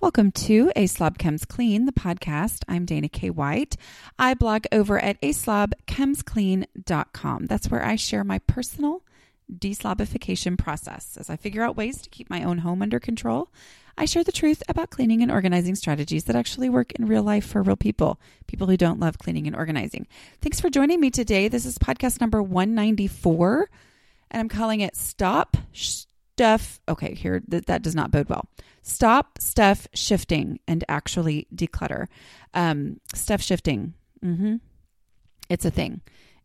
Welcome 0.00 0.30
to 0.30 0.70
A 0.76 0.86
Slob 0.86 1.18
Comes 1.18 1.44
Clean, 1.44 1.84
the 1.84 1.90
podcast. 1.90 2.62
I'm 2.68 2.84
Dana 2.84 3.08
K. 3.08 3.30
White. 3.30 3.76
I 4.16 4.34
blog 4.34 4.66
over 4.70 5.00
at 5.00 5.20
aslobcomesclean.com. 5.22 7.46
That's 7.46 7.68
where 7.68 7.84
I 7.84 7.96
share 7.96 8.22
my 8.22 8.38
personal 8.38 9.02
deslobification 9.52 10.56
process. 10.56 11.16
As 11.18 11.28
I 11.28 11.34
figure 11.34 11.64
out 11.64 11.76
ways 11.76 12.00
to 12.02 12.10
keep 12.10 12.30
my 12.30 12.44
own 12.44 12.58
home 12.58 12.80
under 12.80 13.00
control, 13.00 13.48
I 13.98 14.04
share 14.04 14.22
the 14.22 14.30
truth 14.30 14.62
about 14.68 14.90
cleaning 14.90 15.20
and 15.20 15.32
organizing 15.32 15.74
strategies 15.74 16.22
that 16.24 16.36
actually 16.36 16.68
work 16.68 16.92
in 16.92 17.08
real 17.08 17.24
life 17.24 17.44
for 17.44 17.60
real 17.60 17.74
people, 17.74 18.20
people 18.46 18.68
who 18.68 18.76
don't 18.76 19.00
love 19.00 19.18
cleaning 19.18 19.48
and 19.48 19.56
organizing. 19.56 20.06
Thanks 20.40 20.60
for 20.60 20.70
joining 20.70 21.00
me 21.00 21.10
today. 21.10 21.48
This 21.48 21.66
is 21.66 21.76
podcast 21.76 22.20
number 22.20 22.40
194, 22.40 23.68
and 24.30 24.40
I'm 24.40 24.48
calling 24.48 24.78
it 24.78 24.96
Stop 24.96 25.56
Stuff. 25.72 26.80
Okay, 26.88 27.16
here, 27.16 27.42
that, 27.48 27.66
that 27.66 27.82
does 27.82 27.96
not 27.96 28.12
bode 28.12 28.28
well. 28.28 28.48
Stop 28.88 29.38
stuff 29.38 29.86
shifting 29.92 30.60
and 30.66 30.82
actually 30.88 31.46
declutter. 31.54 32.06
Um, 32.54 33.00
stuff 33.14 33.42
shifting. 33.42 33.92
Mm-hmm. 34.24 34.56
It's 35.50 35.66
a 35.66 35.70
thing. 35.70 36.00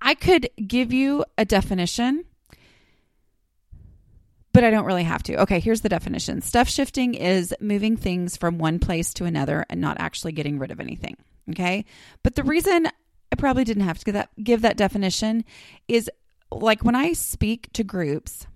I 0.00 0.14
could 0.14 0.48
give 0.64 0.92
you 0.92 1.24
a 1.36 1.44
definition 1.44 2.24
but 4.58 4.64
I 4.64 4.70
don't 4.70 4.86
really 4.86 5.04
have 5.04 5.22
to. 5.22 5.42
Okay, 5.42 5.60
here's 5.60 5.82
the 5.82 5.88
definition 5.88 6.42
stuff 6.42 6.68
shifting 6.68 7.14
is 7.14 7.54
moving 7.60 7.96
things 7.96 8.36
from 8.36 8.58
one 8.58 8.80
place 8.80 9.14
to 9.14 9.24
another 9.24 9.64
and 9.70 9.80
not 9.80 10.00
actually 10.00 10.32
getting 10.32 10.58
rid 10.58 10.72
of 10.72 10.80
anything. 10.80 11.16
Okay, 11.50 11.84
but 12.24 12.34
the 12.34 12.42
reason 12.42 12.88
I 12.88 13.36
probably 13.36 13.62
didn't 13.62 13.84
have 13.84 14.00
to 14.00 14.04
give 14.04 14.14
that, 14.14 14.30
give 14.42 14.62
that 14.62 14.76
definition 14.76 15.44
is 15.86 16.10
like 16.50 16.82
when 16.82 16.96
I 16.96 17.12
speak 17.12 17.72
to 17.74 17.84
groups, 17.84 18.48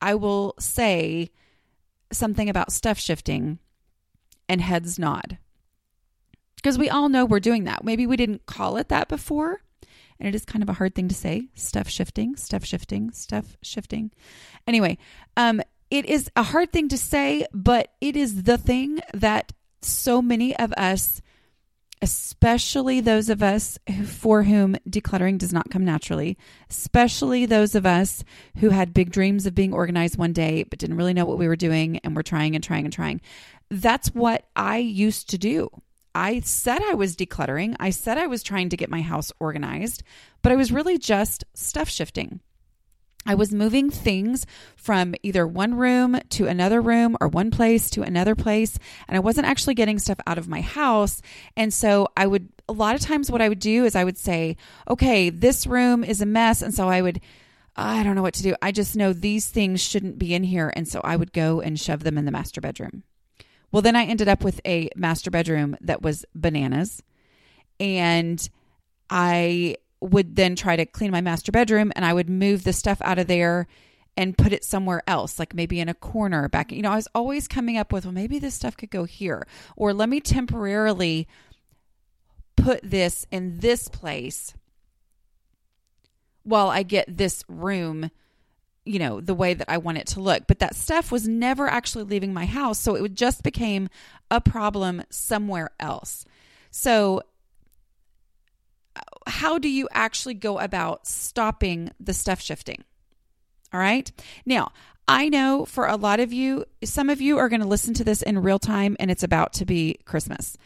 I 0.00 0.14
will 0.14 0.54
say 0.60 1.32
something 2.12 2.48
about 2.48 2.70
stuff 2.70 3.00
shifting 3.00 3.58
and 4.48 4.60
heads 4.60 5.00
nod. 5.00 5.36
Because 6.54 6.78
we 6.78 6.88
all 6.88 7.08
know 7.08 7.24
we're 7.24 7.40
doing 7.40 7.64
that. 7.64 7.82
Maybe 7.82 8.06
we 8.06 8.16
didn't 8.16 8.46
call 8.46 8.76
it 8.76 8.88
that 8.90 9.08
before, 9.08 9.62
and 10.20 10.28
it 10.28 10.34
is 10.34 10.44
kind 10.44 10.62
of 10.62 10.68
a 10.68 10.74
hard 10.74 10.94
thing 10.94 11.08
to 11.08 11.14
say 11.14 11.48
stuff 11.54 11.88
shifting, 11.88 12.36
stuff 12.36 12.64
shifting, 12.64 13.10
stuff 13.10 13.56
shifting. 13.62 14.10
Anyway, 14.66 14.98
um, 15.36 15.60
it 15.90 16.06
is 16.06 16.30
a 16.36 16.42
hard 16.42 16.72
thing 16.72 16.88
to 16.88 16.98
say, 16.98 17.46
but 17.52 17.92
it 18.00 18.16
is 18.16 18.44
the 18.44 18.58
thing 18.58 19.00
that 19.14 19.52
so 19.82 20.20
many 20.20 20.54
of 20.56 20.72
us, 20.74 21.20
especially 22.02 23.00
those 23.00 23.28
of 23.28 23.42
us 23.42 23.78
for 24.06 24.44
whom 24.44 24.76
decluttering 24.88 25.38
does 25.38 25.52
not 25.52 25.70
come 25.70 25.84
naturally, 25.84 26.36
especially 26.68 27.46
those 27.46 27.74
of 27.74 27.86
us 27.86 28.22
who 28.58 28.68
had 28.68 28.94
big 28.94 29.10
dreams 29.10 29.46
of 29.46 29.54
being 29.54 29.72
organized 29.72 30.16
one 30.16 30.32
day 30.32 30.62
but 30.62 30.78
didn't 30.78 30.96
really 30.96 31.14
know 31.14 31.24
what 31.24 31.38
we 31.38 31.48
were 31.48 31.56
doing 31.56 31.98
and 31.98 32.14
we're 32.14 32.22
trying 32.22 32.54
and 32.54 32.62
trying 32.62 32.84
and 32.84 32.92
trying. 32.92 33.20
That's 33.70 34.14
what 34.14 34.44
I 34.54 34.78
used 34.78 35.30
to 35.30 35.38
do. 35.38 35.70
I 36.14 36.40
said 36.40 36.82
I 36.82 36.94
was 36.94 37.16
decluttering. 37.16 37.76
I 37.78 37.90
said 37.90 38.18
I 38.18 38.26
was 38.26 38.42
trying 38.42 38.68
to 38.70 38.76
get 38.76 38.90
my 38.90 39.00
house 39.00 39.32
organized, 39.38 40.02
but 40.42 40.52
I 40.52 40.56
was 40.56 40.72
really 40.72 40.98
just 40.98 41.44
stuff 41.54 41.88
shifting. 41.88 42.40
I 43.26 43.34
was 43.34 43.52
moving 43.52 43.90
things 43.90 44.46
from 44.76 45.14
either 45.22 45.46
one 45.46 45.74
room 45.74 46.18
to 46.30 46.46
another 46.46 46.80
room 46.80 47.18
or 47.20 47.28
one 47.28 47.50
place 47.50 47.90
to 47.90 48.02
another 48.02 48.34
place, 48.34 48.78
and 49.06 49.16
I 49.16 49.20
wasn't 49.20 49.46
actually 49.46 49.74
getting 49.74 49.98
stuff 49.98 50.18
out 50.26 50.38
of 50.38 50.48
my 50.48 50.62
house. 50.62 51.20
And 51.54 51.72
so 51.72 52.08
I 52.16 52.26
would, 52.26 52.48
a 52.68 52.72
lot 52.72 52.94
of 52.94 53.02
times, 53.02 53.30
what 53.30 53.42
I 53.42 53.48
would 53.50 53.58
do 53.58 53.84
is 53.84 53.94
I 53.94 54.04
would 54.04 54.16
say, 54.16 54.56
okay, 54.88 55.28
this 55.28 55.66
room 55.66 56.02
is 56.02 56.22
a 56.22 56.26
mess. 56.26 56.62
And 56.62 56.74
so 56.74 56.88
I 56.88 57.02
would, 57.02 57.20
ah, 57.76 57.98
I 57.98 58.02
don't 58.02 58.14
know 58.14 58.22
what 58.22 58.34
to 58.34 58.42
do. 58.42 58.54
I 58.62 58.72
just 58.72 58.96
know 58.96 59.12
these 59.12 59.48
things 59.48 59.82
shouldn't 59.82 60.18
be 60.18 60.32
in 60.34 60.42
here. 60.42 60.72
And 60.74 60.88
so 60.88 61.02
I 61.04 61.16
would 61.16 61.34
go 61.34 61.60
and 61.60 61.78
shove 61.78 62.04
them 62.04 62.16
in 62.16 62.24
the 62.24 62.32
master 62.32 62.62
bedroom. 62.62 63.02
Well, 63.72 63.82
then 63.82 63.96
I 63.96 64.04
ended 64.04 64.28
up 64.28 64.42
with 64.42 64.60
a 64.66 64.90
master 64.96 65.30
bedroom 65.30 65.76
that 65.80 66.02
was 66.02 66.24
bananas. 66.34 67.02
And 67.78 68.48
I 69.08 69.76
would 70.00 70.36
then 70.36 70.56
try 70.56 70.76
to 70.76 70.86
clean 70.86 71.10
my 71.10 71.20
master 71.20 71.52
bedroom 71.52 71.92
and 71.94 72.04
I 72.04 72.12
would 72.12 72.28
move 72.30 72.64
the 72.64 72.72
stuff 72.72 73.00
out 73.02 73.18
of 73.18 73.26
there 73.26 73.66
and 74.16 74.36
put 74.36 74.52
it 74.52 74.64
somewhere 74.64 75.02
else, 75.06 75.38
like 75.38 75.54
maybe 75.54 75.80
in 75.80 75.88
a 75.88 75.94
corner 75.94 76.48
back. 76.48 76.72
You 76.72 76.82
know, 76.82 76.92
I 76.92 76.96
was 76.96 77.08
always 77.14 77.48
coming 77.48 77.76
up 77.76 77.92
with, 77.92 78.04
well, 78.04 78.12
maybe 78.12 78.38
this 78.38 78.54
stuff 78.54 78.76
could 78.76 78.90
go 78.90 79.04
here. 79.04 79.46
Or 79.76 79.94
let 79.94 80.08
me 80.08 80.20
temporarily 80.20 81.28
put 82.56 82.80
this 82.82 83.26
in 83.30 83.60
this 83.60 83.88
place 83.88 84.54
while 86.42 86.68
I 86.68 86.82
get 86.82 87.16
this 87.16 87.44
room 87.48 88.10
you 88.90 88.98
know, 88.98 89.20
the 89.20 89.34
way 89.34 89.54
that 89.54 89.70
I 89.70 89.78
want 89.78 89.98
it 89.98 90.06
to 90.08 90.20
look. 90.20 90.44
But 90.46 90.58
that 90.58 90.74
stuff 90.74 91.12
was 91.12 91.28
never 91.28 91.68
actually 91.68 92.04
leaving 92.04 92.34
my 92.34 92.46
house. 92.46 92.78
So 92.78 92.96
it 92.96 93.14
just 93.14 93.42
became 93.42 93.88
a 94.30 94.40
problem 94.40 95.02
somewhere 95.10 95.70
else. 95.78 96.24
So, 96.70 97.22
uh, 98.96 99.00
how 99.26 99.58
do 99.58 99.68
you 99.68 99.88
actually 99.92 100.34
go 100.34 100.58
about 100.58 101.06
stopping 101.06 101.90
the 102.00 102.12
stuff 102.12 102.40
shifting? 102.40 102.84
All 103.72 103.80
right. 103.80 104.10
Now, 104.44 104.72
I 105.06 105.28
know 105.28 105.64
for 105.64 105.86
a 105.86 105.96
lot 105.96 106.20
of 106.20 106.32
you, 106.32 106.64
some 106.84 107.10
of 107.10 107.20
you 107.20 107.38
are 107.38 107.48
going 107.48 107.60
to 107.60 107.66
listen 107.66 107.94
to 107.94 108.04
this 108.04 108.22
in 108.22 108.38
real 108.42 108.58
time 108.58 108.96
and 109.00 109.10
it's 109.10 109.22
about 109.22 109.52
to 109.54 109.64
be 109.64 109.98
Christmas. 110.04 110.56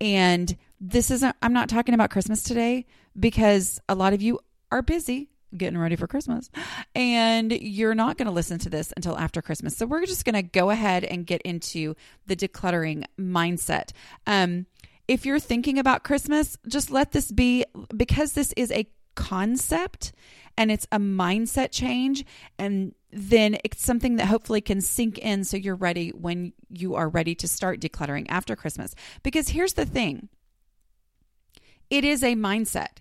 And 0.00 0.56
this 0.80 1.10
isn't, 1.10 1.36
I'm 1.42 1.52
not 1.52 1.68
talking 1.68 1.94
about 1.94 2.10
Christmas 2.10 2.42
today 2.42 2.86
because 3.18 3.80
a 3.88 3.94
lot 3.94 4.12
of 4.12 4.22
you 4.22 4.40
are 4.70 4.82
busy 4.82 5.30
getting 5.56 5.78
ready 5.78 5.96
for 5.96 6.06
Christmas 6.06 6.50
and 6.94 7.52
you're 7.52 7.94
not 7.94 8.16
going 8.16 8.26
to 8.26 8.32
listen 8.32 8.58
to 8.58 8.70
this 8.70 8.92
until 8.96 9.18
after 9.18 9.42
Christmas. 9.42 9.76
So 9.76 9.86
we're 9.86 10.06
just 10.06 10.24
going 10.24 10.34
to 10.34 10.42
go 10.42 10.70
ahead 10.70 11.04
and 11.04 11.26
get 11.26 11.42
into 11.42 11.94
the 12.26 12.36
decluttering 12.36 13.04
mindset. 13.18 13.90
Um, 14.26 14.66
if 15.06 15.26
you're 15.26 15.38
thinking 15.38 15.78
about 15.78 16.04
Christmas, 16.04 16.56
just 16.66 16.90
let 16.90 17.12
this 17.12 17.30
be 17.30 17.64
because 17.94 18.32
this 18.32 18.52
is 18.56 18.70
a 18.72 18.86
concept 19.14 20.12
and 20.56 20.70
it's 20.70 20.86
a 20.92 20.98
mindset 20.98 21.70
change 21.70 22.24
and 22.58 22.94
then 23.12 23.56
it's 23.64 23.84
something 23.84 24.16
that 24.16 24.26
hopefully 24.26 24.60
can 24.60 24.80
sink 24.80 25.18
in 25.18 25.44
so 25.44 25.56
you're 25.56 25.74
ready 25.74 26.10
when 26.10 26.52
you 26.68 26.94
are 26.94 27.08
ready 27.08 27.34
to 27.34 27.48
start 27.48 27.80
decluttering 27.80 28.26
after 28.28 28.56
Christmas. 28.56 28.94
Because 29.22 29.48
here's 29.48 29.74
the 29.74 29.86
thing 29.86 30.28
it 31.90 32.04
is 32.04 32.22
a 32.22 32.34
mindset. 32.34 32.98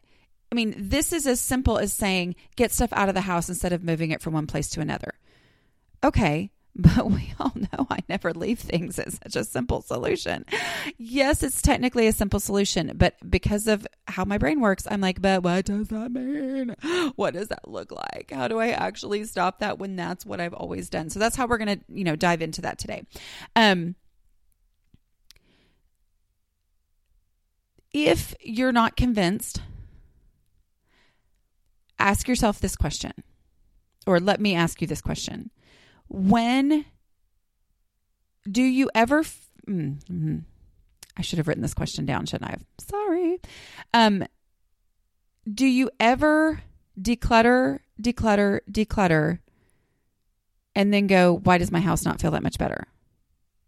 I 0.53 0.55
mean, 0.55 0.75
this 0.77 1.11
is 1.13 1.25
as 1.25 1.41
simple 1.41 1.79
as 1.79 1.91
saying 1.91 2.35
get 2.55 2.71
stuff 2.71 2.93
out 2.93 3.09
of 3.09 3.15
the 3.15 3.21
house 3.21 3.49
instead 3.49 3.73
of 3.73 3.83
moving 3.83 4.11
it 4.11 4.21
from 4.21 4.35
one 4.35 4.45
place 4.45 4.69
to 4.69 4.81
another. 4.81 5.15
Okay, 6.03 6.51
but 6.75 7.09
we 7.09 7.33
all 7.39 7.53
know 7.55 7.87
I 7.89 8.03
never 8.07 8.33
leave 8.33 8.59
things 8.59 8.99
as 8.99 9.19
such 9.23 9.35
a 9.35 9.45
simple 9.45 9.81
solution. 9.81 10.45
Yes, 10.99 11.41
it's 11.41 11.59
technically 11.59 12.05
a 12.05 12.11
simple 12.13 12.39
solution, 12.39 12.91
but 12.93 13.15
because 13.27 13.67
of 13.67 13.87
how 14.07 14.25
my 14.25 14.37
brain 14.37 14.59
works, 14.59 14.85
I'm 14.87 15.01
like, 15.01 15.23
but 15.23 15.41
what 15.41 15.65
does 15.65 15.87
that 15.87 16.11
mean? 16.11 16.75
What 17.15 17.33
does 17.33 17.47
that 17.47 17.67
look 17.67 17.91
like? 17.91 18.29
How 18.31 18.47
do 18.47 18.59
I 18.59 18.69
actually 18.69 19.23
stop 19.25 19.57
that 19.59 19.79
when 19.79 19.95
that's 19.95 20.23
what 20.23 20.39
I've 20.39 20.53
always 20.53 20.87
done? 20.87 21.09
So 21.09 21.17
that's 21.17 21.35
how 21.35 21.47
we're 21.47 21.57
going 21.57 21.79
to, 21.79 21.85
you 21.89 22.03
know, 22.03 22.15
dive 22.15 22.43
into 22.43 22.61
that 22.61 22.77
today. 22.77 23.07
Um, 23.55 23.95
if 27.91 28.35
you're 28.39 28.71
not 28.71 28.95
convinced, 28.95 29.59
ask 31.99 32.27
yourself 32.27 32.59
this 32.59 32.75
question, 32.75 33.13
or 34.05 34.19
let 34.19 34.39
me 34.39 34.55
ask 34.55 34.81
you 34.81 34.87
this 34.87 35.01
question 35.01 35.51
when 36.07 36.85
do 38.49 38.61
you 38.61 38.89
ever 38.93 39.19
f- 39.19 39.49
mm-hmm. 39.67 40.39
I 41.15 41.21
should 41.21 41.37
have 41.37 41.47
written 41.47 41.63
this 41.63 41.73
question 41.73 42.05
down, 42.05 42.25
shouldn't 42.25 42.51
I? 42.51 42.57
Sorry. 42.79 43.39
Um 43.93 44.25
do 45.51 45.65
you 45.65 45.89
ever 45.99 46.61
declutter, 46.99 47.79
declutter, 48.01 48.59
declutter 48.71 49.39
and 50.75 50.93
then 50.93 51.07
go, 51.07 51.39
why 51.43 51.57
does 51.57 51.71
my 51.71 51.79
house 51.79 52.05
not 52.05 52.19
feel 52.19 52.31
that 52.31 52.43
much 52.43 52.57
better? 52.57 52.87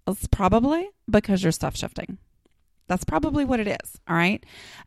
It's 0.07 0.27
probably 0.27 0.87
because 1.09 1.43
you're 1.43 1.51
stuff 1.51 1.75
shifting. 1.75 2.17
That's 2.87 3.03
probably 3.03 3.45
what 3.45 3.59
it 3.59 3.67
is. 3.67 3.99
All 4.07 4.15
right. 4.15 4.43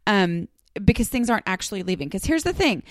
Um, 0.06 0.48
because 0.84 1.08
things 1.08 1.28
aren't 1.28 1.48
actually 1.48 1.82
leaving. 1.82 2.08
Because 2.08 2.24
here's 2.24 2.44
the 2.44 2.52
thing 2.52 2.82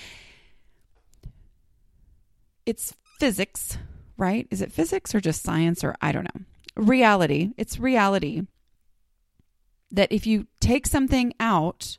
it's 2.67 2.93
physics 3.19 3.79
right? 4.17 4.47
Is 4.51 4.61
it 4.61 4.71
physics 4.71 5.15
or 5.15 5.21
just 5.21 5.43
science 5.43 5.83
or 5.83 5.95
I 6.01 6.11
don't 6.11 6.23
know? 6.35 6.41
Reality. 6.75 7.51
It's 7.57 7.79
reality 7.79 8.43
that 9.91 10.11
if 10.11 10.27
you 10.27 10.47
take 10.59 10.85
something 10.85 11.33
out, 11.39 11.97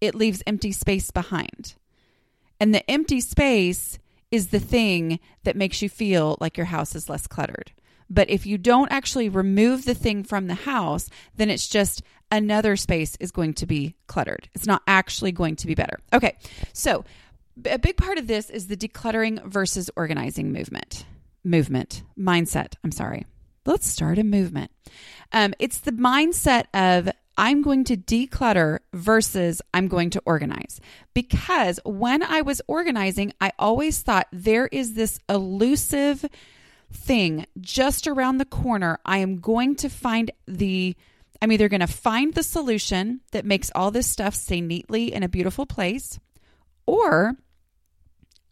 it 0.00 0.14
leaves 0.14 0.42
empty 0.46 0.72
space 0.72 1.10
behind. 1.10 1.74
And 2.58 2.74
the 2.74 2.88
empty 2.90 3.20
space 3.20 3.98
is 4.30 4.48
the 4.48 4.60
thing 4.60 5.20
that 5.44 5.56
makes 5.56 5.82
you 5.82 5.88
feel 5.88 6.36
like 6.40 6.56
your 6.56 6.66
house 6.66 6.94
is 6.94 7.08
less 7.08 7.26
cluttered. 7.26 7.72
But 8.08 8.28
if 8.28 8.44
you 8.44 8.58
don't 8.58 8.90
actually 8.90 9.28
remove 9.28 9.84
the 9.84 9.94
thing 9.94 10.24
from 10.24 10.48
the 10.48 10.54
house, 10.54 11.08
then 11.36 11.48
it's 11.48 11.68
just 11.68 12.02
another 12.32 12.76
space 12.76 13.16
is 13.20 13.30
going 13.30 13.54
to 13.54 13.66
be 13.66 13.94
cluttered. 14.08 14.48
It's 14.54 14.66
not 14.66 14.82
actually 14.86 15.32
going 15.32 15.56
to 15.56 15.66
be 15.66 15.74
better. 15.74 16.00
Okay, 16.12 16.36
so 16.72 17.04
a 17.66 17.78
big 17.78 17.96
part 17.96 18.18
of 18.18 18.26
this 18.26 18.50
is 18.50 18.66
the 18.66 18.76
decluttering 18.76 19.44
versus 19.44 19.90
organizing 19.96 20.52
movement 20.52 21.04
movement, 21.44 22.02
mindset. 22.18 22.74
I'm 22.84 22.92
sorry. 22.92 23.26
Let's 23.64 23.86
start 23.86 24.18
a 24.18 24.24
movement. 24.24 24.70
Um, 25.32 25.54
it's 25.58 25.78
the 25.78 25.92
mindset 25.92 26.64
of 26.74 27.12
I'm 27.36 27.62
going 27.62 27.84
to 27.84 27.96
declutter 27.96 28.80
versus 28.92 29.62
I'm 29.72 29.88
going 29.88 30.10
to 30.10 30.22
organize. 30.24 30.80
Because 31.14 31.80
when 31.84 32.22
I 32.22 32.42
was 32.42 32.60
organizing, 32.66 33.32
I 33.40 33.52
always 33.58 34.02
thought 34.02 34.28
there 34.32 34.66
is 34.66 34.94
this 34.94 35.18
elusive 35.28 36.24
thing 36.92 37.46
just 37.60 38.06
around 38.06 38.38
the 38.38 38.44
corner. 38.44 38.98
I 39.04 39.18
am 39.18 39.40
going 39.40 39.76
to 39.76 39.88
find 39.88 40.30
the, 40.46 40.96
I'm 41.40 41.52
either 41.52 41.68
going 41.68 41.80
to 41.80 41.86
find 41.86 42.34
the 42.34 42.42
solution 42.42 43.20
that 43.32 43.44
makes 43.44 43.70
all 43.74 43.90
this 43.90 44.06
stuff 44.06 44.34
stay 44.34 44.60
neatly 44.60 45.12
in 45.12 45.22
a 45.22 45.28
beautiful 45.28 45.66
place, 45.66 46.18
or 46.86 47.36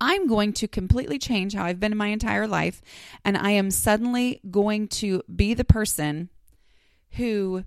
I'm 0.01 0.27
going 0.27 0.53
to 0.55 0.69
completely 0.69 1.19
change 1.19 1.55
how 1.55 1.65
I've 1.65 1.81
been 1.81 1.93
in 1.93 1.99
my 1.99 2.09
entire 2.09 2.47
life. 2.47 2.81
And 3.25 3.37
I 3.37 3.51
am 3.51 3.71
suddenly 3.71 4.41
going 4.51 4.89
to 4.89 5.23
be 5.35 5.55
the 5.55 5.65
person 5.65 6.29
who 7.13 7.65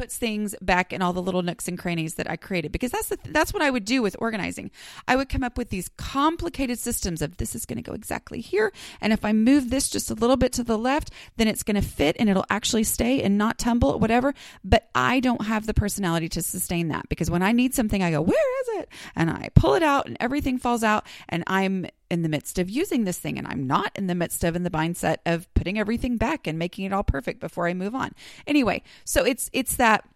puts 0.00 0.16
things 0.16 0.54
back 0.62 0.94
in 0.94 1.02
all 1.02 1.12
the 1.12 1.20
little 1.20 1.42
nooks 1.42 1.68
and 1.68 1.78
crannies 1.78 2.14
that 2.14 2.30
I 2.30 2.36
created 2.36 2.72
because 2.72 2.90
that's 2.90 3.08
the, 3.08 3.18
that's 3.22 3.52
what 3.52 3.62
I 3.62 3.68
would 3.68 3.84
do 3.84 4.00
with 4.00 4.16
organizing. 4.18 4.70
I 5.06 5.14
would 5.14 5.28
come 5.28 5.44
up 5.44 5.58
with 5.58 5.68
these 5.68 5.90
complicated 5.98 6.78
systems 6.78 7.20
of 7.20 7.36
this 7.36 7.54
is 7.54 7.66
going 7.66 7.76
to 7.76 7.82
go 7.82 7.92
exactly 7.92 8.40
here 8.40 8.72
and 9.02 9.12
if 9.12 9.26
I 9.26 9.34
move 9.34 9.68
this 9.68 9.90
just 9.90 10.10
a 10.10 10.14
little 10.14 10.38
bit 10.38 10.54
to 10.54 10.64
the 10.64 10.78
left, 10.78 11.10
then 11.36 11.48
it's 11.48 11.62
going 11.62 11.74
to 11.74 11.86
fit 11.86 12.16
and 12.18 12.30
it'll 12.30 12.46
actually 12.48 12.84
stay 12.84 13.20
and 13.20 13.36
not 13.36 13.58
tumble 13.58 13.90
or 13.90 13.98
whatever, 13.98 14.32
but 14.64 14.88
I 14.94 15.20
don't 15.20 15.44
have 15.44 15.66
the 15.66 15.74
personality 15.74 16.30
to 16.30 16.40
sustain 16.40 16.88
that 16.88 17.06
because 17.10 17.30
when 17.30 17.42
I 17.42 17.52
need 17.52 17.74
something 17.74 18.02
I 18.02 18.10
go, 18.10 18.22
"Where 18.22 18.60
is 18.62 18.80
it?" 18.80 18.88
and 19.14 19.28
I 19.28 19.50
pull 19.54 19.74
it 19.74 19.82
out 19.82 20.06
and 20.06 20.16
everything 20.18 20.56
falls 20.56 20.82
out 20.82 21.04
and 21.28 21.44
I'm 21.46 21.84
in 22.10 22.22
the 22.22 22.28
midst 22.28 22.58
of 22.58 22.68
using 22.68 23.04
this 23.04 23.18
thing 23.18 23.38
and 23.38 23.46
I'm 23.46 23.66
not 23.66 23.92
in 23.94 24.06
the 24.06 24.14
midst 24.14 24.44
of 24.44 24.56
in 24.56 24.62
the 24.62 24.70
mindset 24.70 25.18
of 25.24 25.52
putting 25.54 25.78
everything 25.78 26.16
back 26.16 26.46
and 26.46 26.58
making 26.58 26.84
it 26.84 26.92
all 26.92 27.04
perfect 27.04 27.40
before 27.40 27.68
I 27.68 27.74
move 27.74 27.94
on. 27.94 28.12
Anyway, 28.46 28.82
so 29.04 29.24
it's 29.24 29.48
it's 29.52 29.76
that 29.76 30.08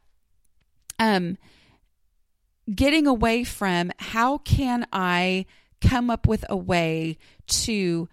um 0.98 1.38
getting 2.72 3.06
away 3.06 3.44
from 3.44 3.92
how 3.98 4.38
can 4.38 4.86
I 4.92 5.46
come 5.80 6.10
up 6.10 6.26
with 6.26 6.44
a 6.48 6.56
way 6.56 7.18
to 7.46 8.08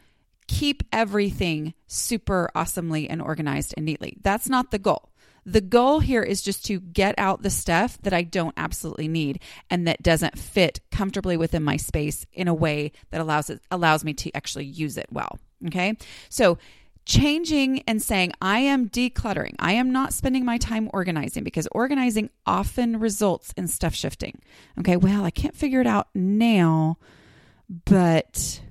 keep 0.47 0.83
everything 0.91 1.73
super 1.87 2.49
awesomely 2.53 3.09
and 3.09 3.21
organized 3.21 3.73
and 3.77 3.85
neatly. 3.85 4.17
That's 4.21 4.49
not 4.49 4.71
the 4.71 4.79
goal. 4.79 5.10
The 5.45 5.61
goal 5.61 5.99
here 5.99 6.21
is 6.21 6.41
just 6.41 6.65
to 6.65 6.79
get 6.79 7.15
out 7.17 7.41
the 7.41 7.49
stuff 7.49 7.97
that 8.03 8.13
I 8.13 8.21
don't 8.21 8.53
absolutely 8.57 9.07
need 9.07 9.41
and 9.69 9.87
that 9.87 10.03
doesn't 10.03 10.37
fit 10.37 10.81
comfortably 10.91 11.35
within 11.35 11.63
my 11.63 11.77
space 11.77 12.25
in 12.31 12.47
a 12.47 12.53
way 12.53 12.91
that 13.09 13.21
allows 13.21 13.49
it 13.49 13.61
allows 13.71 14.03
me 14.03 14.13
to 14.13 14.35
actually 14.35 14.65
use 14.65 14.97
it 14.97 15.07
well. 15.11 15.39
Okay? 15.67 15.97
So 16.29 16.57
changing 17.05 17.81
and 17.87 18.01
saying, 18.01 18.33
I 18.41 18.59
am 18.59 18.89
decluttering. 18.89 19.55
I 19.59 19.73
am 19.73 19.91
not 19.91 20.13
spending 20.13 20.45
my 20.45 20.57
time 20.57 20.89
organizing 20.93 21.43
because 21.43 21.67
organizing 21.71 22.29
often 22.45 22.99
results 22.99 23.53
in 23.57 23.67
stuff 23.67 23.95
shifting. 23.95 24.41
Okay, 24.79 24.97
well, 24.97 25.23
I 25.23 25.31
can't 25.31 25.55
figure 25.55 25.81
it 25.81 25.87
out 25.87 26.09
now, 26.13 26.97
but 27.85 28.61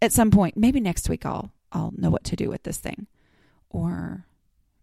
at 0.00 0.12
some 0.12 0.30
point, 0.30 0.56
maybe 0.56 0.80
next 0.80 1.08
week 1.08 1.24
I'll 1.24 1.52
I'll 1.72 1.92
know 1.96 2.10
what 2.10 2.24
to 2.24 2.36
do 2.36 2.50
with 2.50 2.64
this 2.64 2.76
thing. 2.76 3.06
Or 3.70 4.26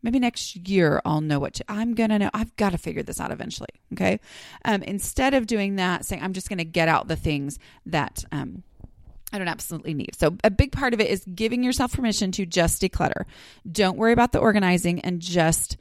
maybe 0.02 0.20
next 0.20 0.56
year 0.56 1.02
I'll 1.06 1.22
know 1.22 1.40
what 1.40 1.56
to, 1.56 1.66
I'm 1.68 1.94
going 1.94 2.10
to 2.10 2.20
know. 2.20 2.30
I've 2.34 2.56
got 2.56 2.72
to 2.72 2.78
figure 2.78 3.04
this 3.04 3.20
out 3.20 3.32
eventually. 3.32 3.70
Okay. 3.94 4.20
Um, 4.66 4.84
instead 4.84 5.34
of 5.34 5.48
doing 5.48 5.76
that, 5.78 6.06
saying 6.06 6.22
I'm 6.22 6.34
just 6.34 6.50
going 6.50 6.60
to 6.60 6.66
get 6.66 6.88
out 6.88 7.08
the 7.08 7.16
things 7.16 7.60
that, 7.86 8.24
um, 8.32 8.64
I 9.32 9.38
don't 9.38 9.48
absolutely 9.48 9.94
need. 9.94 10.16
So, 10.16 10.36
a 10.44 10.50
big 10.50 10.72
part 10.72 10.96
of 10.96 11.00
it 11.00 11.08
is 11.08 11.24
giving 11.36 11.64
yourself 11.64 11.94
permission 11.94 12.32
to 12.32 12.48
just 12.48 12.82
declutter. 12.82 13.26
Don't 13.72 13.96
worry 13.96 14.12
about 14.12 14.32
the 14.32 14.40
organizing 14.40 15.02
and 15.02 15.22
just 15.22 15.78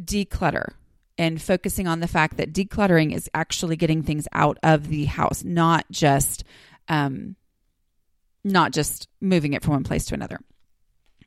declutter 0.00 0.72
and 1.16 1.40
focusing 1.40 1.86
on 1.86 2.00
the 2.00 2.08
fact 2.08 2.36
that 2.38 2.52
decluttering 2.52 3.14
is 3.14 3.30
actually 3.32 3.76
getting 3.76 4.02
things 4.02 4.26
out 4.32 4.58
of 4.64 4.88
the 4.88 5.04
house, 5.04 5.44
not 5.44 5.86
just 5.90 6.42
um, 6.88 7.36
not 8.42 8.72
just 8.72 9.08
moving 9.20 9.54
it 9.54 9.62
from 9.62 9.74
one 9.74 9.84
place 9.84 10.06
to 10.06 10.14
another. 10.14 10.40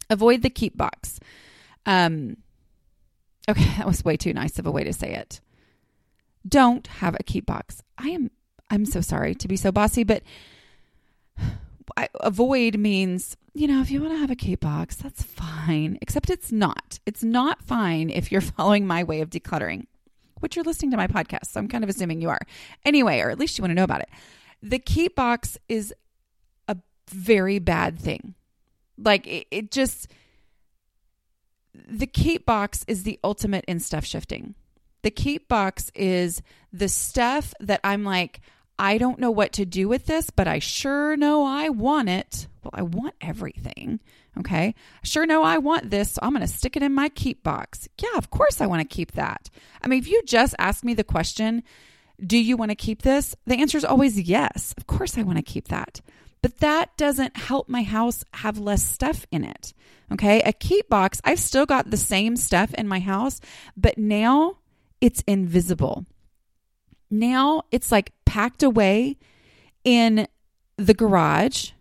Avoid 0.10 0.42
the 0.42 0.50
keep 0.50 0.78
box. 0.78 1.20
Um, 1.86 2.38
okay, 3.50 3.64
that 3.78 3.88
was 3.88 4.04
way 4.06 4.18
too 4.18 4.34
nice 4.34 4.60
of 4.60 4.66
a 4.66 4.72
way 4.72 4.84
to 4.84 4.94
say 4.94 5.14
it. 5.14 5.42
Don't 6.48 6.88
have 6.88 7.16
a 7.20 7.24
keep 7.24 7.46
box. 7.46 7.82
I 7.98 8.10
am. 8.10 8.32
I'm 8.70 8.86
so 8.86 9.02
sorry 9.02 9.34
to 9.36 9.48
be 9.48 9.56
so 9.56 9.72
bossy, 9.72 10.04
but 10.04 10.24
I, 11.98 12.10
avoid 12.20 12.78
means 12.78 13.38
you 13.54 13.68
know 13.68 13.82
if 13.82 13.90
you 13.90 14.02
want 14.02 14.14
to 14.14 14.20
have 14.20 14.32
a 14.32 14.36
keep 14.36 14.62
box, 14.62 14.96
that's 14.96 15.24
fine. 15.24 15.98
Except 16.02 16.30
it's 16.30 16.52
not. 16.52 17.00
It's 17.06 17.24
not 17.24 17.64
fine 17.64 18.10
if 18.10 18.32
you're 18.32 18.42
following 18.58 18.86
my 18.86 19.04
way 19.04 19.22
of 19.22 19.30
decluttering, 19.30 19.88
which 20.40 20.56
you're 20.56 20.66
listening 20.66 20.92
to 20.92 20.98
my 20.98 21.08
podcast. 21.08 21.48
So 21.48 21.60
I'm 21.60 21.68
kind 21.68 21.84
of 21.84 21.90
assuming 21.90 22.22
you 22.22 22.30
are. 22.30 22.42
Anyway, 22.86 23.20
or 23.20 23.30
at 23.30 23.40
least 23.40 23.58
you 23.58 23.62
want 23.62 23.72
to 23.72 23.76
know 23.76 23.84
about 23.84 24.02
it. 24.02 24.10
The 24.62 24.80
keep 24.80 25.16
box 25.16 25.58
is 25.70 25.94
a 26.68 26.78
very 27.10 27.60
bad 27.60 28.00
thing. 28.00 28.36
Like 28.98 29.28
it, 29.28 29.48
it 29.52 29.72
just 29.72 30.08
the 31.88 32.08
keep 32.08 32.46
box 32.46 32.84
is 32.88 33.04
the 33.04 33.20
ultimate 33.24 33.66
in 33.68 33.80
stuff 33.80 34.06
shifting. 34.06 34.56
The 35.04 35.12
keep 35.12 35.48
box 35.48 35.92
is 35.96 36.42
the 36.74 36.90
stuff 36.90 37.54
that 37.60 37.80
I'm 37.84 38.04
like, 38.04 38.42
I 38.80 38.98
don't 38.98 39.20
know 39.20 39.32
what 39.32 39.54
to 39.54 39.66
do 39.66 39.88
with 39.88 40.06
this, 40.06 40.30
but 40.30 40.48
I 40.48 40.60
sure 40.60 41.18
know 41.18 41.44
I 41.46 41.70
want 41.70 42.10
it. 42.10 42.48
Well, 42.64 42.72
I 42.74 42.84
want 42.84 43.16
everything. 43.22 44.00
Okay. 44.40 44.76
Sure 45.04 45.26
know 45.26 45.44
I 45.44 45.58
want 45.58 45.90
this, 45.90 46.12
so 46.12 46.20
I'm 46.22 46.32
going 46.32 46.42
to 46.46 46.48
stick 46.48 46.76
it 46.76 46.84
in 46.84 46.94
my 46.94 47.10
keep 47.10 47.44
box. 47.44 47.88
Yeah, 48.00 48.18
of 48.18 48.30
course 48.30 48.62
I 48.62 48.68
want 48.68 48.88
to 48.88 48.96
keep 48.96 49.14
that. 49.14 49.50
I 49.82 49.88
mean, 49.88 50.00
if 50.00 50.08
you 50.08 50.22
just 50.26 50.54
ask 50.60 50.84
me 50.84 50.94
the 50.94 51.04
question, 51.04 51.64
do 52.24 52.38
you 52.38 52.56
want 52.56 52.70
to 52.70 52.76
keep 52.76 53.02
this? 53.02 53.36
The 53.46 53.56
answer 53.56 53.78
is 53.78 53.86
always 53.86 54.20
yes. 54.20 54.76
Of 54.78 54.86
course 54.86 55.18
I 55.18 55.24
want 55.24 55.38
to 55.38 55.44
keep 55.44 55.70
that. 55.70 56.02
But 56.42 56.60
that 56.60 56.96
doesn't 56.98 57.38
help 57.38 57.68
my 57.68 57.82
house 57.84 58.24
have 58.34 58.60
less 58.60 58.84
stuff 58.84 59.26
in 59.32 59.44
it. 59.44 59.74
Okay. 60.12 60.42
A 60.42 60.54
keep 60.54 60.90
box, 60.90 61.22
I've 61.24 61.40
still 61.40 61.66
got 61.66 61.92
the 61.92 61.98
same 61.98 62.38
stuff 62.38 62.74
in 62.74 62.88
my 62.88 63.00
house, 63.00 63.42
but 63.76 63.98
now 63.98 64.58
it's 65.02 65.24
invisible. 65.28 66.06
Now 67.10 67.64
it's 67.72 67.92
like 67.92 68.14
packed 68.26 68.64
away 68.64 69.18
in 69.84 70.28
the 70.78 70.94
garage 70.94 71.72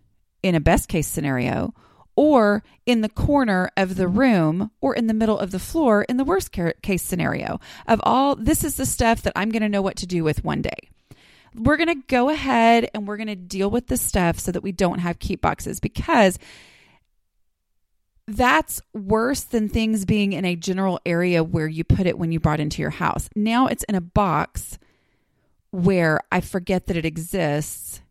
in 0.43 0.55
a 0.55 0.59
best 0.59 0.87
case 0.87 1.07
scenario 1.07 1.73
or 2.15 2.63
in 2.85 3.01
the 3.01 3.09
corner 3.09 3.69
of 3.77 3.95
the 3.95 4.07
room 4.07 4.71
or 4.81 4.95
in 4.95 5.07
the 5.07 5.13
middle 5.13 5.37
of 5.37 5.51
the 5.51 5.59
floor 5.59 6.03
in 6.03 6.17
the 6.17 6.23
worst 6.23 6.51
case 6.51 7.03
scenario 7.03 7.59
of 7.85 7.99
all 8.03 8.35
this 8.35 8.63
is 8.63 8.75
the 8.75 8.85
stuff 8.85 9.21
that 9.21 9.33
I'm 9.35 9.49
going 9.49 9.61
to 9.61 9.69
know 9.69 9.81
what 9.81 9.97
to 9.97 10.07
do 10.07 10.23
with 10.23 10.43
one 10.43 10.61
day. 10.61 10.89
We're 11.53 11.77
going 11.77 12.01
to 12.01 12.07
go 12.07 12.29
ahead 12.29 12.89
and 12.93 13.07
we're 13.07 13.17
going 13.17 13.27
to 13.27 13.35
deal 13.35 13.69
with 13.69 13.87
the 13.87 13.97
stuff 13.97 14.39
so 14.39 14.51
that 14.51 14.63
we 14.63 14.71
don't 14.71 14.99
have 14.99 15.19
keep 15.19 15.41
boxes 15.41 15.79
because 15.79 16.39
that's 18.27 18.81
worse 18.93 19.43
than 19.43 19.69
things 19.69 20.03
being 20.03 20.33
in 20.33 20.43
a 20.43 20.55
general 20.55 20.99
area 21.05 21.43
where 21.43 21.67
you 21.67 21.83
put 21.83 22.07
it 22.07 22.17
when 22.17 22.31
you 22.31 22.39
brought 22.39 22.59
into 22.59 22.81
your 22.81 22.91
house. 22.91 23.29
Now 23.35 23.67
it's 23.67 23.83
in 23.85 23.95
a 23.95 24.01
box 24.01 24.77
where 25.71 26.19
I 26.31 26.41
forget 26.41 26.87
that 26.87 26.97
it 26.97 27.05
exists 27.05 28.01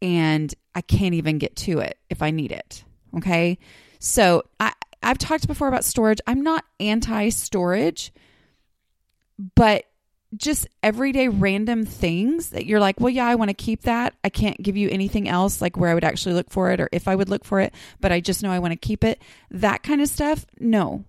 and 0.00 0.54
I 0.74 0.80
can't 0.80 1.14
even 1.14 1.38
get 1.38 1.56
to 1.56 1.80
it 1.80 1.98
if 2.08 2.22
I 2.22 2.30
need 2.30 2.52
it. 2.52 2.84
Okay. 3.16 3.58
So 3.98 4.44
I, 4.60 4.72
I've 5.02 5.18
talked 5.18 5.48
before 5.48 5.68
about 5.68 5.84
storage. 5.84 6.20
I'm 6.26 6.42
not 6.42 6.64
anti 6.78 7.30
storage, 7.30 8.12
but 9.56 9.84
just 10.36 10.68
everyday 10.82 11.28
random 11.28 11.84
things 11.84 12.50
that 12.50 12.66
you're 12.66 12.80
like, 12.80 13.00
well, 13.00 13.10
yeah, 13.10 13.26
I 13.26 13.34
want 13.34 13.48
to 13.48 13.54
keep 13.54 13.82
that. 13.82 14.14
I 14.22 14.28
can't 14.28 14.62
give 14.62 14.76
you 14.76 14.88
anything 14.90 15.28
else, 15.28 15.62
like 15.62 15.76
where 15.76 15.90
I 15.90 15.94
would 15.94 16.04
actually 16.04 16.34
look 16.34 16.50
for 16.50 16.70
it 16.70 16.80
or 16.80 16.88
if 16.92 17.08
I 17.08 17.14
would 17.14 17.28
look 17.28 17.44
for 17.44 17.60
it, 17.60 17.74
but 18.00 18.12
I 18.12 18.20
just 18.20 18.42
know 18.42 18.50
I 18.50 18.58
want 18.58 18.72
to 18.72 18.76
keep 18.76 19.04
it. 19.04 19.22
That 19.50 19.82
kind 19.82 20.02
of 20.02 20.08
stuff, 20.08 20.44
no, 20.60 21.04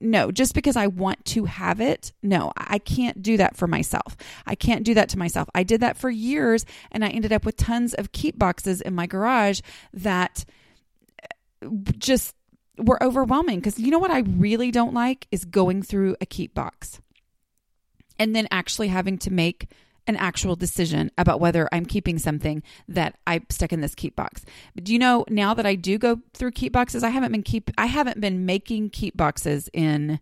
no, 0.00 0.32
just 0.32 0.54
because 0.54 0.76
I 0.76 0.86
want 0.86 1.24
to 1.26 1.44
have 1.44 1.80
it, 1.80 2.12
no, 2.22 2.52
I 2.56 2.78
can't 2.78 3.22
do 3.22 3.36
that 3.36 3.56
for 3.56 3.66
myself. 3.66 4.16
I 4.46 4.54
can't 4.54 4.84
do 4.84 4.94
that 4.94 5.10
to 5.10 5.18
myself. 5.18 5.48
I 5.54 5.62
did 5.62 5.80
that 5.82 5.96
for 5.96 6.10
years 6.10 6.64
and 6.90 7.04
I 7.04 7.08
ended 7.08 7.32
up 7.32 7.44
with 7.44 7.56
tons 7.56 7.94
of 7.94 8.12
keep 8.12 8.38
boxes 8.38 8.80
in 8.80 8.94
my 8.94 9.06
garage 9.06 9.60
that 9.92 10.44
uh, 11.22 11.68
just 11.98 12.34
were 12.78 13.02
overwhelming 13.02 13.58
because 13.58 13.78
you 13.78 13.90
know 13.90 13.98
what 13.98 14.10
I 14.10 14.20
really 14.20 14.70
don't 14.70 14.94
like 14.94 15.26
is 15.30 15.44
going 15.44 15.82
through 15.82 16.16
a 16.20 16.26
keep 16.26 16.54
box 16.54 17.00
and 18.20 18.36
then 18.36 18.46
actually 18.52 18.88
having 18.88 19.18
to 19.18 19.32
make 19.32 19.66
an 20.06 20.16
actual 20.16 20.54
decision 20.56 21.10
about 21.18 21.40
whether 21.40 21.68
I'm 21.72 21.86
keeping 21.86 22.18
something 22.18 22.62
that 22.88 23.16
I 23.26 23.40
stuck 23.48 23.72
in 23.72 23.80
this 23.80 23.94
keep 23.94 24.14
box. 24.14 24.44
But 24.74 24.84
do 24.84 24.92
you 24.92 24.98
know 24.98 25.24
now 25.28 25.54
that 25.54 25.66
I 25.66 25.74
do 25.74 25.98
go 25.98 26.20
through 26.34 26.52
keep 26.52 26.72
boxes, 26.72 27.02
I 27.02 27.08
haven't 27.08 27.32
been 27.32 27.42
keep 27.42 27.70
I 27.78 27.86
haven't 27.86 28.20
been 28.20 28.46
making 28.46 28.90
keep 28.90 29.16
boxes 29.16 29.68
in 29.72 30.20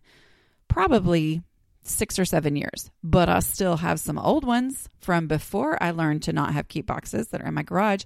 probably 0.67 1.43
6 1.81 2.19
or 2.19 2.25
7 2.25 2.55
years, 2.55 2.91
but 3.03 3.29
I 3.29 3.39
still 3.39 3.77
have 3.77 3.99
some 3.99 4.19
old 4.19 4.43
ones 4.43 4.89
from 4.99 5.27
before 5.27 5.81
I 5.81 5.91
learned 5.91 6.23
to 6.23 6.33
not 6.33 6.53
have 6.53 6.67
keep 6.67 6.85
boxes 6.85 7.29
that 7.29 7.41
are 7.41 7.47
in 7.47 7.53
my 7.53 7.63
garage. 7.63 8.03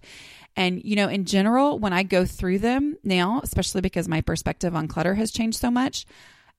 And 0.56 0.82
you 0.84 0.96
know, 0.96 1.10
in 1.10 1.26
general, 1.26 1.80
when 1.80 1.94
I 1.94 2.04
go 2.04 2.26
through 2.26 2.60
them 2.60 2.98
now, 3.04 3.42
especially 3.44 3.82
because 3.82 4.08
my 4.08 4.22
perspective 4.22 4.76
on 4.76 4.88
clutter 4.88 5.16
has 5.16 5.32
changed 5.32 5.60
so 5.60 5.70
much, 5.70 6.06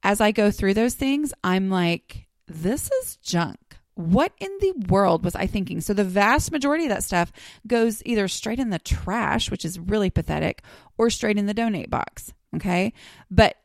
as 0.03 0.21
I 0.21 0.33
go 0.33 0.51
through 0.51 0.75
those 0.75 0.95
things, 0.95 1.33
I'm 1.43 1.71
like 1.71 2.27
this 2.47 2.91
is 3.03 3.17
junk 3.17 3.79
what 3.97 4.33
in 4.39 4.51
the 4.61 4.73
world 4.89 5.25
was 5.25 5.35
I 5.37 5.47
thinking? 5.47 5.81
So 5.81 5.95
the 5.95 6.05
vast 6.05 6.51
majority 6.51 6.85
of 6.85 6.91
that 6.91 7.05
stuff 7.05 7.33
goes 7.67 8.03
either 8.05 8.27
straight 8.29 8.59
in 8.59 8.71
the 8.71 8.79
trash, 8.79 9.51
which 9.51 9.65
is 9.65 9.79
really 9.79 10.11
pathetic, 10.11 10.63
or 10.99 11.11
straight 11.11 11.39
in 11.39 11.47
the 11.47 11.55
donate 11.55 11.91
box. 11.91 12.33
Okay. 12.57 12.93
But 13.31 13.57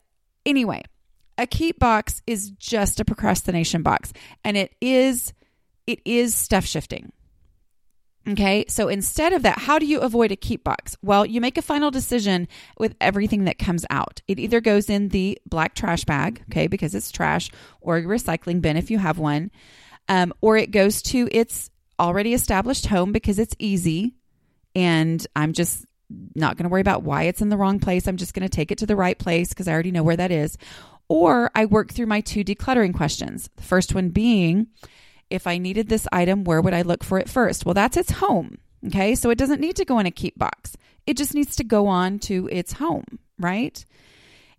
anyway, 0.45 0.83
a 1.37 1.47
keep 1.47 1.79
box 1.79 2.21
is 2.27 2.51
just 2.51 2.99
a 2.99 3.05
procrastination 3.05 3.81
box 3.81 4.13
and 4.43 4.57
it 4.57 4.75
is 4.81 5.33
it 5.87 5.99
is 6.05 6.35
stuff 6.35 6.65
shifting. 6.65 7.11
Okay, 8.27 8.65
so 8.67 8.89
instead 8.89 9.33
of 9.33 9.43
that, 9.43 9.57
how 9.57 9.79
do 9.79 9.85
you 9.85 10.01
avoid 10.01 10.31
a 10.31 10.35
keep 10.35 10.63
box? 10.63 10.95
Well, 11.01 11.25
you 11.25 11.41
make 11.41 11.57
a 11.57 11.63
final 11.63 11.89
decision 11.89 12.47
with 12.77 12.95
everything 13.01 13.45
that 13.45 13.57
comes 13.57 13.85
out. 13.89 14.21
It 14.27 14.39
either 14.39 14.61
goes 14.61 14.89
in 14.89 15.09
the 15.09 15.39
black 15.45 15.73
trash 15.73 16.03
bag, 16.03 16.43
okay, 16.51 16.67
because 16.67 16.93
it's 16.93 17.11
trash, 17.11 17.49
or 17.81 17.97
a 17.97 18.03
recycling 18.03 18.61
bin 18.61 18.77
if 18.77 18.91
you 18.91 18.99
have 18.99 19.17
one 19.17 19.51
um, 20.09 20.33
or 20.41 20.57
it 20.57 20.71
goes 20.71 21.01
to 21.03 21.29
its 21.31 21.69
already 21.99 22.33
established 22.33 22.87
home 22.87 23.11
because 23.13 23.39
it's 23.39 23.55
easy 23.59 24.15
and 24.75 25.25
I'm 25.35 25.53
just 25.53 25.85
not 26.35 26.57
going 26.57 26.63
to 26.63 26.69
worry 26.69 26.81
about 26.81 27.03
why 27.03 27.23
it's 27.23 27.41
in 27.41 27.49
the 27.49 27.57
wrong 27.57 27.79
place. 27.79 28.07
I'm 28.07 28.17
just 28.17 28.33
going 28.33 28.47
to 28.47 28.49
take 28.49 28.71
it 28.71 28.79
to 28.79 28.87
the 28.87 28.95
right 28.95 29.17
place 29.17 29.49
because 29.49 29.67
I 29.67 29.73
already 29.73 29.91
know 29.91 30.03
where 30.03 30.17
that 30.17 30.31
is. 30.31 30.57
Or 31.07 31.51
I 31.55 31.65
work 31.65 31.91
through 31.91 32.07
my 32.07 32.21
two 32.21 32.43
decluttering 32.43 32.95
questions. 32.95 33.49
The 33.55 33.63
first 33.63 33.93
one 33.93 34.09
being, 34.09 34.67
if 35.29 35.47
I 35.47 35.57
needed 35.57 35.89
this 35.89 36.07
item, 36.11 36.43
where 36.43 36.61
would 36.61 36.73
I 36.73 36.81
look 36.81 37.03
for 37.03 37.19
it 37.19 37.29
first? 37.29 37.65
Well, 37.65 37.73
that's 37.73 37.97
its 37.97 38.11
home. 38.11 38.57
Okay. 38.87 39.15
So 39.15 39.29
it 39.29 39.37
doesn't 39.37 39.61
need 39.61 39.75
to 39.75 39.85
go 39.85 39.99
in 39.99 40.05
a 40.05 40.11
keep 40.11 40.37
box, 40.37 40.75
it 41.05 41.17
just 41.17 41.33
needs 41.33 41.55
to 41.57 41.63
go 41.63 41.87
on 41.87 42.19
to 42.19 42.47
its 42.51 42.73
home. 42.73 43.19
Right. 43.37 43.83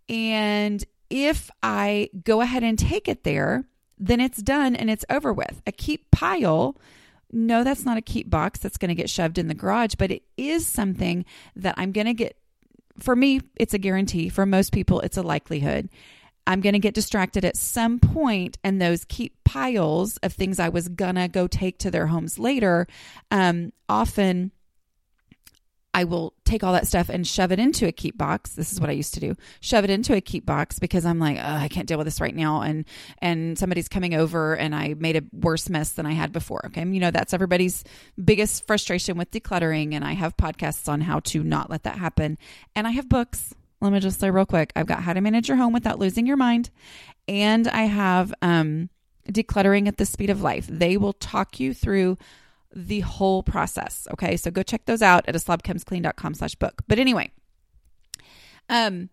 And 0.09 0.85
if 1.11 1.51
I 1.63 2.11
go 2.25 2.41
ahead 2.41 2.63
and 2.63 2.79
take 2.79 3.09
it 3.09 3.25
there, 3.25 3.65
then 3.99 4.21
it's 4.21 4.43
done 4.43 4.75
and 4.75 4.91
it's 4.91 5.05
over 5.11 5.33
with. 5.33 5.61
A 5.67 5.73
keep 5.73 6.11
pile, 6.11 6.77
no, 7.33 7.63
that's 7.63 7.85
not 7.85 7.99
a 7.99 8.03
keep 8.03 8.29
box 8.31 8.59
that's 8.59 8.77
going 8.77 8.89
to 8.89 8.95
get 8.95 9.11
shoved 9.11 9.39
in 9.39 9.49
the 9.49 9.55
garage, 9.55 9.95
but 9.97 10.11
it 10.11 10.23
is 10.37 10.67
something 10.67 11.25
that 11.57 11.75
I'm 11.77 11.93
going 11.93 12.07
to 12.07 12.15
get. 12.15 12.37
For 12.99 13.15
me, 13.15 13.41
it's 13.57 13.75
a 13.75 13.79
guarantee. 13.79 14.29
For 14.29 14.45
most 14.45 14.73
people, 14.73 15.01
it's 15.01 15.17
a 15.17 15.23
likelihood. 15.23 15.89
I'm 16.47 16.61
going 16.61 16.73
to 16.73 16.79
get 16.79 16.95
distracted 16.95 17.45
at 17.45 17.57
some 17.57 17.99
point, 17.99 18.59
and 18.65 18.81
those 18.81 19.05
keep 19.05 19.43
piles 19.45 20.17
of 20.19 20.33
things 20.33 20.59
I 20.59 20.69
was 20.69 20.89
going 20.89 21.17
to 21.17 21.29
go 21.29 21.47
take 21.47 21.79
to 21.79 21.91
their 21.91 22.07
homes 22.07 22.39
later 22.39 22.87
um, 23.31 23.73
often 23.89 24.53
I 25.93 26.05
will 26.05 26.35
take 26.45 26.63
all 26.63 26.73
that 26.73 26.87
stuff 26.87 27.09
and 27.09 27.27
shove 27.27 27.51
it 27.51 27.59
into 27.59 27.87
a 27.87 27.93
keep 27.93 28.17
box. 28.17 28.53
This 28.53 28.73
is 28.73 28.81
what 28.81 28.91
I 28.91 28.93
used 28.93 29.15
to 29.15 29.21
do. 29.21 29.35
Shove 29.61 29.83
it 29.83 29.91
into 29.91 30.15
a 30.15 30.21
keep 30.21 30.47
box 30.47 30.79
because 30.79 31.05
I'm 31.05 31.19
like, 31.19 31.39
I 31.39 31.69
can't 31.69 31.89
deal 31.89 31.99
with 31.99 32.07
this 32.07 32.21
right 32.21 32.35
now 32.35 32.63
and 32.63 32.85
and 33.19 33.59
somebody's 33.59 33.89
coming 33.89 34.15
over 34.15 34.55
and 34.55 34.75
I 34.75 34.95
made 34.95 35.17
a 35.17 35.23
worse 35.33 35.69
mess 35.69 35.93
than 35.93 36.07
I 36.07 36.13
had 36.13 36.33
before. 36.33 36.65
Okay? 36.67 36.87
You 36.87 37.01
know, 37.01 37.11
that's 37.11 37.35
everybody's 37.35 37.83
biggest 38.23 38.67
frustration 38.67 39.17
with 39.17 39.33
decluttering 39.33 39.95
and 39.95 40.05
I 40.05 40.13
have 40.13 40.37
podcasts 40.37 40.89
on 40.89 41.01
how 41.01 41.21
to 41.21 41.43
not 41.43 41.71
let 41.71 41.83
that 41.83 41.99
happen. 41.99 42.39
And 42.77 42.87
I 42.87 42.93
have 42.93 43.09
books. 43.09 43.55
Let 43.81 43.93
me 43.93 44.01
just 44.01 44.21
say 44.21 44.31
real 44.31 44.47
quick. 44.47 44.73
I've 44.77 44.87
got 44.87 45.03
How 45.03 45.15
to 45.15 45.21
Manage 45.21 45.49
Your 45.49 45.57
Home 45.57 45.73
Without 45.73 45.99
Losing 45.99 46.27
Your 46.27 46.37
Mind 46.37 46.71
and 47.29 47.69
I 47.69 47.83
have 47.83 48.35
um 48.43 48.91
Decluttering 49.29 49.87
at 49.87 49.97
the 49.97 50.07
Speed 50.07 50.31
of 50.31 50.43
Life. 50.43 50.67
They 50.69 50.97
will 50.97 51.13
talk 51.13 51.61
you 51.61 51.73
through 51.73 52.19
the 52.75 53.01
whole 53.01 53.43
process. 53.43 54.09
Okay. 54.13 54.37
So 54.37 54.51
go 54.51 54.63
check 54.63 54.85
those 54.87 55.03
out 55.03 55.25
at 55.29 55.37
a 55.37 55.39
slobcomesclean.com 55.39 56.35
slash 56.35 56.55
book. 56.57 56.83
But 56.89 56.99
anyway, 56.99 57.31
um, 58.69 59.11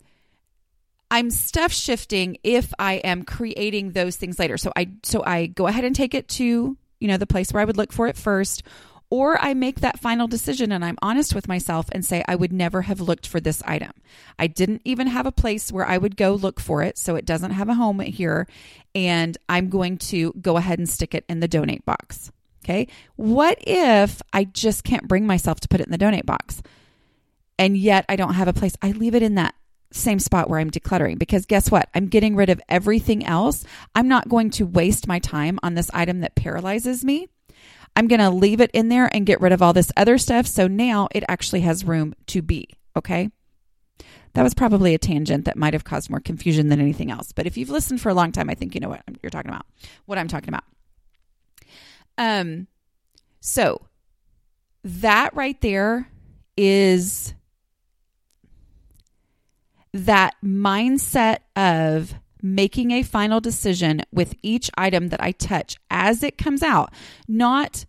I'm 1.09 1.29
stuff 1.29 1.71
shifting 1.71 2.37
if 2.43 2.73
I 2.79 2.95
am 2.95 3.23
creating 3.23 3.91
those 3.91 4.15
things 4.15 4.39
later. 4.39 4.57
So 4.57 4.71
I 4.75 4.91
so 5.03 5.23
I 5.25 5.47
go 5.47 5.67
ahead 5.67 5.85
and 5.85 5.95
take 5.95 6.13
it 6.13 6.27
to, 6.29 6.77
you 6.99 7.07
know, 7.07 7.17
the 7.17 7.27
place 7.27 7.51
where 7.51 7.61
I 7.61 7.65
would 7.65 7.77
look 7.77 7.91
for 7.91 8.07
it 8.07 8.17
first, 8.17 8.63
or 9.09 9.41
I 9.41 9.53
make 9.53 9.79
that 9.79 9.99
final 9.99 10.27
decision 10.27 10.71
and 10.71 10.83
I'm 10.83 10.97
honest 11.01 11.33
with 11.33 11.47
myself 11.47 11.87
and 11.91 12.03
say 12.05 12.23
I 12.27 12.35
would 12.35 12.51
never 12.51 12.83
have 12.83 12.99
looked 12.99 13.25
for 13.25 13.39
this 13.39 13.63
item. 13.63 13.91
I 14.37 14.47
didn't 14.47 14.81
even 14.83 15.07
have 15.07 15.25
a 15.25 15.31
place 15.31 15.71
where 15.71 15.85
I 15.85 15.97
would 15.97 16.17
go 16.17 16.33
look 16.33 16.59
for 16.59 16.83
it, 16.83 16.97
so 16.97 17.15
it 17.15 17.25
doesn't 17.25 17.51
have 17.51 17.69
a 17.69 17.75
home 17.75 17.99
here, 17.99 18.47
and 18.93 19.37
I'm 19.47 19.69
going 19.69 19.97
to 19.97 20.33
go 20.41 20.57
ahead 20.57 20.79
and 20.79 20.89
stick 20.89 21.15
it 21.15 21.25
in 21.29 21.39
the 21.39 21.47
donate 21.47 21.85
box. 21.85 22.31
Okay. 22.65 22.87
What 23.15 23.59
if 23.65 24.21
I 24.33 24.43
just 24.43 24.83
can't 24.83 25.07
bring 25.07 25.25
myself 25.25 25.61
to 25.61 25.69
put 25.69 25.79
it 25.79 25.87
in 25.87 25.91
the 25.91 25.97
donate 25.97 26.25
box 26.25 26.61
and 27.57 27.77
yet 27.77 28.03
I 28.09 28.17
don't 28.17 28.33
have 28.33 28.49
a 28.49 28.53
place? 28.53 28.75
I 28.81 28.91
leave 28.91 29.15
it 29.15 29.23
in 29.23 29.35
that 29.35 29.55
same 29.93 30.19
spot 30.19 30.49
where 30.49 30.59
I'm 30.59 30.69
decluttering 30.69 31.17
because 31.17 31.45
guess 31.45 31.71
what? 31.71 31.87
I'm 31.95 32.07
getting 32.07 32.35
rid 32.35 32.49
of 32.49 32.61
everything 32.67 33.25
else. 33.25 33.63
I'm 33.95 34.09
not 34.09 34.27
going 34.27 34.49
to 34.51 34.65
waste 34.65 35.07
my 35.07 35.19
time 35.19 35.59
on 35.63 35.75
this 35.75 35.89
item 35.93 36.19
that 36.19 36.35
paralyzes 36.35 37.05
me. 37.05 37.27
I'm 37.97 38.07
going 38.07 38.19
to 38.19 38.29
leave 38.29 38.61
it 38.61 38.69
in 38.75 38.89
there 38.89 39.09
and 39.11 39.25
get 39.25 39.41
rid 39.41 39.51
of 39.51 39.63
all 39.63 39.73
this 39.73 39.91
other 39.97 40.19
stuff. 40.19 40.45
So 40.45 40.67
now 40.67 41.07
it 41.15 41.23
actually 41.27 41.61
has 41.61 41.83
room 41.83 42.13
to 42.27 42.43
be. 42.43 42.69
Okay. 42.95 43.31
That 44.33 44.43
was 44.43 44.53
probably 44.53 44.93
a 44.93 44.99
tangent 44.99 45.45
that 45.45 45.57
might 45.57 45.73
have 45.73 45.83
caused 45.83 46.11
more 46.11 46.19
confusion 46.19 46.69
than 46.69 46.79
anything 46.79 47.09
else. 47.09 47.31
But 47.31 47.47
if 47.47 47.57
you've 47.57 47.71
listened 47.71 47.99
for 47.99 48.09
a 48.09 48.13
long 48.13 48.31
time, 48.31 48.51
I 48.51 48.53
think 48.53 48.75
you 48.75 48.81
know 48.81 48.89
what 48.89 49.01
you're 49.23 49.31
talking 49.31 49.49
about, 49.49 49.65
what 50.05 50.19
I'm 50.19 50.27
talking 50.27 50.49
about. 50.49 50.63
Um, 52.19 52.67
so 53.39 53.81
that 54.83 55.33
right 55.33 55.59
there 55.61 56.07
is 56.55 57.33
that 59.91 60.35
mindset 60.45 61.39
of 61.55 62.13
making 62.41 62.91
a 62.91 63.03
final 63.03 63.39
decision 63.39 64.01
with 64.11 64.35
each 64.41 64.69
item 64.77 65.09
that 65.09 65.21
I 65.21 65.31
touch 65.31 65.77
as 65.89 66.23
it 66.23 66.37
comes 66.37 66.63
out, 66.63 66.93
not 67.27 67.85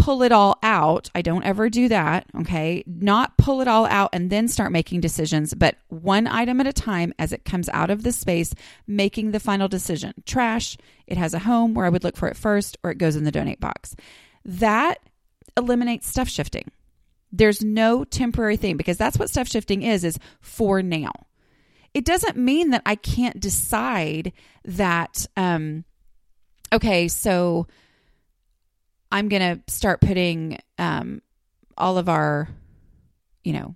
pull 0.00 0.22
it 0.22 0.32
all 0.32 0.58
out. 0.62 1.10
I 1.14 1.22
don't 1.22 1.44
ever 1.44 1.68
do 1.68 1.88
that. 1.88 2.26
Okay. 2.40 2.82
Not 2.86 3.36
pull 3.36 3.60
it 3.60 3.68
all 3.68 3.86
out 3.86 4.10
and 4.12 4.30
then 4.30 4.48
start 4.48 4.72
making 4.72 5.00
decisions, 5.00 5.52
but 5.54 5.76
one 5.88 6.26
item 6.26 6.60
at 6.60 6.66
a 6.66 6.72
time 6.72 7.12
as 7.18 7.32
it 7.32 7.44
comes 7.44 7.68
out 7.68 7.90
of 7.90 8.02
the 8.02 8.12
space, 8.12 8.54
making 8.86 9.32
the 9.32 9.40
final 9.40 9.68
decision. 9.68 10.14
Trash, 10.24 10.78
it 11.06 11.18
has 11.18 11.34
a 11.34 11.40
home 11.40 11.74
where 11.74 11.84
I 11.84 11.90
would 11.90 12.04
look 12.04 12.16
for 12.16 12.28
it 12.28 12.36
first, 12.36 12.78
or 12.82 12.90
it 12.90 12.98
goes 12.98 13.14
in 13.14 13.24
the 13.24 13.30
donate 13.30 13.60
box. 13.60 13.94
That 14.44 15.00
eliminates 15.56 16.08
stuff 16.08 16.28
shifting. 16.28 16.70
There's 17.30 17.62
no 17.62 18.04
temporary 18.04 18.56
thing 18.56 18.76
because 18.76 18.96
that's 18.96 19.18
what 19.18 19.30
stuff 19.30 19.48
shifting 19.48 19.82
is, 19.82 20.02
is 20.02 20.18
for 20.40 20.82
now. 20.82 21.12
It 21.92 22.04
doesn't 22.04 22.36
mean 22.36 22.70
that 22.70 22.82
I 22.86 22.94
can't 22.94 23.40
decide 23.40 24.32
that, 24.64 25.26
um, 25.36 25.84
okay, 26.72 27.08
so 27.08 27.66
I'm 29.10 29.28
going 29.28 29.56
to 29.56 29.72
start 29.72 30.00
putting 30.00 30.58
um, 30.78 31.20
all 31.76 31.98
of 31.98 32.08
our, 32.08 32.48
you 33.42 33.52
know, 33.52 33.74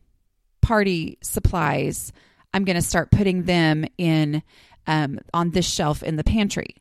party 0.63 1.19
supplies. 1.23 2.13
I'm 2.53 2.65
going 2.65 2.77
to 2.77 2.83
start 2.83 3.11
putting 3.11 3.43
them 3.43 3.85
in 3.99 4.43
um, 4.87 5.19
on 5.33 5.51
this 5.51 5.69
shelf 5.69 6.03
in 6.03 6.17
the 6.17 6.25
pantry. 6.25 6.77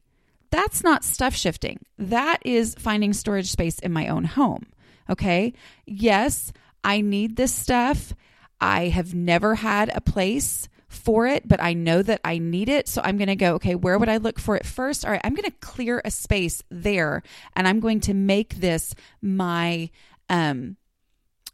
That's 0.52 0.84
not 0.84 1.04
stuff 1.04 1.34
shifting. 1.34 1.80
That 1.98 2.40
is 2.46 2.75
finding 2.78 3.13
storage 3.13 3.50
space 3.50 3.80
in 3.80 3.92
my 3.92 4.08
own 4.08 4.24
home. 4.24 4.68
Okay. 5.10 5.54
Yes, 5.88 6.54
I 6.84 7.02
need 7.02 7.38
this 7.38 7.54
stuff. 7.54 8.13
I 8.62 8.90
have 8.90 9.16
never 9.16 9.56
had 9.56 9.90
a 9.96 10.00
place 10.00 10.70
for 10.94 11.28
it, 11.28 11.48
but 11.48 11.62
I 11.62 11.74
know 11.74 12.02
that 12.02 12.22
I 12.24 12.38
need 12.38 12.70
it. 12.70 12.88
So 12.88 13.02
I'm 13.04 13.18
going 13.18 13.28
to 13.28 13.36
go, 13.36 13.56
okay, 13.56 13.76
where 13.76 13.98
would 13.98 14.10
I 14.10 14.18
look 14.18 14.40
for 14.40 14.56
it 14.56 14.66
first? 14.66 15.06
All 15.06 15.12
right, 15.12 15.22
I'm 15.24 15.36
going 15.36 15.50
to 15.50 15.58
clear 15.60 16.02
a 16.04 16.12
space 16.12 16.64
there 16.70 17.24
and 17.56 17.68
I'm 17.68 17.80
going 17.80 18.00
to 18.02 18.14
make 18.14 18.56
this 18.56 18.96
my, 19.22 19.90
um, 20.30 20.78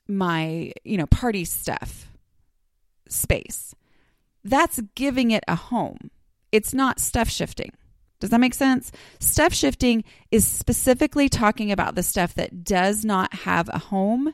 my, 0.07 0.73
you 0.83 0.97
know, 0.97 1.07
party 1.07 1.45
stuff 1.45 2.11
space. 3.07 3.75
That's 4.43 4.79
giving 4.95 5.31
it 5.31 5.43
a 5.47 5.55
home. 5.55 6.11
It's 6.51 6.73
not 6.73 6.99
stuff 6.99 7.29
shifting. 7.29 7.73
Does 8.19 8.31
that 8.31 8.39
make 8.39 8.53
sense? 8.53 8.91
Stuff 9.19 9.53
shifting 9.53 10.03
is 10.31 10.45
specifically 10.45 11.29
talking 11.29 11.71
about 11.71 11.95
the 11.95 12.03
stuff 12.03 12.33
that 12.35 12.63
does 12.63 13.05
not 13.05 13.33
have 13.33 13.69
a 13.69 13.79
home 13.79 14.33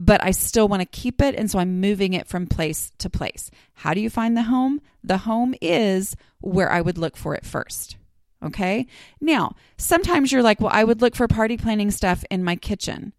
but 0.00 0.24
I 0.24 0.30
still 0.30 0.66
want 0.66 0.80
to 0.80 0.86
keep 0.86 1.20
it. 1.20 1.34
And 1.36 1.50
so 1.50 1.58
I'm 1.58 1.80
moving 1.80 2.14
it 2.14 2.26
from 2.26 2.46
place 2.46 2.90
to 2.98 3.10
place. 3.10 3.50
How 3.74 3.92
do 3.92 4.00
you 4.00 4.08
find 4.08 4.34
the 4.34 4.44
home? 4.44 4.80
The 5.04 5.18
home 5.18 5.54
is 5.60 6.16
where 6.40 6.72
I 6.72 6.80
would 6.80 6.96
look 6.96 7.18
for 7.18 7.34
it 7.34 7.44
first. 7.44 7.96
Okay. 8.42 8.86
Now, 9.20 9.54
sometimes 9.76 10.32
you're 10.32 10.42
like, 10.42 10.58
well, 10.58 10.70
I 10.72 10.84
would 10.84 11.02
look 11.02 11.14
for 11.14 11.28
party 11.28 11.58
planning 11.58 11.90
stuff 11.90 12.24
in 12.30 12.42
my 12.42 12.56
kitchen. 12.56 13.12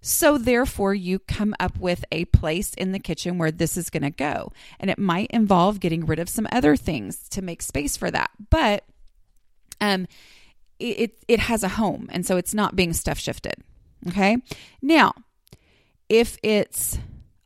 So, 0.00 0.36
therefore, 0.38 0.94
you 0.94 1.20
come 1.20 1.54
up 1.58 1.78
with 1.78 2.04
a 2.12 2.26
place 2.26 2.74
in 2.74 2.92
the 2.92 2.98
kitchen 2.98 3.38
where 3.38 3.50
this 3.50 3.76
is 3.76 3.90
going 3.90 4.02
to 4.02 4.10
go. 4.10 4.52
And 4.78 4.90
it 4.90 4.98
might 4.98 5.30
involve 5.30 5.80
getting 5.80 6.06
rid 6.06 6.18
of 6.18 6.28
some 6.28 6.46
other 6.52 6.76
things 6.76 7.28
to 7.30 7.42
make 7.42 7.62
space 7.62 7.96
for 7.96 8.10
that. 8.10 8.30
But 8.50 8.84
um, 9.80 10.06
it, 10.78 11.18
it, 11.28 11.40
has 11.40 11.62
a 11.62 11.68
home. 11.68 12.08
And 12.12 12.26
so 12.26 12.36
it's 12.36 12.54
not 12.54 12.76
being 12.76 12.92
stuff 12.92 13.18
shifted. 13.18 13.54
Okay. 14.08 14.38
Now, 14.82 15.12
if 16.08 16.36
it's 16.42 16.98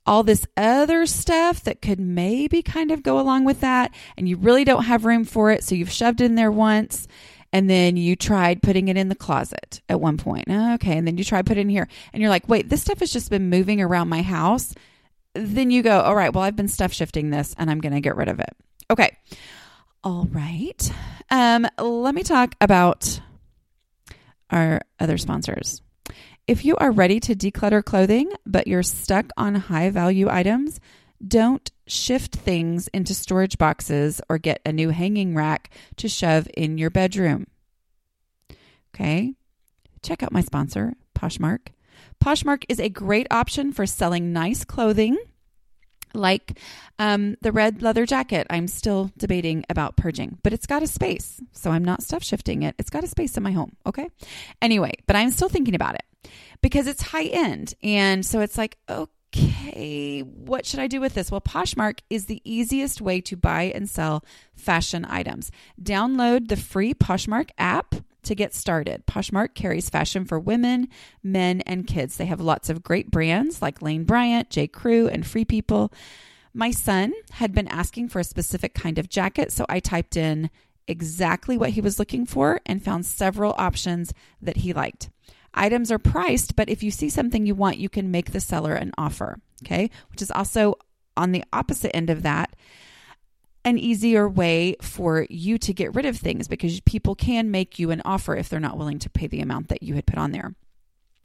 all 0.07 0.23
this 0.23 0.47
other 0.57 1.07
stuff 1.07 1.63
that 1.65 1.83
could 1.83 2.01
maybe 2.01 2.63
kind 2.63 2.91
of 2.91 3.03
go 3.03 3.21
along 3.21 3.45
with 3.45 3.61
that, 3.61 3.95
and 4.17 4.29
you 4.29 4.37
really 4.37 4.65
don't 4.65 4.85
have 4.85 5.05
room 5.05 5.25
for 5.25 5.51
it, 5.51 5.63
so 5.63 5.75
you've 5.75 5.91
shoved 5.91 6.21
it 6.21 6.25
in 6.25 6.35
there 6.35 6.51
once, 6.51 7.07
and 7.53 7.69
then 7.69 7.97
you 7.97 8.17
tried 8.17 8.63
putting 8.63 8.89
it 8.89 8.97
in 8.97 9.09
the 9.09 9.15
closet 9.15 9.81
at 9.89 10.01
one 10.01 10.17
point. 10.17 10.49
Okay, 10.49 10.97
and 10.97 11.07
then 11.07 11.19
you 11.19 11.25
try 11.25 11.43
putting 11.43 11.59
it 11.59 11.63
in 11.63 11.69
here, 11.69 11.89
and 12.13 12.21
you're 12.21 12.31
like, 12.31 12.49
wait, 12.49 12.69
this 12.69 12.83
stuff 12.83 13.01
has 13.01 13.13
just 13.13 13.31
been 13.31 13.51
moving 13.51 13.81
around 13.81 14.09
my 14.09 14.23
house. 14.23 14.75
Then 15.35 15.71
you 15.71 15.83
go, 15.83 16.01
all 16.01 16.17
right, 16.17 16.33
well, 16.33 16.45
I've 16.45 16.57
been 16.57 16.69
stuff 16.69 16.93
shifting 16.93 17.31
this, 17.31 17.55
and 17.57 17.71
I'm 17.71 17.81
going 17.81 17.93
to 17.93 18.01
get 18.01 18.17
rid 18.17 18.29
of 18.29 18.41
it. 18.41 18.57
Okay. 18.91 19.17
All 20.03 20.27
right. 20.33 20.93
Um, 21.31 21.69
let 21.79 22.15
me 22.15 22.23
talk 22.23 22.57
about 22.61 23.21
our 24.51 24.81
other 24.99 25.19
sponsors. 25.19 25.83
If 26.51 26.65
you 26.65 26.75
are 26.79 26.91
ready 26.91 27.21
to 27.21 27.37
declutter 27.37 27.85
clothing, 27.85 28.33
but 28.45 28.67
you're 28.67 28.83
stuck 28.83 29.27
on 29.37 29.55
high 29.55 29.89
value 29.91 30.29
items, 30.29 30.81
don't 31.25 31.71
shift 31.87 32.35
things 32.35 32.89
into 32.89 33.15
storage 33.15 33.57
boxes 33.57 34.21
or 34.29 34.37
get 34.37 34.61
a 34.67 34.73
new 34.73 34.89
hanging 34.89 35.37
rack 35.37 35.71
to 35.95 36.09
shove 36.09 36.49
in 36.57 36.77
your 36.77 36.91
bedroom. 36.91 37.47
Okay, 38.93 39.35
check 40.03 40.25
out 40.25 40.33
my 40.33 40.41
sponsor, 40.41 40.95
Poshmark. 41.15 41.69
Poshmark 42.21 42.65
is 42.69 42.81
a 42.81 42.89
great 42.89 43.29
option 43.31 43.73
for 43.73 43.87
selling 43.87 44.33
nice 44.33 44.65
clothing 44.65 45.19
like 46.15 46.59
um, 46.99 47.37
the 47.43 47.53
red 47.53 47.83
leather 47.83 48.07
jacket. 48.07 48.47
I'm 48.51 48.69
still 48.69 49.11
debating 49.17 49.65
about 49.69 49.97
purging, 49.97 50.39
but 50.43 50.53
it's 50.53 50.67
got 50.67 50.83
a 50.83 50.87
space. 50.87 51.41
So 51.53 51.71
I'm 51.71 51.85
not 51.85 52.03
stuff 52.03 52.23
shifting 52.23 52.63
it. 52.63 52.75
It's 52.79 52.91
got 52.91 53.05
a 53.05 53.09
space 53.09 53.37
in 53.37 53.43
my 53.43 53.53
home. 53.53 53.77
Okay. 53.87 54.09
Anyway, 54.61 54.95
but 55.07 55.17
I'm 55.17 55.31
still 55.31 55.49
thinking 55.49 55.75
about 55.75 55.95
it 55.95 56.31
because 56.63 56.87
it's 56.87 57.03
high 57.03 57.25
end. 57.25 57.75
And 57.83 58.25
so 58.25 58.41
it's 58.41 58.59
like, 58.59 58.77
okay, 58.89 60.21
what 60.21 60.67
should 60.67 60.81
I 60.81 60.87
do 60.87 61.01
with 61.01 61.15
this? 61.15 61.31
Well, 61.31 61.41
Poshmark 61.41 62.01
is 62.11 62.27
the 62.27 62.43
easiest 62.45 63.01
way 63.01 63.21
to 63.23 63.37
buy 63.37 63.65
and 63.75 63.89
sell 63.89 64.25
fashion 64.55 65.05
items. 65.05 65.51
Download 65.81 66.49
the 66.49 66.57
free 66.57 66.95
Poshmark 66.95 67.51
app 67.59 67.95
to 68.23 68.35
get 68.35 68.55
started. 68.55 69.07
Poshmark 69.07 69.55
carries 69.55 69.91
fashion 69.91 70.25
for 70.25 70.39
women, 70.39 70.89
men, 71.23 71.61
and 71.63 71.87
kids. 71.87 72.17
They 72.17 72.27
have 72.27 72.41
lots 72.41 72.69
of 72.71 72.83
great 72.83 73.11
brands 73.11 73.63
like 73.63 73.83
Lane 73.83 74.05
Bryant, 74.05 74.51
J. 74.51 74.67
Crew, 74.67 75.09
and 75.09 75.27
Free 75.27 75.45
People. 75.45 75.93
My 76.53 76.71
son 76.71 77.13
had 77.33 77.53
been 77.53 77.69
asking 77.69 78.09
for 78.09 78.19
a 78.19 78.25
specific 78.25 78.75
kind 78.75 78.99
of 78.99 79.09
jacket, 79.09 79.53
so 79.53 79.65
I 79.69 79.81
typed 79.81 80.17
in 80.17 80.51
exactly 80.89 81.57
what 81.57 81.71
he 81.71 81.81
was 81.81 81.99
looking 81.99 82.27
for 82.27 82.61
and 82.67 82.83
found 82.83 83.07
several 83.07 83.55
options 83.57 84.13
that 84.43 84.59
he 84.59 84.73
liked. 84.73 85.11
Items 85.55 85.91
are 85.91 85.99
priced, 85.99 86.57
but 86.57 86.69
if 86.69 86.83
you 86.83 86.91
see 86.91 87.09
something 87.09 87.47
you 87.47 87.55
want, 87.55 87.79
you 87.79 87.89
can 87.89 88.11
make 88.11 88.33
the 88.33 88.41
seller 88.41 88.75
an 88.75 88.93
offer, 88.99 89.41
okay? 89.65 89.91
Which 90.11 90.23
is 90.23 90.31
also 90.31 90.75
on 91.17 91.33
the 91.33 91.45
opposite 91.53 91.95
end 91.95 92.11
of 92.11 92.23
that 92.23 92.55
an 93.65 93.79
easier 93.79 94.29
way 94.29 94.77
for 94.81 95.27
you 95.29 95.59
to 95.59 95.73
get 95.73 95.95
rid 95.95 96.07
of 96.07 96.17
things 96.17 96.49
because 96.49 96.81
people 96.81 97.15
can 97.15 97.51
make 97.51 97.79
you 97.79 97.91
an 97.91 98.03
offer 98.05 98.35
if 98.35 98.49
they're 98.49 98.61
not 98.61 98.79
willing 98.79 98.99
to 99.01 99.11
pay 99.11 99.27
the 99.27 99.41
amount 99.41 99.69
that 99.69 99.83
you 99.83 99.95
had 99.95 100.07
put 100.07 100.19
on 100.19 100.33
there. 100.33 100.55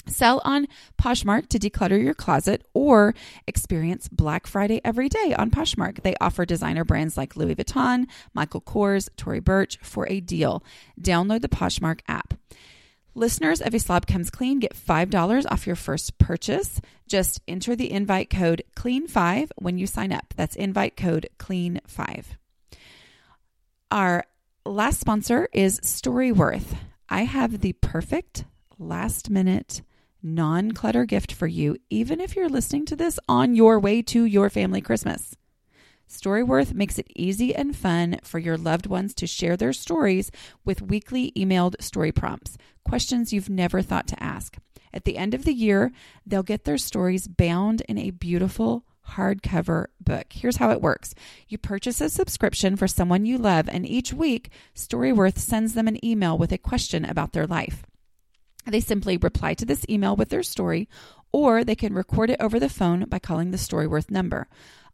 Sell 0.07 0.41
on 0.45 0.67
Poshmark 1.01 1.47
to 1.49 1.59
declutter 1.59 2.01
your 2.01 2.13
closet 2.13 2.63
or 2.73 3.15
experience 3.47 4.07
Black 4.07 4.45
Friday 4.45 4.79
every 4.83 5.09
day 5.09 5.33
on 5.37 5.49
Poshmark. 5.49 6.03
They 6.03 6.15
offer 6.21 6.45
designer 6.45 6.83
brands 6.83 7.17
like 7.17 7.35
Louis 7.35 7.55
Vuitton, 7.55 8.05
Michael 8.33 8.61
Kors, 8.61 9.09
Tory 9.17 9.39
Burch 9.39 9.79
for 9.81 10.07
a 10.07 10.19
deal. 10.19 10.63
Download 11.01 11.41
the 11.41 11.49
Poshmark 11.49 12.01
app. 12.07 12.35
Listeners 13.17 13.61
of 13.61 13.73
A 13.73 13.79
Slob 13.79 14.07
Comes 14.07 14.29
Clean 14.29 14.59
get 14.59 14.75
$5 14.75 15.45
off 15.49 15.65
your 15.65 15.77
first 15.77 16.17
purchase. 16.17 16.81
Just 17.07 17.39
enter 17.47 17.73
the 17.73 17.89
invite 17.89 18.29
code 18.29 18.61
CLEAN5 18.75 19.51
when 19.55 19.77
you 19.77 19.87
sign 19.87 20.11
up. 20.11 20.33
That's 20.35 20.57
invite 20.57 20.97
code 20.97 21.29
CLEAN5. 21.39 22.25
Our 23.89 24.25
last 24.65 24.99
sponsor 24.99 25.47
is 25.53 25.79
Storyworth. 25.79 26.75
I 27.07 27.23
have 27.23 27.61
the 27.61 27.71
perfect 27.71 28.43
last 28.77 29.29
minute 29.29 29.81
non 30.21 30.73
clutter 30.73 31.05
gift 31.05 31.31
for 31.31 31.47
you, 31.47 31.77
even 31.89 32.19
if 32.19 32.35
you're 32.35 32.49
listening 32.49 32.85
to 32.87 32.97
this 32.97 33.17
on 33.29 33.55
your 33.55 33.79
way 33.79 34.01
to 34.01 34.25
your 34.25 34.49
family 34.49 34.81
Christmas. 34.81 35.37
Storyworth 36.09 36.73
makes 36.73 36.99
it 36.99 37.11
easy 37.15 37.55
and 37.55 37.75
fun 37.75 38.19
for 38.23 38.39
your 38.39 38.57
loved 38.57 38.85
ones 38.85 39.13
to 39.15 39.27
share 39.27 39.57
their 39.57 39.73
stories 39.73 40.31
with 40.63 40.81
weekly 40.81 41.31
emailed 41.35 41.81
story 41.81 42.11
prompts, 42.11 42.57
questions 42.83 43.33
you've 43.33 43.49
never 43.49 43.81
thought 43.81 44.07
to 44.07 44.23
ask. 44.23 44.57
At 44.93 45.03
the 45.03 45.17
end 45.17 45.33
of 45.33 45.43
the 45.43 45.53
year, 45.53 45.91
they'll 46.25 46.43
get 46.43 46.63
their 46.63 46.77
stories 46.77 47.27
bound 47.27 47.81
in 47.81 47.97
a 47.97 48.11
beautiful 48.11 48.85
hardcover 49.11 49.87
book. 49.99 50.27
Here's 50.31 50.57
how 50.57 50.71
it 50.71 50.81
works 50.81 51.13
you 51.47 51.57
purchase 51.57 52.01
a 52.01 52.09
subscription 52.09 52.75
for 52.75 52.87
someone 52.87 53.25
you 53.25 53.37
love, 53.37 53.67
and 53.69 53.87
each 53.87 54.13
week, 54.13 54.49
Storyworth 54.75 55.37
sends 55.37 55.73
them 55.73 55.87
an 55.87 56.03
email 56.03 56.37
with 56.37 56.51
a 56.51 56.57
question 56.57 57.05
about 57.05 57.33
their 57.33 57.47
life. 57.47 57.83
They 58.65 58.79
simply 58.79 59.17
reply 59.17 59.53
to 59.55 59.65
this 59.65 59.85
email 59.89 60.15
with 60.15 60.29
their 60.29 60.43
story, 60.43 60.89
or 61.31 61.63
they 61.63 61.75
can 61.75 61.93
record 61.93 62.29
it 62.29 62.41
over 62.41 62.59
the 62.59 62.69
phone 62.69 63.05
by 63.05 63.19
calling 63.19 63.51
the 63.51 63.57
Storyworth 63.57 64.09
number. 64.09 64.47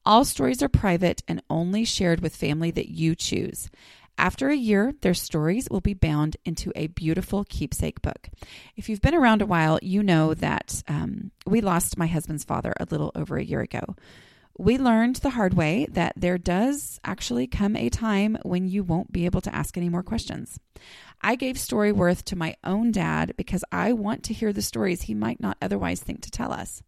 All 0.05 0.25
stories 0.25 0.63
are 0.63 0.69
private 0.69 1.21
and 1.27 1.43
only 1.49 1.85
shared 1.85 2.21
with 2.21 2.35
family 2.35 2.71
that 2.71 2.89
you 2.89 3.15
choose. 3.15 3.69
After 4.17 4.49
a 4.49 4.55
year, 4.55 4.93
their 5.01 5.13
stories 5.13 5.67
will 5.69 5.81
be 5.81 5.93
bound 5.93 6.37
into 6.43 6.71
a 6.75 6.87
beautiful 6.87 7.43
keepsake 7.43 8.01
book. 8.01 8.29
If 8.75 8.89
you've 8.89 9.01
been 9.01 9.15
around 9.15 9.41
a 9.41 9.45
while, 9.47 9.79
you 9.81 10.03
know 10.03 10.33
that 10.33 10.83
um, 10.87 11.31
we 11.45 11.61
lost 11.61 11.97
my 11.97 12.07
husband's 12.07 12.43
father 12.43 12.73
a 12.79 12.87
little 12.89 13.11
over 13.15 13.37
a 13.37 13.43
year 13.43 13.61
ago. 13.61 13.95
We 14.57 14.77
learned 14.77 15.17
the 15.17 15.31
hard 15.31 15.53
way 15.53 15.87
that 15.91 16.13
there 16.15 16.37
does 16.37 16.99
actually 17.03 17.47
come 17.47 17.75
a 17.75 17.89
time 17.89 18.37
when 18.43 18.67
you 18.67 18.83
won't 18.83 19.11
be 19.11 19.25
able 19.25 19.41
to 19.41 19.55
ask 19.55 19.77
any 19.77 19.89
more 19.89 20.03
questions. 20.03 20.59
I 21.21 21.35
gave 21.35 21.55
Storyworth 21.55 22.23
to 22.25 22.35
my 22.35 22.55
own 22.63 22.91
dad 22.91 23.33
because 23.37 23.63
I 23.71 23.93
want 23.93 24.23
to 24.23 24.33
hear 24.33 24.51
the 24.51 24.61
stories 24.61 25.03
he 25.03 25.13
might 25.13 25.39
not 25.39 25.57
otherwise 25.61 26.01
think 26.01 26.21
to 26.21 26.31
tell 26.31 26.51
us. 26.51 26.83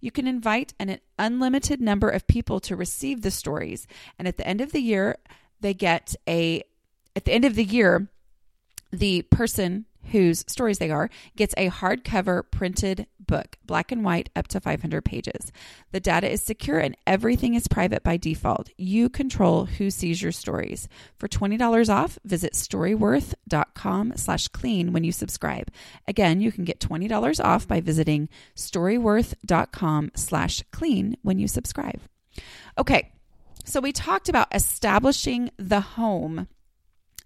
You 0.00 0.10
can 0.10 0.26
invite 0.26 0.74
an 0.78 0.98
unlimited 1.18 1.80
number 1.80 2.08
of 2.08 2.26
people 2.26 2.60
to 2.60 2.76
receive 2.76 3.22
the 3.22 3.30
stories, 3.30 3.86
and 4.18 4.26
at 4.26 4.36
the 4.36 4.46
end 4.46 4.60
of 4.60 4.72
the 4.72 4.80
year, 4.80 5.18
they 5.60 5.74
get 5.74 6.14
a 6.28 6.62
at 7.14 7.24
the 7.24 7.32
end 7.32 7.44
of 7.44 7.54
the 7.54 7.64
year, 7.64 8.08
the 8.90 9.22
person 9.22 9.86
whose 10.10 10.44
stories 10.48 10.78
they 10.78 10.90
are 10.90 11.10
gets 11.36 11.54
a 11.56 11.70
hardcover 11.70 12.42
printed 12.50 13.06
book, 13.18 13.56
black 13.64 13.90
and 13.92 14.04
white, 14.04 14.28
up 14.36 14.48
to 14.48 14.60
500 14.60 15.04
pages. 15.04 15.52
The 15.92 16.00
data 16.00 16.30
is 16.30 16.42
secure 16.42 16.78
and 16.78 16.96
everything 17.06 17.54
is 17.54 17.68
private 17.68 18.02
by 18.02 18.16
default. 18.16 18.70
You 18.76 19.08
control 19.08 19.66
who 19.66 19.90
sees 19.90 20.20
your 20.22 20.32
stories. 20.32 20.88
For 21.16 21.28
$20 21.28 21.88
off, 21.88 22.18
visit 22.24 22.52
storyworth.com 22.52 24.14
slash 24.16 24.48
clean 24.48 24.92
when 24.92 25.04
you 25.04 25.12
subscribe. 25.12 25.70
Again, 26.06 26.40
you 26.40 26.52
can 26.52 26.64
get 26.64 26.80
$20 26.80 27.42
off 27.44 27.66
by 27.66 27.80
visiting 27.80 28.28
storyworth.com 28.56 30.10
slash 30.14 30.62
clean 30.72 31.16
when 31.22 31.38
you 31.38 31.48
subscribe. 31.48 32.00
Okay, 32.76 33.12
so 33.64 33.80
we 33.80 33.92
talked 33.92 34.28
about 34.28 34.54
establishing 34.54 35.50
the 35.56 35.80
home 35.80 36.48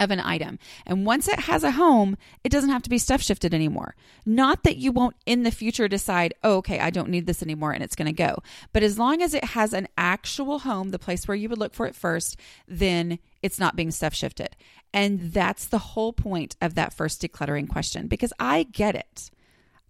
of 0.01 0.11
an 0.11 0.21
item. 0.21 0.59
And 0.85 1.07
once 1.07 1.29
it 1.29 1.41
has 1.41 1.65
a 1.65 1.71
home, 1.73 2.17
it 2.45 2.51
doesn't 2.51 2.71
have 2.71 2.83
to 2.83 2.91
be 2.91 2.99
stuff 2.99 3.23
shifted 3.23 3.55
anymore. 3.55 3.95
Not 4.25 4.65
that 4.65 4.77
you 4.77 4.93
won't 4.93 5.17
in 5.27 5.43
the 5.43 5.51
future 5.51 5.89
decide, 5.89 6.35
oh, 6.43 6.57
okay, 6.59 6.79
I 6.79 6.91
don't 6.91 7.09
need 7.09 7.27
this 7.27 7.43
anymore 7.43 7.73
and 7.73 7.83
it's 7.83 7.97
going 7.97 8.07
to 8.07 8.13
go. 8.13 8.43
But 8.73 8.83
as 8.83 8.99
long 8.99 9.23
as 9.23 9.35
it 9.35 9.45
has 9.45 9.73
an 9.73 9.89
actual 9.97 10.61
home, 10.61 10.91
the 10.91 10.99
place 10.99 11.27
where 11.27 11.37
you 11.37 11.49
would 11.49 11.59
look 11.59 11.75
for 11.75 11.87
it 11.87 11.95
first, 11.95 12.39
then 12.67 13.19
it's 13.43 13.59
not 13.59 13.77
being 13.77 13.91
stuff 13.91 14.15
shifted. 14.15 14.57
And 14.93 15.33
that's 15.33 15.67
the 15.67 15.79
whole 15.79 16.13
point 16.13 16.57
of 16.61 16.75
that 16.75 16.93
first 16.93 17.21
decluttering 17.23 17.69
question 17.69 18.07
because 18.07 18.33
I 18.39 18.65
get 18.65 18.95
it. 18.95 19.31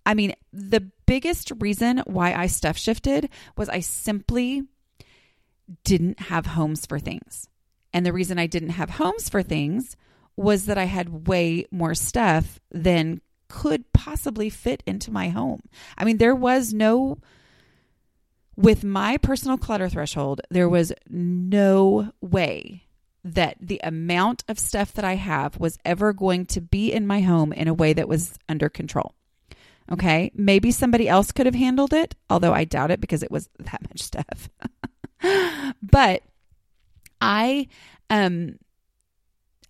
I 0.04 0.14
mean, 0.14 0.34
the 0.52 0.88
biggest 1.06 1.52
reason 1.58 2.02
why 2.06 2.32
I 2.32 2.46
stuff 2.46 2.78
shifted 2.78 3.28
was 3.56 3.68
I 3.68 3.80
simply 3.80 4.62
didn't 5.84 6.20
have 6.20 6.46
homes 6.46 6.86
for 6.86 6.98
things. 6.98 7.48
And 7.96 8.04
the 8.04 8.12
reason 8.12 8.38
I 8.38 8.46
didn't 8.46 8.68
have 8.68 8.90
homes 8.90 9.30
for 9.30 9.42
things 9.42 9.96
was 10.36 10.66
that 10.66 10.76
I 10.76 10.84
had 10.84 11.26
way 11.26 11.64
more 11.70 11.94
stuff 11.94 12.60
than 12.70 13.22
could 13.48 13.90
possibly 13.94 14.50
fit 14.50 14.82
into 14.86 15.10
my 15.10 15.30
home. 15.30 15.62
I 15.96 16.04
mean, 16.04 16.18
there 16.18 16.34
was 16.34 16.74
no, 16.74 17.16
with 18.54 18.84
my 18.84 19.16
personal 19.16 19.56
clutter 19.56 19.88
threshold, 19.88 20.42
there 20.50 20.68
was 20.68 20.92
no 21.08 22.12
way 22.20 22.82
that 23.24 23.56
the 23.62 23.80
amount 23.82 24.44
of 24.46 24.58
stuff 24.58 24.92
that 24.92 25.04
I 25.06 25.14
have 25.14 25.58
was 25.58 25.78
ever 25.82 26.12
going 26.12 26.44
to 26.48 26.60
be 26.60 26.92
in 26.92 27.06
my 27.06 27.22
home 27.22 27.50
in 27.50 27.66
a 27.66 27.72
way 27.72 27.94
that 27.94 28.10
was 28.10 28.38
under 28.46 28.68
control. 28.68 29.14
Okay. 29.90 30.32
Maybe 30.34 30.70
somebody 30.70 31.08
else 31.08 31.32
could 31.32 31.46
have 31.46 31.54
handled 31.54 31.94
it, 31.94 32.14
although 32.28 32.52
I 32.52 32.64
doubt 32.64 32.90
it 32.90 33.00
because 33.00 33.22
it 33.22 33.30
was 33.30 33.48
that 33.58 33.80
much 33.88 34.02
stuff. 34.02 34.50
but 35.82 36.22
I 37.20 37.68
um 38.10 38.58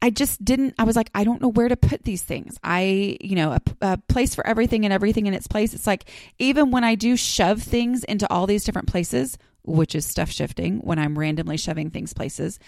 I 0.03 0.11
just 0.11 0.45
didn't 0.45 0.75
I 0.79 0.85
was 0.85 0.97
like 0.97 1.11
I 1.15 1.25
don't 1.25 1.41
know 1.41 1.49
where 1.49 1.69
to 1.69 1.77
put 1.77 2.05
these 2.05 2.23
things. 2.23 2.57
I, 2.63 3.17
you 3.21 3.35
know, 3.35 3.53
a, 3.53 3.61
a, 3.81 3.99
place 4.09 4.35
for 4.35 4.47
everything 4.47 4.85
and 4.85 4.93
everything 4.93 5.27
in 5.27 5.35
its 5.35 5.47
place. 5.47 5.75
It's 5.75 5.87
like 5.87 6.09
even 6.39 6.71
when 6.71 6.85
I 6.85 6.95
do 6.95 7.17
shove 7.17 7.63
things 7.63 8.05
into 8.05 8.31
all 8.31 8.47
these 8.47 8.65
different 8.65 8.89
places, 8.89 9.39
which 9.65 9.95
is 9.95 10.07
stuff 10.07 10.31
shifting 10.31 10.79
when 10.79 10.99
I'm 10.99 11.19
randomly 11.19 11.57
shoving 11.57 11.91
things 11.91 12.13
places, 12.13 12.59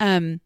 um 0.00 0.40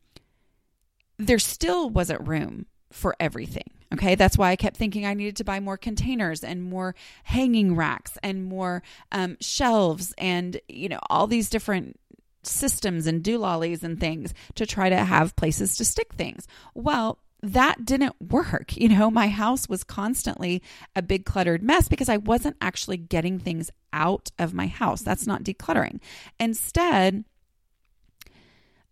there 1.18 1.38
still 1.38 1.90
wasn't 1.90 2.26
room 2.26 2.66
for 2.90 3.14
everything. 3.20 3.70
Okay, 3.92 4.14
that's 4.14 4.38
why 4.38 4.50
I 4.50 4.56
kept 4.56 4.76
thinking 4.76 5.04
I 5.04 5.14
needed 5.14 5.36
to 5.36 5.44
buy 5.44 5.60
more 5.60 5.76
containers 5.76 6.42
and 6.42 6.62
more 6.62 6.94
hanging 7.24 7.76
racks 7.76 8.16
and 8.22 8.44
more 8.44 8.82
um, 9.12 9.36
shelves 9.40 10.14
and 10.16 10.60
you 10.68 10.88
know 10.88 11.00
all 11.10 11.26
these 11.26 11.50
different 11.50 11.99
systems 12.42 13.06
and 13.06 13.22
doolollies 13.22 13.84
and 13.84 13.98
things 13.98 14.34
to 14.54 14.66
try 14.66 14.88
to 14.88 14.96
have 14.96 15.36
places 15.36 15.76
to 15.76 15.84
stick 15.84 16.12
things. 16.14 16.46
Well, 16.74 17.18
that 17.42 17.84
didn't 17.84 18.14
work. 18.20 18.76
You 18.80 18.88
know, 18.88 19.10
my 19.10 19.28
house 19.28 19.68
was 19.68 19.84
constantly 19.84 20.62
a 20.96 21.02
big 21.02 21.26
cluttered 21.26 21.62
mess 21.62 21.86
because 21.86 22.08
I 22.08 22.16
wasn't 22.16 22.56
actually 22.62 22.96
getting 22.96 23.38
things 23.38 23.70
out 23.92 24.30
of 24.38 24.54
my 24.54 24.68
house. 24.68 25.02
That's 25.02 25.26
not 25.26 25.42
decluttering. 25.42 26.00
Instead, 26.38 27.24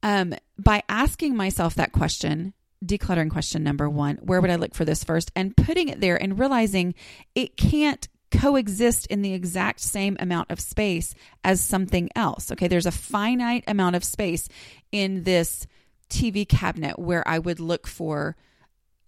um, 0.02 0.34
by 0.58 0.82
asking 0.90 1.36
myself 1.36 1.74
that 1.76 1.92
question, 1.92 2.52
decluttering 2.84 3.30
question 3.30 3.64
number 3.64 3.88
one, 3.88 4.16
where 4.16 4.42
would 4.42 4.50
I 4.50 4.56
look 4.56 4.74
for 4.74 4.84
this 4.84 5.04
first? 5.04 5.32
And 5.34 5.56
putting 5.56 5.88
it 5.88 6.00
there 6.00 6.20
and 6.20 6.38
realizing 6.38 6.94
it 7.34 7.56
can't 7.56 8.06
coexist 8.30 9.06
in 9.06 9.22
the 9.22 9.32
exact 9.32 9.80
same 9.80 10.16
amount 10.20 10.50
of 10.50 10.60
space 10.60 11.14
as 11.44 11.60
something 11.60 12.10
else. 12.14 12.52
Okay, 12.52 12.68
there's 12.68 12.86
a 12.86 12.92
finite 12.92 13.64
amount 13.66 13.96
of 13.96 14.04
space 14.04 14.48
in 14.92 15.24
this 15.24 15.66
TV 16.10 16.48
cabinet 16.48 16.98
where 16.98 17.26
I 17.26 17.38
would 17.38 17.60
look 17.60 17.86
for 17.86 18.36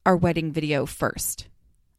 our 0.07 0.17
wedding 0.17 0.53
video 0.53 0.87
first. 0.87 1.47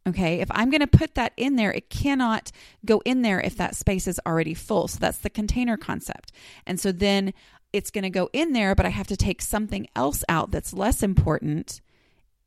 Okay, 0.08 0.40
if 0.40 0.50
I'm 0.52 0.72
going 0.72 0.82
to 0.82 0.88
put 0.88 1.14
that 1.14 1.34
in 1.38 1.58
there, 1.58 1.72
it 1.72 1.90
cannot 1.92 2.52
go 2.84 3.02
in 3.06 3.22
there 3.22 3.40
if 3.40 3.56
that 3.58 3.76
space 3.76 4.08
is 4.08 4.20
already 4.26 4.56
full. 4.56 4.88
So 4.88 4.98
that's 5.00 5.20
the 5.20 5.30
container 5.30 5.78
concept. 5.78 6.32
And 6.66 6.80
so 6.80 6.92
then 6.92 7.34
it's 7.72 7.92
going 7.92 8.04
to 8.04 8.10
go 8.10 8.28
in 8.34 8.54
there, 8.54 8.74
but 8.74 8.88
I 8.88 8.90
have 8.90 9.08
to 9.08 9.18
take 9.18 9.42
something 9.44 9.88
else 9.96 10.24
out 10.28 10.50
that's 10.50 10.74
less 10.74 11.04
important 11.04 11.82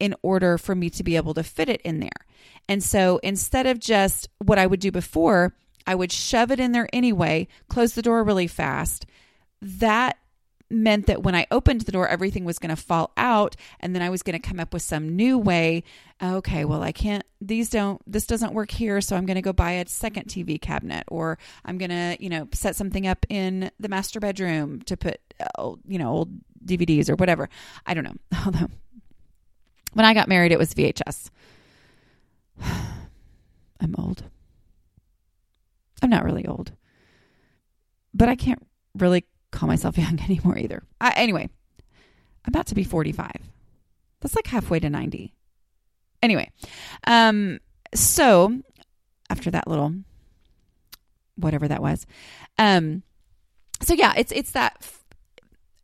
in 0.04 0.14
order 0.20 0.58
for 0.58 0.74
me 0.74 0.90
to 0.90 1.02
be 1.02 1.16
able 1.16 1.32
to 1.32 1.42
fit 1.42 1.70
it 1.70 1.80
in 1.80 1.98
there. 1.98 2.10
And 2.68 2.84
so 2.84 3.18
instead 3.22 3.66
of 3.66 3.78
just 3.78 4.28
what 4.36 4.58
I 4.58 4.66
would 4.66 4.80
do 4.80 4.92
before, 4.92 5.54
I 5.86 5.94
would 5.94 6.12
shove 6.12 6.50
it 6.50 6.60
in 6.60 6.72
there 6.72 6.90
anyway, 6.92 7.48
close 7.68 7.94
the 7.94 8.02
door 8.02 8.22
really 8.22 8.46
fast. 8.46 9.06
That 9.62 10.18
meant 10.68 11.06
that 11.06 11.22
when 11.22 11.34
I 11.34 11.46
opened 11.50 11.82
the 11.82 11.92
door, 11.92 12.06
everything 12.06 12.44
was 12.44 12.58
going 12.58 12.74
to 12.74 12.82
fall 12.82 13.12
out. 13.16 13.56
And 13.80 13.94
then 13.94 14.02
I 14.02 14.10
was 14.10 14.22
going 14.22 14.38
to 14.38 14.46
come 14.46 14.60
up 14.60 14.74
with 14.74 14.82
some 14.82 15.16
new 15.16 15.38
way. 15.38 15.84
Okay, 16.22 16.66
well, 16.66 16.82
I 16.82 16.92
can't, 16.92 17.24
these 17.40 17.70
don't, 17.70 18.02
this 18.06 18.26
doesn't 18.26 18.52
work 18.52 18.70
here. 18.70 19.00
So 19.00 19.16
I'm 19.16 19.24
going 19.24 19.36
to 19.36 19.42
go 19.42 19.54
buy 19.54 19.72
a 19.72 19.88
second 19.88 20.26
TV 20.26 20.60
cabinet 20.60 21.04
or 21.08 21.38
I'm 21.64 21.78
going 21.78 21.90
to, 21.90 22.22
you 22.22 22.28
know, 22.28 22.46
set 22.52 22.76
something 22.76 23.06
up 23.06 23.24
in 23.30 23.70
the 23.80 23.88
master 23.88 24.20
bedroom 24.20 24.82
to 24.82 24.98
put, 24.98 25.18
uh, 25.40 25.72
you 25.88 25.98
know, 25.98 26.10
old 26.10 26.30
DVDs 26.62 27.08
or 27.08 27.14
whatever. 27.14 27.48
I 27.86 27.94
don't 27.94 28.04
know. 28.04 28.16
Although 28.44 28.68
when 29.94 30.04
I 30.04 30.14
got 30.14 30.28
married, 30.28 30.52
it 30.52 30.58
was 30.58 30.74
VHS. 30.74 31.30
I'm 33.80 33.94
old. 33.98 34.24
I'm 36.02 36.10
not 36.10 36.24
really 36.24 36.46
old, 36.46 36.72
but 38.12 38.28
I 38.28 38.36
can't 38.36 38.64
really 38.94 39.24
call 39.50 39.68
myself 39.68 39.96
young 39.98 40.20
anymore 40.20 40.58
either. 40.58 40.82
I, 41.00 41.12
anyway, 41.16 41.48
I'm 42.44 42.48
about 42.48 42.66
to 42.66 42.74
be 42.74 42.84
45. 42.84 43.30
That's 44.20 44.36
like 44.36 44.46
halfway 44.46 44.80
to 44.80 44.90
90. 44.90 45.34
Anyway, 46.22 46.50
um, 47.06 47.60
so 47.94 48.60
after 49.28 49.50
that 49.50 49.68
little 49.68 49.94
whatever 51.36 51.68
that 51.68 51.82
was, 51.82 52.06
um, 52.58 53.02
so 53.82 53.92
yeah, 53.92 54.14
it's 54.16 54.32
it's 54.32 54.52
that 54.52 54.82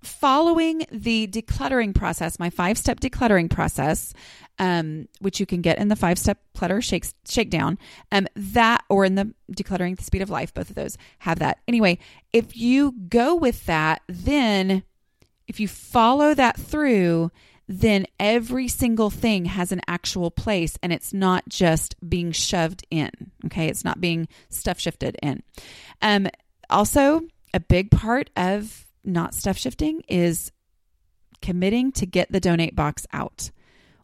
following 0.03 0.87
the 0.91 1.27
decluttering 1.27 1.95
process, 1.95 2.39
my 2.39 2.51
five 2.51 2.79
step 2.79 3.01
decluttering 3.01 3.51
process, 3.51 4.15
um, 4.59 5.09
which 5.21 5.41
you 5.41 5.47
can 5.47 5.61
get 5.61 5.79
in 5.79 5.89
the 5.89 5.97
five 5.97 6.19
step 6.19 6.39
clutter 6.55 6.81
shakes 6.81 7.15
shakedown, 7.29 7.79
um, 8.13 8.27
that 8.35 8.85
or 8.89 9.05
in 9.05 9.15
the 9.15 9.33
decluttering 9.53 9.97
the 9.97 10.05
speed 10.05 10.23
of 10.23 10.31
life, 10.31 10.55
both 10.55 10.71
of 10.71 10.77
those 10.77 10.97
have 11.21 11.39
that. 11.39 11.59
Anyway, 11.69 11.99
if 12.33 12.57
you 12.57 12.95
go 13.09 13.35
with 13.35 13.67
that, 13.67 14.03
then 14.09 14.83
if 15.49 15.61
you 15.61 15.69
follow 15.69 16.35
that 16.35 16.57
through, 16.57 17.31
then 17.67 18.07
every 18.19 18.69
single 18.69 19.11
thing 19.11 19.45
has 19.45 19.71
an 19.71 19.81
actual 19.87 20.31
place 20.31 20.77
and 20.83 20.93
it's 20.93 21.13
not 21.13 21.49
just 21.49 21.95
being 22.09 22.33
shoved 22.33 22.85
in. 22.91 23.11
Okay, 23.47 23.69
it's 23.69 23.85
not 23.85 24.01
being 24.01 24.29
stuff 24.49 24.81
shifted 24.81 25.17
in. 25.23 25.43
Um, 26.03 26.29
also, 26.69 27.23
a 27.55 27.61
big 27.61 27.91
part 27.91 28.31
of 28.37 28.87
not 29.05 29.35
stuff 29.35 29.57
shifting 29.57 30.03
is 30.09 30.53
committing 31.43 31.93
to 31.93 32.07
get 32.07 32.31
the 32.31 32.41
donate 32.41 32.77
box 32.77 33.07
out, 33.13 33.51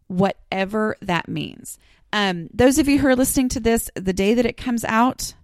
whatever 0.06 0.96
that 1.02 1.28
means. 1.28 1.78
Um, 2.12 2.48
those 2.52 2.78
of 2.78 2.88
you 2.88 2.98
who 2.98 3.08
are 3.08 3.16
listening 3.16 3.48
to 3.50 3.60
this 3.60 3.90
the 3.94 4.12
day 4.12 4.34
that 4.34 4.46
it 4.46 4.56
comes 4.56 4.84
out, 4.84 5.34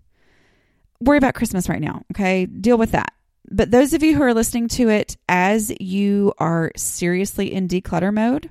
worry 1.01 1.19
about 1.19 1.35
Christmas 1.35 1.69
right 1.69 1.81
now. 1.81 2.03
Okay. 2.13 2.47
Deal 2.47 2.79
with 2.79 2.93
that. 2.93 3.13
But 3.51 3.71
those 3.71 3.93
of 3.93 4.03
you 4.03 4.17
who 4.17 4.23
are 4.23 4.33
listening 4.33 4.69
to 4.69 4.89
it 4.89 5.17
as 5.29 5.73
you 5.81 6.33
are 6.39 6.73
seriously 6.77 7.53
in 7.53 7.69
declutter 7.69 8.15
mode, 8.15 8.51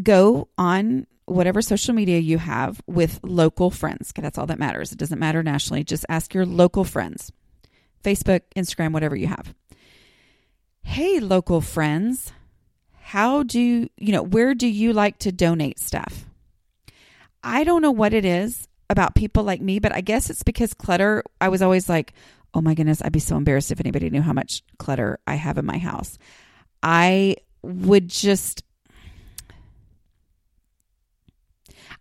go 0.00 0.48
on 0.56 1.06
whatever 1.26 1.60
social 1.60 1.94
media 1.94 2.18
you 2.18 2.38
have 2.38 2.80
with 2.86 3.20
local 3.22 3.70
friends. 3.70 4.12
That's 4.14 4.38
all 4.38 4.46
that 4.46 4.58
matters. 4.58 4.92
It 4.92 4.98
doesn't 4.98 5.18
matter 5.18 5.42
nationally. 5.42 5.84
Just 5.84 6.06
ask 6.08 6.32
your 6.32 6.46
local 6.46 6.84
friends 6.84 7.32
Facebook, 8.02 8.42
Instagram, 8.54 8.92
whatever 8.92 9.16
you 9.16 9.26
have. 9.26 9.52
Hey, 10.82 11.18
local 11.18 11.60
friends, 11.60 12.32
how 13.00 13.42
do 13.42 13.60
you 13.60 14.12
know, 14.12 14.22
where 14.22 14.54
do 14.54 14.68
you 14.68 14.92
like 14.92 15.18
to 15.18 15.32
donate 15.32 15.80
stuff? 15.80 16.26
I 17.42 17.64
don't 17.64 17.82
know 17.82 17.90
what 17.90 18.14
it 18.14 18.24
is 18.24 18.68
about 18.88 19.16
people 19.16 19.42
like 19.42 19.60
me, 19.60 19.80
but 19.80 19.92
I 19.92 20.00
guess 20.00 20.30
it's 20.30 20.44
because 20.44 20.74
clutter, 20.74 21.24
I 21.40 21.48
was 21.48 21.62
always 21.62 21.88
like, 21.88 22.12
oh 22.54 22.60
my 22.60 22.74
goodness, 22.74 23.02
I'd 23.02 23.12
be 23.12 23.18
so 23.18 23.36
embarrassed 23.36 23.72
if 23.72 23.80
anybody 23.80 24.10
knew 24.10 24.22
how 24.22 24.32
much 24.32 24.62
clutter 24.78 25.18
I 25.26 25.34
have 25.34 25.58
in 25.58 25.66
my 25.66 25.78
house. 25.78 26.18
I 26.82 27.36
would 27.62 28.08
just 28.08 28.62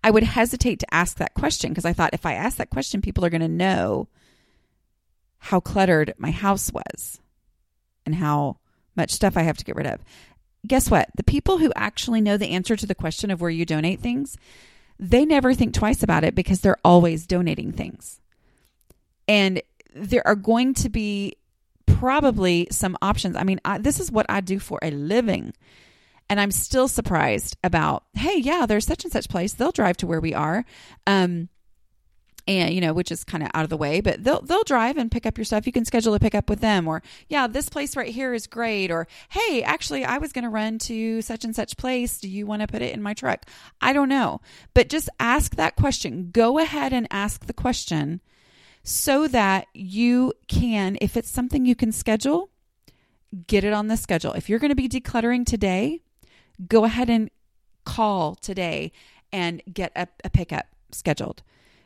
I 0.05 0.11
would 0.11 0.21
hesitate 0.21 0.81
to 0.81 0.93
ask 0.93 1.17
that 1.17 1.33
question 1.33 1.71
because 1.71 1.83
I 1.83 1.91
thought 1.91 2.13
if 2.13 2.27
I 2.27 2.33
ask 2.33 2.57
that 2.57 2.69
question, 2.69 3.01
people 3.01 3.25
are 3.25 3.31
going 3.31 3.41
to 3.41 3.47
know 3.47 4.07
how 5.39 5.59
cluttered 5.59 6.13
my 6.19 6.29
house 6.29 6.71
was 6.71 7.19
and 8.05 8.13
how 8.13 8.57
much 8.95 9.09
stuff 9.09 9.35
I 9.35 9.41
have 9.41 9.57
to 9.57 9.63
get 9.63 9.75
rid 9.75 9.87
of. 9.87 10.01
Guess 10.67 10.91
what? 10.91 11.09
The 11.15 11.23
people 11.23 11.57
who 11.57 11.73
actually 11.75 12.21
know 12.21 12.37
the 12.37 12.51
answer 12.51 12.75
to 12.75 12.85
the 12.85 12.93
question 12.93 13.31
of 13.31 13.41
where 13.41 13.49
you 13.49 13.65
donate 13.65 13.99
things, 13.99 14.37
they 14.99 15.25
never 15.25 15.55
think 15.55 15.73
twice 15.73 16.03
about 16.03 16.23
it 16.23 16.35
because 16.35 16.61
they're 16.61 16.77
always 16.85 17.25
donating 17.25 17.71
things. 17.71 18.21
And 19.27 19.59
there 19.95 20.25
are 20.27 20.35
going 20.35 20.75
to 20.75 20.89
be 20.89 21.35
probably 21.87 22.67
some 22.69 22.95
options. 23.01 23.35
I 23.35 23.43
mean, 23.43 23.59
I, 23.65 23.79
this 23.79 23.99
is 23.99 24.11
what 24.11 24.27
I 24.29 24.41
do 24.41 24.59
for 24.59 24.77
a 24.83 24.91
living. 24.91 25.55
And 26.29 26.39
I'm 26.39 26.51
still 26.51 26.87
surprised 26.87 27.55
about, 27.63 28.03
hey, 28.13 28.37
yeah, 28.37 28.65
there's 28.65 28.85
such 28.85 29.03
and 29.03 29.13
such 29.13 29.29
place. 29.29 29.53
They'll 29.53 29.71
drive 29.71 29.97
to 29.97 30.07
where 30.07 30.21
we 30.21 30.33
are. 30.33 30.65
Um, 31.05 31.49
and 32.47 32.73
you 32.73 32.81
know 32.81 32.93
which 32.93 33.11
is 33.11 33.23
kind 33.23 33.43
of 33.43 33.49
out 33.53 33.63
of 33.63 33.69
the 33.69 33.77
way 33.77 34.01
but 34.01 34.23
they'll 34.23 34.41
they'll 34.41 34.63
drive 34.63 34.97
and 34.97 35.11
pick 35.11 35.25
up 35.25 35.37
your 35.37 35.45
stuff. 35.45 35.65
You 35.65 35.73
can 35.73 35.85
schedule 35.85 36.13
a 36.13 36.19
pickup 36.19 36.49
with 36.49 36.59
them 36.59 36.87
or 36.87 37.01
yeah 37.27 37.47
this 37.47 37.69
place 37.69 37.95
right 37.95 38.13
here 38.13 38.33
is 38.33 38.47
great 38.47 38.91
or 38.91 39.07
hey 39.29 39.63
actually 39.63 40.05
i 40.05 40.17
was 40.17 40.31
going 40.31 40.43
to 40.43 40.49
run 40.49 40.77
to 40.79 41.21
such 41.21 41.43
and 41.43 41.55
such 41.55 41.77
place. 41.77 42.19
Do 42.19 42.29
you 42.29 42.45
want 42.45 42.61
to 42.61 42.67
put 42.67 42.81
it 42.81 42.93
in 42.93 43.01
my 43.01 43.13
truck? 43.13 43.45
I 43.81 43.93
don't 43.93 44.09
know. 44.09 44.41
But 44.73 44.89
just 44.89 45.09
ask 45.19 45.55
that 45.55 45.75
question. 45.75 46.29
Go 46.31 46.59
ahead 46.59 46.93
and 46.93 47.07
ask 47.09 47.45
the 47.45 47.53
question 47.53 48.21
so 48.83 49.27
that 49.27 49.65
you 49.73 50.33
can 50.47 50.97
if 51.01 51.17
it's 51.17 51.29
something 51.29 51.65
you 51.65 51.75
can 51.75 51.91
schedule 51.91 52.49
get 53.47 53.63
it 53.63 53.73
on 53.73 53.87
the 53.87 53.97
schedule. 53.97 54.31
If 54.33 54.49
you're 54.49 54.59
going 54.59 54.69
to 54.69 54.75
be 54.75 54.87
decluttering 54.87 55.45
today 55.45 56.01
go 56.67 56.85
ahead 56.85 57.09
and 57.09 57.29
call 57.85 58.35
today 58.35 58.91
and 59.31 59.61
get 59.71 59.91
a, 59.95 60.07
a 60.23 60.29
pickup 60.29 60.65
scheduled. 60.91 61.43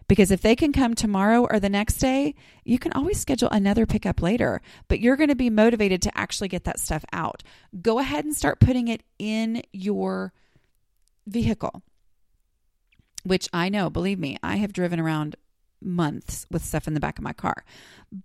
Because 0.08 0.32
if 0.32 0.41
they 0.41 0.55
can 0.55 0.73
come 0.73 0.95
tomorrow 0.95 1.47
or 1.49 1.60
the 1.60 1.69
next 1.69 1.97
day, 1.97 2.34
you 2.65 2.79
can 2.79 2.91
always 2.93 3.19
schedule 3.19 3.49
another 3.51 3.86
pickup 3.86 4.23
later, 4.23 4.60
but 4.88 4.99
you're 4.99 5.15
going 5.15 5.29
to 5.29 5.36
be 5.36 5.51
motivated 5.51 6.01
to 6.01 6.17
actually 6.17 6.47
get 6.47 6.63
that 6.63 6.79
stuff 6.79 7.05
out. 7.13 7.43
Go 7.79 7.99
ahead 7.99 8.25
and 8.25 8.36
start 8.36 8.60
putting 8.60 8.88
it 8.88 9.03
in 9.19 9.62
your 9.71 10.34
vehicle, 11.27 11.84
which 13.23 13.47
I 13.53 13.69
know, 13.69 13.91
believe 13.91 14.17
me, 14.17 14.38
I 14.41 14.55
have 14.55 14.73
driven 14.73 14.99
around 14.99 15.36
months 15.82 16.46
with 16.52 16.63
stuff 16.63 16.88
in 16.88 16.94
the 16.94 17.00
back 17.00 17.18
of 17.18 17.24
my 17.24 17.34
car. 17.34 17.63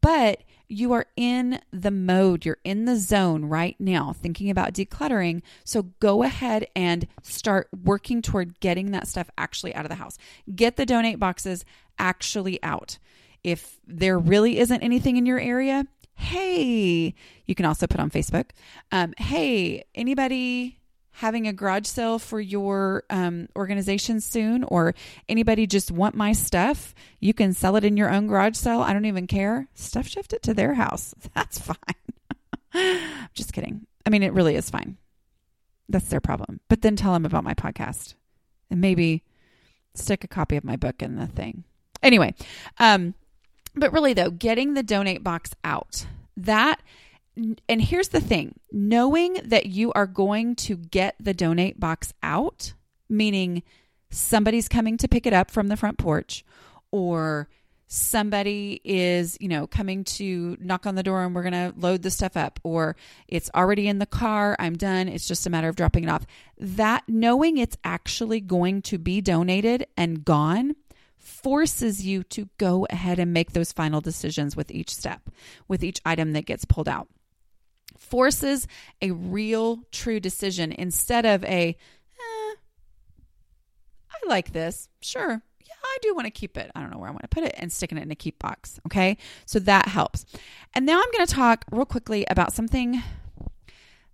But 0.00 0.42
you 0.68 0.92
are 0.92 1.06
in 1.16 1.60
the 1.70 1.90
mode, 1.90 2.44
you're 2.44 2.58
in 2.64 2.84
the 2.84 2.96
zone 2.96 3.44
right 3.44 3.76
now 3.78 4.12
thinking 4.12 4.50
about 4.50 4.72
decluttering. 4.72 5.42
So 5.64 5.82
go 6.00 6.22
ahead 6.22 6.66
and 6.74 7.06
start 7.22 7.68
working 7.84 8.22
toward 8.22 8.60
getting 8.60 8.90
that 8.92 9.08
stuff 9.08 9.30
actually 9.36 9.74
out 9.74 9.84
of 9.84 9.90
the 9.90 9.96
house. 9.96 10.18
Get 10.54 10.76
the 10.76 10.86
donate 10.86 11.18
boxes 11.18 11.64
actually 11.98 12.62
out. 12.62 12.98
If 13.42 13.78
there 13.86 14.18
really 14.18 14.58
isn't 14.58 14.82
anything 14.82 15.16
in 15.16 15.26
your 15.26 15.38
area, 15.38 15.86
hey, 16.14 17.14
you 17.46 17.54
can 17.54 17.66
also 17.66 17.86
put 17.86 18.00
on 18.00 18.10
Facebook. 18.10 18.50
Um, 18.90 19.12
hey, 19.18 19.84
anybody 19.94 20.78
having 21.14 21.46
a 21.46 21.52
garage 21.52 21.86
sale 21.86 22.18
for 22.18 22.40
your 22.40 23.04
um, 23.08 23.48
organization 23.54 24.20
soon 24.20 24.64
or 24.64 24.94
anybody 25.28 25.64
just 25.66 25.92
want 25.92 26.16
my 26.16 26.32
stuff 26.32 26.92
you 27.20 27.32
can 27.32 27.52
sell 27.52 27.76
it 27.76 27.84
in 27.84 27.96
your 27.96 28.10
own 28.10 28.26
garage 28.26 28.56
sale. 28.56 28.80
I 28.80 28.92
don't 28.92 29.04
even 29.04 29.26
care. 29.26 29.68
Stuff 29.74 30.08
shift 30.08 30.32
it 30.32 30.42
to 30.42 30.54
their 30.54 30.74
house. 30.74 31.14
That's 31.34 31.58
fine. 31.58 33.28
Just 33.34 33.52
kidding. 33.52 33.86
I 34.04 34.10
mean 34.10 34.22
it 34.22 34.32
really 34.32 34.56
is 34.56 34.68
fine. 34.70 34.96
That's 35.88 36.08
their 36.08 36.20
problem. 36.20 36.60
But 36.68 36.82
then 36.82 36.96
tell 36.96 37.12
them 37.12 37.24
about 37.24 37.44
my 37.44 37.54
podcast 37.54 38.14
and 38.68 38.80
maybe 38.80 39.22
stick 39.94 40.24
a 40.24 40.28
copy 40.28 40.56
of 40.56 40.64
my 40.64 40.76
book 40.76 41.00
in 41.00 41.16
the 41.16 41.28
thing. 41.28 41.62
Anyway 42.02 42.34
um 42.78 43.14
but 43.76 43.92
really 43.92 44.14
though 44.14 44.30
getting 44.30 44.74
the 44.74 44.82
donate 44.82 45.22
box 45.22 45.52
out 45.62 46.06
that 46.36 46.80
and 47.36 47.82
here's 47.82 48.08
the 48.08 48.20
thing 48.20 48.58
knowing 48.70 49.38
that 49.44 49.66
you 49.66 49.92
are 49.92 50.06
going 50.06 50.54
to 50.56 50.76
get 50.76 51.16
the 51.18 51.34
donate 51.34 51.80
box 51.80 52.12
out, 52.22 52.74
meaning 53.08 53.62
somebody's 54.10 54.68
coming 54.68 54.96
to 54.98 55.08
pick 55.08 55.26
it 55.26 55.32
up 55.32 55.50
from 55.50 55.68
the 55.68 55.76
front 55.76 55.98
porch, 55.98 56.44
or 56.90 57.48
somebody 57.86 58.80
is, 58.84 59.36
you 59.40 59.48
know, 59.48 59.66
coming 59.66 60.04
to 60.04 60.56
knock 60.60 60.86
on 60.86 60.94
the 60.94 61.02
door 61.02 61.22
and 61.22 61.34
we're 61.34 61.42
going 61.42 61.52
to 61.52 61.72
load 61.76 62.02
the 62.02 62.10
stuff 62.10 62.36
up, 62.36 62.60
or 62.62 62.96
it's 63.28 63.50
already 63.54 63.88
in 63.88 63.98
the 63.98 64.06
car, 64.06 64.56
I'm 64.58 64.76
done, 64.76 65.08
it's 65.08 65.28
just 65.28 65.46
a 65.46 65.50
matter 65.50 65.68
of 65.68 65.76
dropping 65.76 66.04
it 66.04 66.10
off. 66.10 66.26
That 66.58 67.04
knowing 67.08 67.58
it's 67.58 67.76
actually 67.84 68.40
going 68.40 68.82
to 68.82 68.98
be 68.98 69.20
donated 69.20 69.86
and 69.96 70.24
gone 70.24 70.76
forces 71.18 72.04
you 72.04 72.22
to 72.22 72.48
go 72.58 72.86
ahead 72.90 73.18
and 73.18 73.32
make 73.32 73.52
those 73.52 73.72
final 73.72 74.00
decisions 74.00 74.56
with 74.56 74.70
each 74.70 74.90
step, 74.90 75.30
with 75.68 75.82
each 75.82 76.00
item 76.04 76.32
that 76.32 76.46
gets 76.46 76.64
pulled 76.64 76.88
out 76.88 77.08
forces 78.04 78.66
a 79.02 79.10
real, 79.10 79.84
true 79.90 80.20
decision 80.20 80.72
instead 80.72 81.26
of 81.26 81.44
a, 81.44 81.68
eh, 81.70 82.54
I 84.10 84.28
like 84.28 84.52
this. 84.52 84.88
Sure. 85.00 85.42
Yeah, 85.60 85.74
I 85.82 85.98
do 86.02 86.14
want 86.14 86.26
to 86.26 86.30
keep 86.30 86.56
it. 86.56 86.70
I 86.74 86.80
don't 86.80 86.90
know 86.90 86.98
where 86.98 87.08
I 87.08 87.12
want 87.12 87.22
to 87.22 87.28
put 87.28 87.44
it 87.44 87.54
and 87.58 87.72
sticking 87.72 87.98
it 87.98 88.02
in 88.02 88.10
a 88.10 88.16
keep 88.16 88.38
box. 88.38 88.78
Okay. 88.86 89.16
So 89.46 89.58
that 89.60 89.88
helps. 89.88 90.24
And 90.74 90.86
now 90.86 91.00
I'm 91.02 91.10
going 91.12 91.26
to 91.26 91.34
talk 91.34 91.64
real 91.70 91.84
quickly 91.84 92.26
about 92.28 92.52
something 92.52 93.02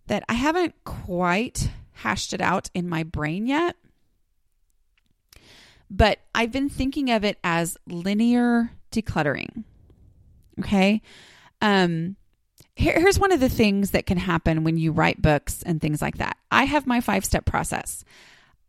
that 0.07 0.24
I 0.29 0.35
haven't 0.35 0.74
quite 0.85 1.70
hashed 1.92 2.33
it 2.33 2.40
out 2.40 2.70
in 2.74 2.88
my 2.88 3.03
brain 3.03 3.46
yet. 3.46 3.76
But 5.90 6.20
I've 6.35 6.53
been 6.53 6.68
thinking 6.68 7.11
of 7.11 7.24
it 7.24 7.38
as 7.42 7.76
linear 7.87 8.72
decluttering. 8.92 9.64
Okay. 10.61 11.03
Um, 11.61 12.16
here, 12.80 12.98
here's 12.98 13.18
one 13.18 13.32
of 13.32 13.40
the 13.40 13.48
things 13.48 13.90
that 13.90 14.06
can 14.06 14.18
happen 14.18 14.64
when 14.64 14.76
you 14.76 14.92
write 14.92 15.20
books 15.20 15.62
and 15.62 15.80
things 15.80 16.00
like 16.00 16.18
that. 16.18 16.36
I 16.50 16.64
have 16.64 16.86
my 16.86 17.00
five 17.00 17.24
step 17.24 17.44
process. 17.44 18.04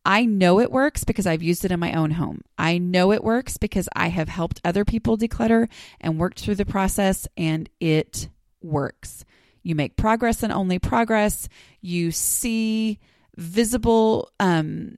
I 0.03 0.25
know 0.25 0.59
it 0.59 0.71
works 0.71 1.03
because 1.03 1.27
I've 1.27 1.43
used 1.43 1.63
it 1.63 1.71
in 1.71 1.79
my 1.79 1.93
own 1.93 2.11
home. 2.11 2.41
I 2.57 2.77
know 2.77 3.11
it 3.11 3.23
works 3.23 3.57
because 3.57 3.87
I 3.95 4.07
have 4.07 4.27
helped 4.27 4.59
other 4.65 4.83
people 4.83 5.17
declutter 5.17 5.69
and 5.99 6.19
worked 6.19 6.39
through 6.39 6.55
the 6.55 6.65
process, 6.65 7.27
and 7.37 7.69
it 7.79 8.27
works. 8.61 9.25
You 9.63 9.75
make 9.75 9.95
progress 9.95 10.41
and 10.41 10.51
only 10.51 10.79
progress. 10.79 11.47
You 11.81 12.11
see 12.11 12.99
visible 13.37 14.31
um, 14.39 14.97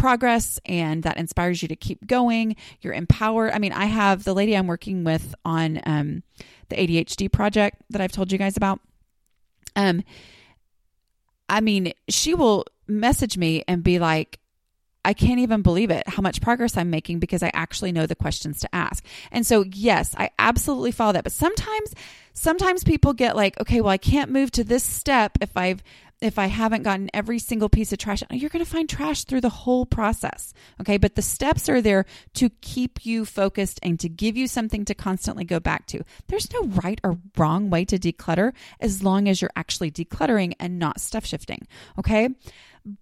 progress 0.00 0.58
and 0.64 1.02
that 1.02 1.18
inspires 1.18 1.60
you 1.60 1.68
to 1.68 1.76
keep 1.76 2.06
going. 2.06 2.56
You're 2.80 2.94
empowered. 2.94 3.52
I 3.52 3.58
mean, 3.58 3.72
I 3.72 3.84
have 3.84 4.24
the 4.24 4.34
lady 4.34 4.56
I'm 4.56 4.66
working 4.66 5.04
with 5.04 5.34
on 5.44 5.80
um, 5.84 6.22
the 6.70 6.76
ADHD 6.76 7.30
project 7.30 7.82
that 7.90 8.00
I've 8.00 8.10
told 8.10 8.32
you 8.32 8.38
guys 8.38 8.56
about. 8.56 8.80
Um, 9.76 10.02
I 11.48 11.60
mean, 11.60 11.92
she 12.08 12.34
will 12.34 12.64
message 12.88 13.36
me 13.36 13.62
and 13.68 13.84
be 13.84 13.98
like, 13.98 14.40
I 15.04 15.12
can't 15.12 15.40
even 15.40 15.62
believe 15.62 15.90
it 15.90 16.08
how 16.08 16.22
much 16.22 16.40
progress 16.40 16.76
I'm 16.76 16.90
making 16.90 17.20
because 17.20 17.42
I 17.42 17.50
actually 17.52 17.92
know 17.92 18.06
the 18.06 18.14
questions 18.14 18.60
to 18.60 18.74
ask. 18.74 19.04
And 19.30 19.46
so, 19.46 19.64
yes, 19.70 20.14
I 20.16 20.30
absolutely 20.38 20.92
follow 20.92 21.12
that. 21.12 21.24
But 21.24 21.32
sometimes, 21.32 21.94
sometimes 22.32 22.84
people 22.84 23.12
get 23.12 23.36
like, 23.36 23.60
okay, 23.60 23.80
well, 23.80 23.90
I 23.90 23.98
can't 23.98 24.30
move 24.30 24.50
to 24.52 24.64
this 24.64 24.84
step 24.84 25.38
if 25.40 25.56
I've 25.56 25.82
if 26.20 26.38
I 26.38 26.46
haven't 26.46 26.82
gotten 26.82 27.10
every 27.14 27.38
single 27.38 27.68
piece 27.68 27.92
of 27.92 27.98
trash, 27.98 28.22
you're 28.30 28.50
going 28.50 28.64
to 28.64 28.70
find 28.70 28.88
trash 28.88 29.24
through 29.24 29.40
the 29.40 29.48
whole 29.48 29.86
process. 29.86 30.52
Okay. 30.80 30.98
But 30.98 31.14
the 31.14 31.22
steps 31.22 31.68
are 31.68 31.80
there 31.80 32.04
to 32.34 32.50
keep 32.60 33.06
you 33.06 33.24
focused 33.24 33.80
and 33.82 33.98
to 34.00 34.08
give 34.08 34.36
you 34.36 34.46
something 34.46 34.84
to 34.84 34.94
constantly 34.94 35.44
go 35.44 35.60
back 35.60 35.86
to. 35.88 36.02
There's 36.28 36.52
no 36.52 36.64
right 36.64 37.00
or 37.02 37.18
wrong 37.36 37.70
way 37.70 37.84
to 37.86 37.98
declutter 37.98 38.52
as 38.80 39.02
long 39.02 39.28
as 39.28 39.40
you're 39.40 39.50
actually 39.56 39.90
decluttering 39.90 40.52
and 40.60 40.78
not 40.78 41.00
stuff 41.00 41.24
shifting. 41.24 41.66
Okay. 41.98 42.28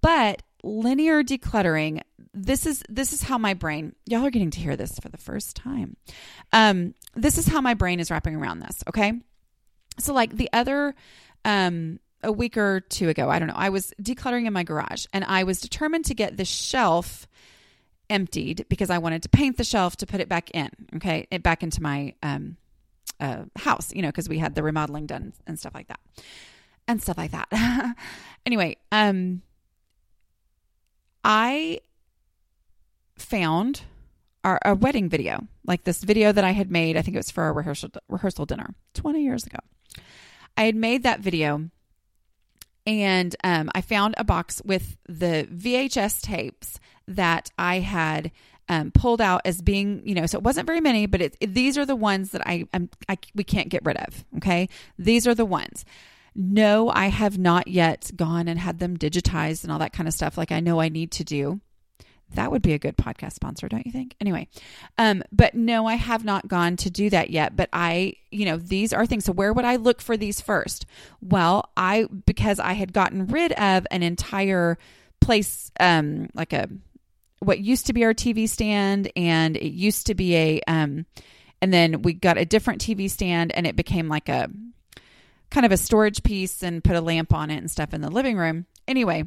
But 0.00 0.42
linear 0.62 1.22
decluttering, 1.22 2.02
this 2.34 2.66
is 2.66 2.82
this 2.88 3.12
is 3.12 3.22
how 3.22 3.38
my 3.38 3.54
brain 3.54 3.94
y'all 4.06 4.24
are 4.24 4.30
getting 4.30 4.50
to 4.50 4.60
hear 4.60 4.76
this 4.76 4.98
for 5.00 5.08
the 5.08 5.18
first 5.18 5.56
time. 5.56 5.96
Um, 6.52 6.94
this 7.14 7.38
is 7.38 7.46
how 7.46 7.60
my 7.60 7.74
brain 7.74 8.00
is 8.00 8.10
wrapping 8.10 8.36
around 8.36 8.60
this, 8.60 8.82
okay? 8.88 9.12
So 9.98 10.12
like 10.12 10.36
the 10.36 10.48
other 10.52 10.94
um 11.44 11.98
a 12.22 12.32
week 12.32 12.56
or 12.56 12.80
two 12.80 13.08
ago, 13.08 13.30
I 13.30 13.38
don't 13.38 13.48
know, 13.48 13.54
I 13.56 13.68
was 13.68 13.92
decluttering 14.00 14.46
in 14.46 14.52
my 14.52 14.64
garage 14.64 15.06
and 15.12 15.24
I 15.24 15.44
was 15.44 15.60
determined 15.60 16.04
to 16.06 16.14
get 16.14 16.36
the 16.36 16.44
shelf 16.44 17.26
emptied 18.10 18.66
because 18.68 18.90
I 18.90 18.98
wanted 18.98 19.22
to 19.22 19.28
paint 19.28 19.56
the 19.56 19.64
shelf 19.64 19.96
to 19.98 20.06
put 20.06 20.20
it 20.20 20.28
back 20.28 20.50
in, 20.52 20.70
okay, 20.96 21.26
it 21.30 21.42
back 21.42 21.62
into 21.62 21.82
my 21.82 22.14
um, 22.22 22.56
uh, 23.20 23.44
house, 23.56 23.94
you 23.94 24.02
know, 24.02 24.08
because 24.08 24.28
we 24.28 24.38
had 24.38 24.54
the 24.54 24.62
remodeling 24.62 25.06
done 25.06 25.32
and 25.46 25.58
stuff 25.58 25.74
like 25.74 25.88
that, 25.88 26.00
and 26.86 27.02
stuff 27.02 27.18
like 27.18 27.32
that. 27.32 27.96
anyway, 28.46 28.76
um, 28.92 29.42
I 31.24 31.80
found 33.16 33.82
our 34.44 34.60
a 34.64 34.74
wedding 34.74 35.08
video, 35.08 35.46
like 35.66 35.84
this 35.84 36.02
video 36.02 36.32
that 36.32 36.44
I 36.44 36.52
had 36.52 36.70
made. 36.70 36.96
I 36.96 37.02
think 37.02 37.16
it 37.16 37.18
was 37.18 37.30
for 37.30 37.48
a 37.48 37.52
rehearsal 37.52 37.90
rehearsal 38.08 38.46
dinner 38.46 38.74
twenty 38.94 39.24
years 39.24 39.44
ago. 39.44 39.58
I 40.56 40.62
had 40.62 40.76
made 40.76 41.02
that 41.02 41.20
video 41.20 41.70
and 42.88 43.36
um, 43.44 43.70
I 43.74 43.80
found 43.80 44.14
a 44.18 44.24
box 44.24 44.62
with 44.64 44.96
the 45.08 45.48
VHS 45.52 46.20
tapes 46.22 46.80
that 47.06 47.50
I 47.58 47.80
had 47.80 48.30
um, 48.68 48.90
pulled 48.90 49.20
out 49.20 49.42
as 49.44 49.62
being, 49.62 50.02
you 50.06 50.14
know, 50.14 50.26
so 50.26 50.38
it 50.38 50.44
wasn't 50.44 50.66
very 50.66 50.80
many, 50.80 51.06
but 51.06 51.20
it, 51.20 51.36
it, 51.40 51.54
these 51.54 51.78
are 51.78 51.86
the 51.86 51.96
ones 51.96 52.30
that 52.32 52.46
I, 52.46 52.64
I'm, 52.74 52.90
I 53.08 53.18
we 53.34 53.44
can't 53.44 53.68
get 53.68 53.84
rid 53.84 53.96
of. 53.96 54.24
Okay, 54.36 54.68
these 54.98 55.26
are 55.26 55.34
the 55.34 55.46
ones. 55.46 55.84
No, 56.34 56.90
I 56.90 57.06
have 57.06 57.38
not 57.38 57.68
yet 57.68 58.10
gone 58.14 58.46
and 58.46 58.58
had 58.58 58.78
them 58.78 58.96
digitized 58.96 59.64
and 59.64 59.72
all 59.72 59.78
that 59.80 59.92
kind 59.92 60.06
of 60.06 60.14
stuff. 60.14 60.38
Like 60.38 60.52
I 60.52 60.60
know 60.60 60.80
I 60.80 60.88
need 60.88 61.10
to 61.12 61.24
do. 61.24 61.60
That 62.34 62.50
would 62.50 62.62
be 62.62 62.74
a 62.74 62.78
good 62.78 62.96
podcast 62.96 63.32
sponsor, 63.32 63.68
don't 63.68 63.86
you 63.86 63.92
think? 63.92 64.14
Anyway, 64.20 64.48
um, 64.98 65.22
but 65.32 65.54
no, 65.54 65.86
I 65.86 65.94
have 65.94 66.24
not 66.24 66.46
gone 66.46 66.76
to 66.78 66.90
do 66.90 67.08
that 67.10 67.30
yet. 67.30 67.56
But 67.56 67.70
I, 67.72 68.14
you 68.30 68.44
know, 68.44 68.58
these 68.58 68.92
are 68.92 69.06
things. 69.06 69.24
So 69.24 69.32
where 69.32 69.52
would 69.52 69.64
I 69.64 69.76
look 69.76 70.00
for 70.02 70.16
these 70.16 70.40
first? 70.40 70.84
Well, 71.22 71.70
I 71.76 72.06
because 72.26 72.58
I 72.58 72.74
had 72.74 72.92
gotten 72.92 73.26
rid 73.26 73.52
of 73.52 73.86
an 73.90 74.02
entire 74.02 74.78
place, 75.20 75.70
um, 75.80 76.28
like 76.34 76.52
a 76.52 76.68
what 77.40 77.60
used 77.60 77.86
to 77.86 77.92
be 77.92 78.04
our 78.04 78.14
TV 78.14 78.48
stand, 78.48 79.10
and 79.16 79.56
it 79.56 79.72
used 79.72 80.08
to 80.08 80.14
be 80.14 80.36
a, 80.36 80.60
um, 80.66 81.06
and 81.62 81.72
then 81.72 82.02
we 82.02 82.12
got 82.12 82.36
a 82.36 82.44
different 82.44 82.82
TV 82.82 83.10
stand, 83.10 83.52
and 83.52 83.66
it 83.66 83.76
became 83.76 84.08
like 84.08 84.28
a 84.28 84.50
kind 85.50 85.64
of 85.64 85.72
a 85.72 85.78
storage 85.78 86.22
piece, 86.22 86.62
and 86.62 86.84
put 86.84 86.94
a 86.94 87.00
lamp 87.00 87.32
on 87.32 87.50
it 87.50 87.56
and 87.56 87.70
stuff 87.70 87.94
in 87.94 88.02
the 88.02 88.10
living 88.10 88.36
room. 88.36 88.66
Anyway 88.86 89.24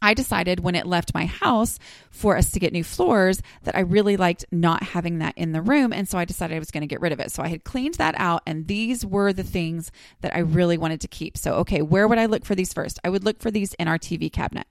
I 0.00 0.14
decided 0.14 0.60
when 0.60 0.74
it 0.74 0.86
left 0.86 1.14
my 1.14 1.26
house 1.26 1.78
for 2.10 2.36
us 2.36 2.50
to 2.52 2.60
get 2.60 2.72
new 2.72 2.84
floors 2.84 3.42
that 3.64 3.76
I 3.76 3.80
really 3.80 4.16
liked 4.16 4.44
not 4.52 4.82
having 4.82 5.18
that 5.18 5.36
in 5.36 5.52
the 5.52 5.62
room. 5.62 5.92
And 5.92 6.08
so 6.08 6.18
I 6.18 6.24
decided 6.24 6.54
I 6.54 6.58
was 6.58 6.70
going 6.70 6.82
to 6.82 6.86
get 6.86 7.00
rid 7.00 7.12
of 7.12 7.20
it. 7.20 7.32
So 7.32 7.42
I 7.42 7.48
had 7.48 7.64
cleaned 7.64 7.94
that 7.94 8.14
out, 8.18 8.42
and 8.46 8.66
these 8.66 9.04
were 9.04 9.32
the 9.32 9.42
things 9.42 9.90
that 10.20 10.34
I 10.34 10.40
really 10.40 10.78
wanted 10.78 11.00
to 11.00 11.08
keep. 11.08 11.36
So, 11.36 11.54
okay, 11.56 11.82
where 11.82 12.06
would 12.06 12.18
I 12.18 12.26
look 12.26 12.44
for 12.44 12.54
these 12.54 12.72
first? 12.72 12.98
I 13.04 13.08
would 13.08 13.24
look 13.24 13.40
for 13.40 13.50
these 13.50 13.74
in 13.74 13.88
our 13.88 13.98
TV 13.98 14.32
cabinet. 14.32 14.66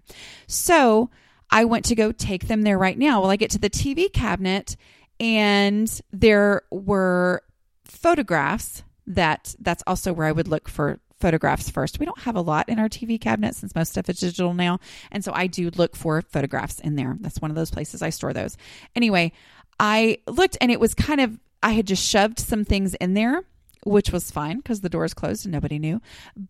So 0.48 1.10
I 1.50 1.66
went 1.66 1.86
to 1.86 1.96
go 1.96 2.12
take 2.12 2.48
them 2.48 2.63
there 2.63 2.78
right 2.78 2.98
now. 2.98 3.22
Well, 3.22 3.32
I 3.32 3.36
get 3.36 3.52
to 3.52 3.60
the 3.60 3.70
TV 3.70 4.12
cabinet, 4.12 4.76
and 5.20 6.02
there 6.12 6.63
were 6.72 7.42
photographs 7.86 8.84
that 9.06 9.56
that's 9.60 9.84
also 9.88 10.12
where 10.13 10.28
I 10.28 10.32
would 10.32 10.48
look 10.48 10.68
for 10.68 11.00
photographs 11.19 11.69
first. 11.69 11.99
We 11.99 12.06
don't 12.06 12.19
have 12.19 12.36
a 12.36 12.41
lot 12.41 12.69
in 12.69 12.80
our 12.80 12.89
TV 12.89 13.19
cabinet 13.19 13.56
since 13.56 13.75
most 13.75 13.91
stuff 13.91 14.10
is 14.10 14.19
digital 14.19 14.53
now. 14.53 14.80
And 15.12 15.23
so 15.23 15.32
I 15.34 15.47
do 15.47 15.69
look 15.71 15.95
for 15.95 16.21
photographs 16.21 16.80
in 16.80 16.95
there. 16.95 17.17
That's 17.19 17.41
one 17.41 17.51
of 17.51 17.56
those 17.56 17.71
places 17.71 18.01
I 18.01 18.10
store 18.10 18.34
those. 18.34 18.58
Anyway, 18.95 19.32
I 19.80 20.19
looked 20.27 20.58
and 20.62 20.71
it 20.71 20.80
was 20.80 20.93
kind 20.93 21.21
of, 21.21 21.39
I 21.63 21.71
had 21.71 21.88
just 21.88 22.08
shoved 22.08 22.39
some 22.39 22.65
things 22.65 22.93
in 22.95 23.13
there, 23.13 23.43
which 23.84 24.12
was 24.12 24.32
fine 24.32 24.58
because 24.58 24.82
the 24.82 24.89
door 24.89 25.06
is 25.06 25.13
closed 25.13 25.45
and 25.45 25.53
nobody 25.53 25.80
knew. 25.80 26.01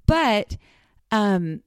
But, 0.06 0.58
um, 1.12 1.62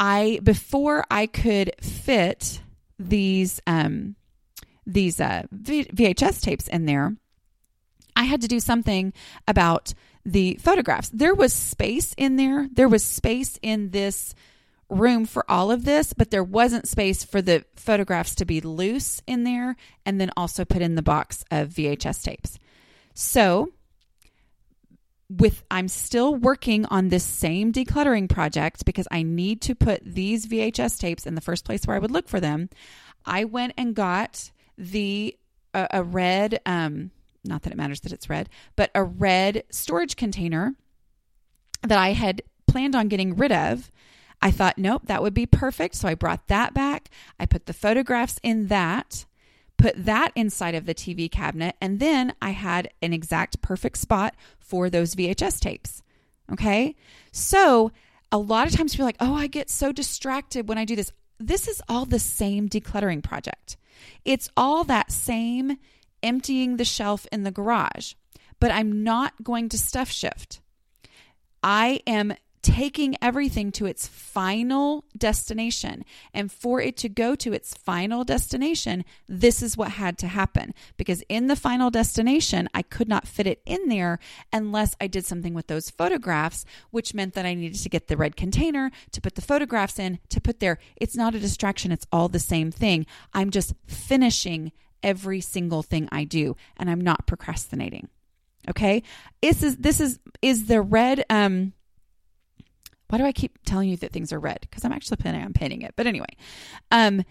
I, 0.00 0.38
before 0.44 1.04
I 1.10 1.26
could 1.26 1.72
fit 1.80 2.60
these, 2.98 3.60
um, 3.66 4.14
these 4.86 5.20
uh, 5.20 5.42
VHS 5.52 6.40
tapes 6.40 6.68
in 6.68 6.86
there, 6.86 7.16
I 8.14 8.24
had 8.24 8.40
to 8.42 8.48
do 8.48 8.60
something 8.60 9.12
about 9.46 9.94
the 10.24 10.58
photographs. 10.60 11.08
There 11.10 11.34
was 11.34 11.52
space 11.52 12.14
in 12.16 12.36
there. 12.36 12.68
There 12.72 12.88
was 12.88 13.04
space 13.04 13.58
in 13.62 13.90
this 13.90 14.34
room 14.90 15.26
for 15.26 15.48
all 15.50 15.70
of 15.70 15.84
this, 15.84 16.12
but 16.12 16.30
there 16.30 16.44
wasn't 16.44 16.88
space 16.88 17.24
for 17.24 17.42
the 17.42 17.64
photographs 17.76 18.34
to 18.36 18.44
be 18.44 18.60
loose 18.60 19.22
in 19.26 19.44
there 19.44 19.76
and 20.06 20.20
then 20.20 20.30
also 20.36 20.64
put 20.64 20.82
in 20.82 20.94
the 20.94 21.02
box 21.02 21.44
of 21.50 21.68
VHS 21.68 22.22
tapes. 22.22 22.58
So, 23.14 23.72
with 25.30 25.62
I'm 25.70 25.88
still 25.88 26.34
working 26.34 26.86
on 26.86 27.08
this 27.08 27.24
same 27.24 27.70
decluttering 27.70 28.30
project 28.30 28.86
because 28.86 29.06
I 29.10 29.22
need 29.22 29.60
to 29.62 29.74
put 29.74 30.02
these 30.02 30.46
VHS 30.46 30.98
tapes 30.98 31.26
in 31.26 31.34
the 31.34 31.42
first 31.42 31.66
place 31.66 31.82
where 31.84 31.96
I 31.96 31.98
would 31.98 32.10
look 32.10 32.28
for 32.28 32.40
them. 32.40 32.70
I 33.26 33.44
went 33.44 33.74
and 33.76 33.94
got 33.94 34.50
the 34.78 35.36
a 35.74 36.02
red 36.02 36.60
um 36.64 37.10
not 37.44 37.62
that 37.62 37.72
it 37.72 37.76
matters 37.76 38.00
that 38.00 38.12
it's 38.12 38.30
red, 38.30 38.48
but 38.76 38.90
a 38.94 39.02
red 39.04 39.64
storage 39.70 40.16
container 40.16 40.74
that 41.82 41.98
I 41.98 42.12
had 42.12 42.42
planned 42.66 42.94
on 42.94 43.08
getting 43.08 43.36
rid 43.36 43.52
of. 43.52 43.90
I 44.40 44.50
thought, 44.50 44.78
nope, 44.78 45.02
that 45.06 45.22
would 45.22 45.34
be 45.34 45.46
perfect. 45.46 45.96
So 45.96 46.08
I 46.08 46.14
brought 46.14 46.46
that 46.46 46.74
back. 46.74 47.10
I 47.40 47.46
put 47.46 47.66
the 47.66 47.72
photographs 47.72 48.38
in 48.42 48.68
that, 48.68 49.24
put 49.76 49.94
that 50.04 50.32
inside 50.36 50.74
of 50.74 50.86
the 50.86 50.94
TV 50.94 51.30
cabinet, 51.30 51.76
and 51.80 51.98
then 51.98 52.34
I 52.40 52.50
had 52.50 52.90
an 53.02 53.12
exact 53.12 53.60
perfect 53.62 53.98
spot 53.98 54.34
for 54.60 54.88
those 54.88 55.14
VHS 55.14 55.60
tapes. 55.60 56.02
Okay. 56.52 56.94
So 57.32 57.90
a 58.30 58.38
lot 58.38 58.66
of 58.66 58.74
times 58.74 58.96
you're 58.96 59.06
like, 59.06 59.16
oh, 59.20 59.34
I 59.34 59.46
get 59.46 59.70
so 59.70 59.92
distracted 59.92 60.68
when 60.68 60.78
I 60.78 60.84
do 60.84 60.96
this. 60.96 61.12
This 61.38 61.68
is 61.68 61.82
all 61.88 62.04
the 62.04 62.18
same 62.18 62.68
decluttering 62.68 63.22
project. 63.22 63.76
It's 64.24 64.50
all 64.56 64.84
that 64.84 65.10
same 65.10 65.78
emptying 66.22 66.76
the 66.76 66.84
shelf 66.84 67.26
in 67.32 67.42
the 67.42 67.50
garage, 67.50 68.14
but 68.60 68.70
I'm 68.70 69.02
not 69.02 69.42
going 69.42 69.68
to 69.70 69.78
stuff 69.78 70.10
shift. 70.10 70.60
I 71.62 72.00
am 72.06 72.34
taking 72.62 73.16
everything 73.22 73.70
to 73.72 73.86
its 73.86 74.06
final 74.06 75.04
destination. 75.16 76.04
And 76.34 76.50
for 76.50 76.80
it 76.80 76.96
to 76.98 77.08
go 77.08 77.34
to 77.36 77.52
its 77.52 77.74
final 77.74 78.24
destination, 78.24 79.04
this 79.28 79.62
is 79.62 79.76
what 79.76 79.92
had 79.92 80.18
to 80.18 80.26
happen. 80.26 80.74
Because 80.96 81.22
in 81.28 81.46
the 81.46 81.56
final 81.56 81.90
destination, 81.90 82.68
I 82.74 82.82
could 82.82 83.08
not 83.08 83.28
fit 83.28 83.46
it 83.46 83.62
in 83.64 83.88
there 83.88 84.18
unless 84.52 84.94
I 85.00 85.06
did 85.06 85.24
something 85.24 85.54
with 85.54 85.68
those 85.68 85.90
photographs, 85.90 86.64
which 86.90 87.14
meant 87.14 87.34
that 87.34 87.46
I 87.46 87.54
needed 87.54 87.80
to 87.80 87.88
get 87.88 88.08
the 88.08 88.16
red 88.16 88.36
container 88.36 88.90
to 89.12 89.20
put 89.20 89.34
the 89.34 89.42
photographs 89.42 89.98
in 89.98 90.18
to 90.28 90.40
put 90.40 90.60
there. 90.60 90.78
It's 90.96 91.16
not 91.16 91.34
a 91.34 91.40
distraction, 91.40 91.92
it's 91.92 92.06
all 92.12 92.28
the 92.28 92.38
same 92.38 92.70
thing. 92.70 93.06
I'm 93.32 93.50
just 93.50 93.74
finishing 93.86 94.72
every 95.02 95.40
single 95.40 95.82
thing 95.82 96.08
I 96.10 96.24
do 96.24 96.56
and 96.76 96.90
I'm 96.90 97.00
not 97.00 97.26
procrastinating. 97.26 98.08
Okay? 98.68 99.02
This 99.40 99.62
is 99.62 99.76
this 99.76 100.00
is 100.00 100.18
is 100.42 100.66
the 100.66 100.80
red 100.82 101.24
um 101.30 101.72
why 103.08 103.18
do 103.18 103.24
I 103.24 103.32
keep 103.32 103.58
telling 103.64 103.88
you 103.88 103.96
that 103.98 104.12
things 104.12 104.32
are 104.32 104.38
red? 104.38 104.58
Because 104.60 104.84
I'm 104.84 104.92
actually 104.92 105.16
planning 105.16 105.42
on 105.42 105.54
painting 105.54 105.80
it. 105.82 105.94
But 105.96 106.06
anyway, 106.06 106.28
um, 106.90 107.24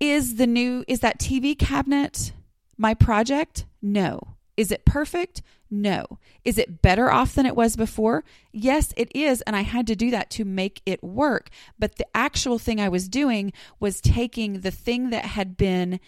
is 0.00 0.36
the 0.36 0.46
new 0.46 0.84
is 0.88 1.00
that 1.00 1.18
TV 1.18 1.58
cabinet 1.58 2.32
my 2.78 2.94
project? 2.94 3.66
No. 3.82 4.36
Is 4.56 4.72
it 4.72 4.84
perfect? 4.84 5.42
No. 5.70 6.18
Is 6.44 6.58
it 6.58 6.82
better 6.82 7.10
off 7.10 7.34
than 7.34 7.46
it 7.46 7.54
was 7.54 7.76
before? 7.76 8.24
Yes, 8.52 8.94
it 8.96 9.14
is. 9.14 9.42
And 9.42 9.54
I 9.54 9.60
had 9.60 9.86
to 9.88 9.96
do 9.96 10.10
that 10.10 10.30
to 10.30 10.44
make 10.44 10.80
it 10.86 11.02
work. 11.02 11.50
But 11.78 11.96
the 11.96 12.06
actual 12.16 12.58
thing 12.58 12.80
I 12.80 12.88
was 12.88 13.08
doing 13.08 13.52
was 13.78 14.00
taking 14.00 14.60
the 14.60 14.70
thing 14.70 15.10
that 15.10 15.26
had 15.26 15.56
been 15.56 16.00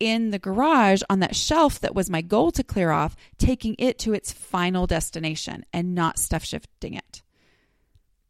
in 0.00 0.30
the 0.30 0.38
garage 0.38 1.02
on 1.08 1.20
that 1.20 1.36
shelf 1.36 1.78
that 1.80 1.94
was 1.94 2.10
my 2.10 2.22
goal 2.22 2.50
to 2.52 2.64
clear 2.64 2.90
off, 2.90 3.14
taking 3.38 3.76
it 3.78 3.98
to 4.00 4.14
its 4.14 4.32
final 4.32 4.86
destination 4.86 5.64
and 5.72 5.94
not 5.94 6.18
stuff 6.18 6.44
shifting 6.44 6.94
it. 6.94 7.22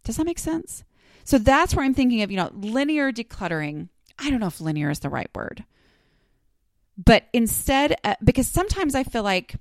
Does 0.05 0.17
that 0.17 0.27
make 0.27 0.39
sense? 0.39 0.85
So 1.25 1.39
that's 1.39 1.75
where 1.75 1.85
I'm 1.85 1.95
thinking 1.95 2.23
of, 2.23 2.31
you 2.31 2.37
know, 2.37 2.51
linear 2.53 3.13
decluttering. 3.13 3.89
I 4.19 4.31
don't 4.31 4.41
know 4.41 4.49
if 4.49 4.61
linear 4.61 4.91
is 4.91 4.99
the 4.99 5.09
right 5.09 5.31
word. 5.35 5.65
But 7.03 7.25
instead, 7.33 7.97
uh, 8.05 8.17
because 8.23 8.47
sometimes 8.47 8.95
I 8.95 9.05
feel 9.05 9.23
like 9.23 9.55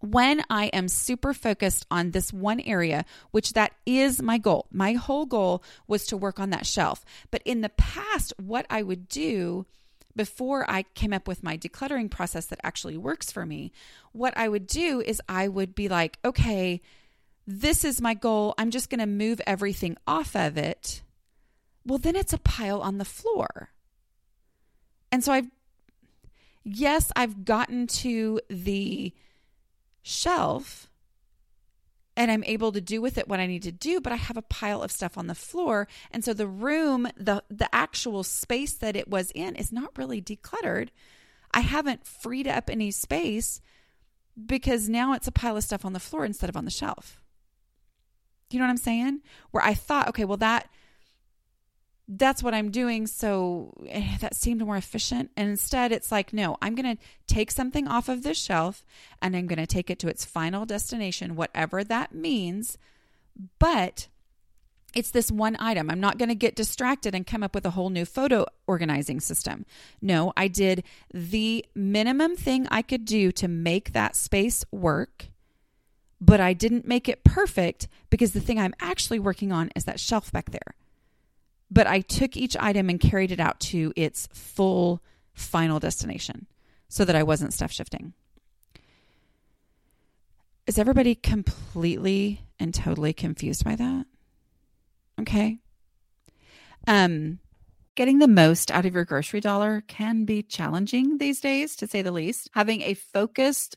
when 0.00 0.42
I 0.48 0.66
am 0.66 0.88
super 0.88 1.34
focused 1.34 1.86
on 1.90 2.10
this 2.10 2.32
one 2.32 2.60
area, 2.60 3.04
which 3.32 3.52
that 3.52 3.72
is 3.84 4.22
my 4.22 4.38
goal, 4.38 4.66
my 4.70 4.94
whole 4.94 5.26
goal 5.26 5.62
was 5.86 6.06
to 6.06 6.16
work 6.16 6.40
on 6.40 6.50
that 6.50 6.66
shelf. 6.66 7.04
But 7.30 7.42
in 7.44 7.60
the 7.60 7.68
past, 7.68 8.32
what 8.38 8.64
I 8.70 8.82
would 8.82 9.08
do 9.08 9.66
before 10.16 10.68
I 10.68 10.82
came 10.94 11.12
up 11.12 11.28
with 11.28 11.42
my 11.42 11.56
decluttering 11.56 12.10
process 12.10 12.46
that 12.46 12.60
actually 12.62 12.96
works 12.96 13.30
for 13.30 13.46
me, 13.46 13.72
what 14.12 14.36
I 14.36 14.48
would 14.48 14.66
do 14.66 15.00
is 15.00 15.22
I 15.28 15.48
would 15.48 15.74
be 15.74 15.88
like, 15.88 16.18
okay, 16.24 16.80
this 17.46 17.84
is 17.84 18.00
my 18.00 18.14
goal. 18.14 18.54
I'm 18.58 18.70
just 18.70 18.90
going 18.90 19.00
to 19.00 19.06
move 19.06 19.40
everything 19.46 19.96
off 20.06 20.36
of 20.36 20.56
it. 20.56 21.02
well, 21.84 21.98
then 21.98 22.16
it's 22.16 22.32
a 22.32 22.38
pile 22.38 22.80
on 22.80 22.98
the 22.98 23.04
floor. 23.04 23.70
And 25.10 25.24
so 25.24 25.32
I've, 25.32 25.48
yes, 26.62 27.10
I've 27.16 27.44
gotten 27.44 27.86
to 27.86 28.40
the 28.48 29.12
shelf 30.02 30.89
and 32.20 32.30
I'm 32.30 32.44
able 32.44 32.70
to 32.72 32.82
do 32.82 33.00
with 33.00 33.16
it 33.16 33.28
what 33.28 33.40
I 33.40 33.46
need 33.46 33.62
to 33.62 33.72
do, 33.72 33.98
but 33.98 34.12
I 34.12 34.16
have 34.16 34.36
a 34.36 34.42
pile 34.42 34.82
of 34.82 34.92
stuff 34.92 35.16
on 35.16 35.26
the 35.26 35.34
floor. 35.34 35.88
And 36.10 36.22
so 36.22 36.34
the 36.34 36.46
room, 36.46 37.08
the 37.16 37.42
the 37.48 37.74
actual 37.74 38.24
space 38.24 38.74
that 38.74 38.94
it 38.94 39.08
was 39.08 39.30
in 39.34 39.56
is 39.56 39.72
not 39.72 39.96
really 39.96 40.20
decluttered. 40.20 40.90
I 41.52 41.60
haven't 41.60 42.06
freed 42.06 42.46
up 42.46 42.68
any 42.68 42.90
space 42.90 43.62
because 44.36 44.86
now 44.86 45.14
it's 45.14 45.28
a 45.28 45.32
pile 45.32 45.56
of 45.56 45.64
stuff 45.64 45.82
on 45.82 45.94
the 45.94 45.98
floor 45.98 46.26
instead 46.26 46.50
of 46.50 46.58
on 46.58 46.66
the 46.66 46.70
shelf. 46.70 47.18
You 48.50 48.58
know 48.58 48.66
what 48.66 48.72
I'm 48.72 48.76
saying? 48.76 49.22
Where 49.50 49.64
I 49.64 49.72
thought, 49.72 50.08
okay, 50.08 50.26
well 50.26 50.36
that 50.36 50.68
that's 52.12 52.42
what 52.42 52.54
I'm 52.54 52.70
doing. 52.70 53.06
So 53.06 53.72
eh, 53.88 54.18
that 54.20 54.34
seemed 54.34 54.60
more 54.64 54.76
efficient. 54.76 55.30
And 55.36 55.48
instead, 55.48 55.92
it's 55.92 56.10
like, 56.10 56.32
no, 56.32 56.56
I'm 56.60 56.74
going 56.74 56.96
to 56.96 57.02
take 57.28 57.52
something 57.52 57.86
off 57.86 58.08
of 58.08 58.22
this 58.22 58.38
shelf 58.38 58.84
and 59.22 59.36
I'm 59.36 59.46
going 59.46 59.60
to 59.60 59.66
take 59.66 59.90
it 59.90 60.00
to 60.00 60.08
its 60.08 60.24
final 60.24 60.66
destination, 60.66 61.36
whatever 61.36 61.84
that 61.84 62.12
means. 62.12 62.76
But 63.60 64.08
it's 64.92 65.12
this 65.12 65.30
one 65.30 65.56
item. 65.60 65.88
I'm 65.88 66.00
not 66.00 66.18
going 66.18 66.30
to 66.30 66.34
get 66.34 66.56
distracted 66.56 67.14
and 67.14 67.24
come 67.24 67.44
up 67.44 67.54
with 67.54 67.64
a 67.64 67.70
whole 67.70 67.90
new 67.90 68.04
photo 68.04 68.44
organizing 68.66 69.20
system. 69.20 69.64
No, 70.02 70.32
I 70.36 70.48
did 70.48 70.82
the 71.14 71.64
minimum 71.76 72.34
thing 72.34 72.66
I 72.72 72.82
could 72.82 73.04
do 73.04 73.30
to 73.32 73.46
make 73.46 73.92
that 73.92 74.16
space 74.16 74.64
work, 74.72 75.26
but 76.20 76.40
I 76.40 76.54
didn't 76.54 76.88
make 76.88 77.08
it 77.08 77.22
perfect 77.22 77.86
because 78.10 78.32
the 78.32 78.40
thing 78.40 78.58
I'm 78.58 78.74
actually 78.80 79.20
working 79.20 79.52
on 79.52 79.70
is 79.76 79.84
that 79.84 80.00
shelf 80.00 80.32
back 80.32 80.50
there 80.50 80.74
but 81.70 81.86
I 81.86 82.00
took 82.00 82.36
each 82.36 82.56
item 82.58 82.88
and 82.88 82.98
carried 82.98 83.32
it 83.32 83.40
out 83.40 83.60
to 83.60 83.92
its 83.96 84.28
full 84.32 85.02
final 85.32 85.78
destination 85.78 86.46
so 86.88 87.04
that 87.04 87.16
I 87.16 87.22
wasn't 87.22 87.52
stuff 87.52 87.72
shifting. 87.72 88.12
Is 90.66 90.78
everybody 90.78 91.14
completely 91.14 92.42
and 92.58 92.74
totally 92.74 93.12
confused 93.12 93.64
by 93.64 93.76
that? 93.76 94.06
Okay. 95.20 95.58
Um 96.86 97.38
getting 97.96 98.18
the 98.18 98.28
most 98.28 98.70
out 98.70 98.86
of 98.86 98.94
your 98.94 99.04
grocery 99.04 99.40
dollar 99.40 99.82
can 99.86 100.24
be 100.24 100.42
challenging 100.42 101.18
these 101.18 101.40
days 101.40 101.76
to 101.76 101.86
say 101.86 102.02
the 102.02 102.12
least. 102.12 102.48
Having 102.54 102.82
a 102.82 102.94
focused 102.94 103.76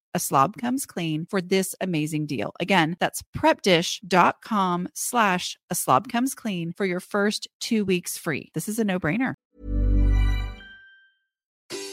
a 0.13 0.19
slob 0.19 0.57
comes 0.57 0.85
clean 0.85 1.25
for 1.25 1.41
this 1.41 1.75
amazing 1.81 2.25
deal. 2.25 2.53
Again, 2.59 2.95
that's 2.99 3.23
prepdish.com 3.37 4.87
slash 4.93 5.57
a 5.69 5.75
slob 5.75 6.07
comes 6.07 6.33
clean 6.35 6.71
for 6.71 6.85
your 6.85 6.99
first 6.99 7.47
two 7.59 7.85
weeks 7.85 8.17
free. 8.17 8.49
This 8.53 8.69
is 8.69 8.79
a 8.79 8.85
no 8.85 8.99
brainer. 8.99 9.35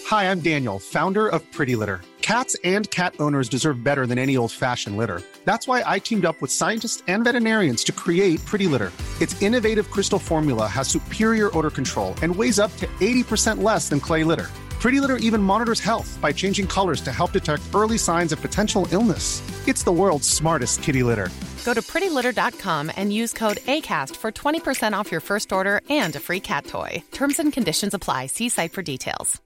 Hi, 0.07 0.31
I'm 0.31 0.41
Daniel, 0.41 0.79
founder 0.79 1.29
of 1.29 1.43
Pretty 1.53 1.77
Litter. 1.77 2.01
Cats 2.23 2.57
and 2.62 2.91
cat 2.91 3.14
owners 3.21 3.49
deserve 3.49 3.83
better 3.83 4.07
than 4.07 4.19
any 4.19 4.37
old 4.37 4.53
fashioned 4.53 4.97
litter. 4.97 5.23
That's 5.45 5.66
why 5.66 5.83
I 5.85 5.99
teamed 5.99 6.27
up 6.27 6.41
with 6.43 6.51
scientists 6.51 7.03
and 7.09 7.25
veterinarians 7.25 7.85
to 7.85 7.93
create 7.93 8.45
Pretty 8.45 8.66
Litter. 8.66 8.93
Its 9.21 9.41
innovative 9.43 9.91
crystal 9.91 10.19
formula 10.19 10.66
has 10.66 10.89
superior 10.89 11.57
odor 11.57 11.71
control 11.71 12.14
and 12.23 12.35
weighs 12.35 12.59
up 12.59 12.75
to 12.77 12.87
80% 13.01 13.62
less 13.62 13.89
than 13.89 14.01
clay 14.01 14.25
litter. 14.25 14.49
Pretty 14.81 15.01
Litter 15.01 15.16
even 15.16 15.43
monitors 15.43 15.81
health 15.81 16.18
by 16.20 16.33
changing 16.33 16.66
colors 16.66 17.01
to 17.01 17.12
help 17.12 17.33
detect 17.33 17.62
early 17.74 17.99
signs 17.99 18.33
of 18.33 18.41
potential 18.41 18.87
illness. 18.93 19.43
It's 19.66 19.83
the 19.83 19.93
world's 19.93 20.29
smartest 20.29 20.83
kitty 20.83 21.03
litter. 21.03 21.31
Go 21.64 21.74
to 21.74 21.83
prettylitter.com 21.83 22.93
and 22.97 23.12
use 23.12 23.33
code 23.33 23.59
ACAST 23.59 24.16
for 24.16 24.33
20% 24.33 24.93
off 24.95 25.11
your 25.11 25.20
first 25.20 25.53
order 25.53 25.81
and 25.91 26.14
a 26.16 26.20
free 26.20 26.41
cat 26.41 26.64
toy. 26.66 27.03
Terms 27.11 27.39
and 27.39 27.53
conditions 27.53 27.93
apply. 27.93 28.26
See 28.26 28.49
site 28.49 28.72
for 28.72 28.83
details. 28.83 29.41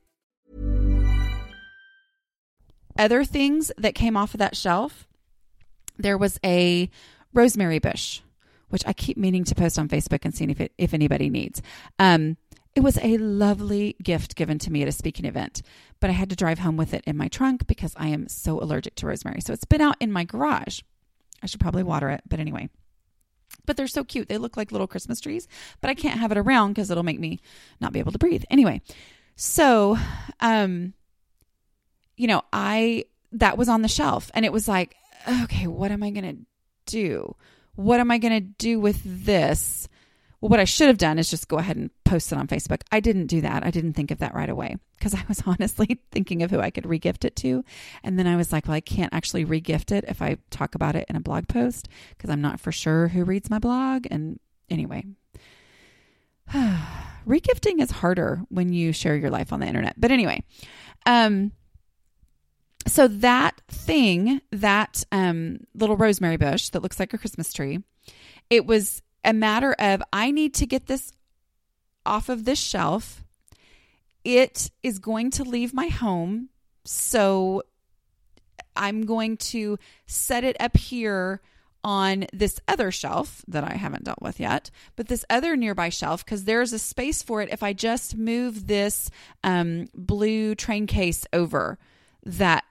Other 2.99 3.25
things 3.25 3.73
that 3.79 3.95
came 3.95 4.19
off 4.19 4.35
of 4.35 4.39
that 4.39 4.55
shelf, 4.55 5.09
there 5.97 6.19
was 6.19 6.39
a 6.45 6.91
rosemary 7.33 7.79
bush, 7.79 8.21
which 8.69 8.83
I 8.87 8.93
keep 8.93 9.17
meaning 9.17 9.45
to 9.45 9.55
post 9.55 9.79
on 9.79 9.89
Facebook 9.89 10.27
and 10.27 10.35
see 10.35 10.45
if, 10.45 10.61
it, 10.61 10.73
if 10.77 10.93
anybody 10.93 11.31
needs. 11.31 11.63
Um, 11.99 12.37
it 12.75 12.81
was 12.81 12.99
a 13.03 13.19
lovely 13.19 13.97
gift 14.03 14.35
given 14.35 14.59
to 14.61 14.73
me 14.73 14.83
at 14.83 14.89
a 14.89 14.93
speaking 14.93 15.27
event, 15.27 15.63
but 16.01 16.11
I 16.11 16.15
had 16.15 16.31
to 16.31 16.37
drive 16.37 16.59
home 16.59 16.77
with 16.77 16.95
it 16.95 17.05
in 17.07 17.17
my 17.17 17.29
trunk 17.29 17.67
because 17.67 17.95
I 17.97 18.09
am 18.09 18.29
so 18.29 18.61
allergic 18.61 18.95
to 18.97 19.07
rosemary. 19.07 19.41
So 19.41 19.53
it's 19.53 19.65
been 19.65 19.81
out 19.81 19.97
in 20.01 20.13
my 20.13 20.25
garage. 20.25 20.81
I 21.43 21.47
should 21.47 21.61
probably 21.61 21.83
water 21.83 22.09
it, 22.11 22.23
but 22.29 22.41
anyway. 22.41 22.71
But 23.67 23.77
they're 23.77 23.87
so 23.87 24.05
cute. 24.05 24.29
They 24.29 24.39
look 24.39 24.57
like 24.57 24.73
little 24.73 24.87
Christmas 24.87 25.21
trees, 25.21 25.47
but 25.81 25.91
I 25.91 25.95
can't 25.95 26.19
have 26.19 26.33
it 26.33 26.39
around 26.39 26.73
because 26.73 26.91
it'll 26.91 27.03
make 27.03 27.21
me 27.21 27.41
not 27.81 27.93
be 27.93 27.99
able 27.99 28.13
to 28.13 28.19
breathe. 28.19 28.45
Anyway, 28.51 28.81
so 29.37 29.99
um 30.41 30.95
you 32.17 32.27
know, 32.27 32.43
I 32.53 33.07
that 33.33 33.59
was 33.59 33.69
on 33.69 33.83
the 33.83 33.89
shelf 33.89 34.31
and 34.35 34.45
it 34.45 34.53
was 34.53 34.69
like, 34.69 34.95
okay, 35.43 35.67
what 35.67 35.91
am 35.91 36.03
I 36.03 36.11
going 36.11 36.37
to 36.37 36.93
do? 36.93 37.35
What 37.75 38.01
am 38.01 38.11
I 38.11 38.19
going 38.19 38.35
to 38.35 38.41
do 38.41 38.79
with 38.79 39.01
this? 39.05 39.89
Well, 40.43 40.49
what 40.49 40.59
I 40.59 40.65
should 40.65 40.89
have 40.89 40.99
done 40.99 41.21
is 41.21 41.31
just 41.31 41.47
go 41.47 41.59
ahead 41.59 41.77
and 41.77 41.89
post 42.03 42.33
it 42.33 42.37
on 42.37 42.49
Facebook. 42.49 42.83
I 42.91 42.99
didn't 42.99 43.29
do 43.29 43.43
that. 43.43 43.65
I 43.65 43.71
didn't 43.71 43.93
think 43.93 44.11
of 44.11 44.19
that 44.19 44.35
right 44.35 44.51
away 44.51 44.77
because 44.99 45.15
I 45.15 45.23
was 45.29 45.41
honestly 45.47 46.01
thinking 46.11 46.43
of 46.43 46.51
who 46.51 46.59
I 46.59 46.71
could 46.71 46.83
regift 46.83 47.25
it 47.25 47.37
to. 47.37 47.65
And 48.03 48.19
then 48.19 48.27
I 48.27 48.35
was 48.35 48.51
like, 48.51 48.67
well, 48.67 48.75
I 48.75 48.81
can't 48.81 49.15
actually 49.15 49.45
regift 49.45 49.93
it 49.93 50.05
if 50.09 50.21
I 50.21 50.39
talk 50.51 50.75
about 50.75 50.97
it 50.97 51.07
in 51.09 51.15
a 51.15 51.21
blog 51.21 51.47
post 51.47 51.89
because 52.11 52.29
I'm 52.29 52.41
not 52.41 52.59
for 52.59 52.73
sure 52.73 53.07
who 53.07 53.23
reads 53.23 53.51
my 53.51 53.61
blog. 53.61 54.07
And 54.11 54.41
anyway, 54.69 55.05
regifting 56.53 57.81
is 57.81 57.93
harder 57.93 58.43
when 58.49 58.73
you 58.73 58.93
share 58.93 59.15
your 59.15 59.31
life 59.31 59.53
on 59.53 59.61
the 59.61 59.67
internet. 59.67 59.95
But 59.97 60.11
anyway, 60.11 60.43
um, 61.07 61.53
so 62.89 63.07
that 63.07 63.61
thing, 63.69 64.41
that 64.51 65.05
um, 65.13 65.61
little 65.73 65.97
rosemary 65.97 66.37
bush 66.37 66.71
that 66.71 66.83
looks 66.83 66.99
like 66.99 67.15
a 67.15 67.19
Christmas 67.19 67.53
tree, 67.53 67.79
it 68.51 68.67
was 68.67 69.03
a 69.25 69.33
matter 69.33 69.73
of 69.79 70.03
I 70.13 70.31
need 70.31 70.55
to 70.55 70.67
get 70.67 70.87
this 70.87 71.13
off 72.05 72.29
of 72.29 72.45
this 72.45 72.59
shelf. 72.59 73.25
It 74.25 74.71
is 74.83 74.99
going 74.99 75.31
to 75.33 75.45
leave 75.45 75.75
my 75.75 75.89
home. 75.89 76.49
So 76.85 77.63
I'm 78.75 79.03
going 79.03 79.37
to 79.39 79.79
set 80.07 80.45
it 80.45 80.57
up 80.61 80.77
here 80.77 81.41
on 81.85 82.27
this 82.33 82.61
other 82.69 82.93
shelf 82.93 83.45
that 83.49 83.65
I 83.65 83.75
haven't 83.75 84.05
dealt 84.05 84.23
with 84.23 84.39
yet, 84.39 84.71
but 84.95 85.09
this 85.09 85.25
other 85.29 85.57
nearby 85.57 85.89
shelf, 85.89 86.25
because 86.25 86.45
there's 86.45 86.73
a 86.73 86.79
space 86.79 87.23
for 87.23 87.43
it 87.43 87.49
if 87.51 87.63
I 87.63 87.73
just 87.73 88.17
move 88.17 88.69
this 88.69 89.11
um, 89.43 89.89
blue 89.95 90.55
train 90.55 90.87
case 90.87 91.27
over 91.33 91.79
that. 92.25 92.65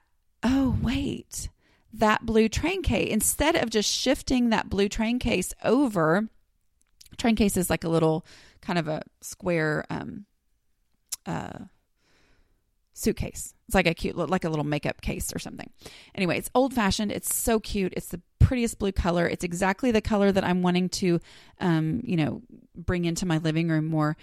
Oh, 0.43 0.77
wait. 0.81 1.49
That 1.93 2.25
blue 2.25 2.47
train 2.47 2.83
case, 2.83 3.11
instead 3.11 3.55
of 3.55 3.69
just 3.69 3.91
shifting 3.91 4.49
that 4.49 4.69
blue 4.69 4.87
train 4.87 5.19
case 5.19 5.53
over, 5.63 6.29
train 7.17 7.35
case 7.35 7.57
is 7.57 7.69
like 7.69 7.83
a 7.83 7.89
little 7.89 8.25
kind 8.61 8.79
of 8.79 8.87
a 8.87 9.01
square 9.21 9.85
um, 9.89 10.25
uh, 11.25 11.59
suitcase. 12.93 13.53
It's 13.67 13.75
like 13.75 13.87
a 13.87 13.93
cute, 13.93 14.15
like 14.17 14.43
a 14.43 14.49
little 14.49 14.65
makeup 14.65 15.01
case 15.01 15.33
or 15.33 15.39
something. 15.39 15.69
Anyway, 16.13 16.37
it's 16.37 16.49
old 16.53 16.73
fashioned. 16.73 17.11
It's 17.11 17.33
so 17.33 17.59
cute. 17.59 17.93
It's 17.95 18.09
the 18.09 18.21
prettiest 18.39 18.79
blue 18.79 18.91
color. 18.91 19.27
It's 19.27 19.43
exactly 19.43 19.91
the 19.91 20.01
color 20.01 20.31
that 20.31 20.43
I'm 20.43 20.61
wanting 20.61 20.89
to, 20.89 21.19
um, 21.59 22.01
you 22.03 22.17
know, 22.17 22.41
bring 22.75 23.05
into 23.05 23.25
my 23.25 23.37
living 23.37 23.69
room 23.69 23.87
more. 23.87 24.17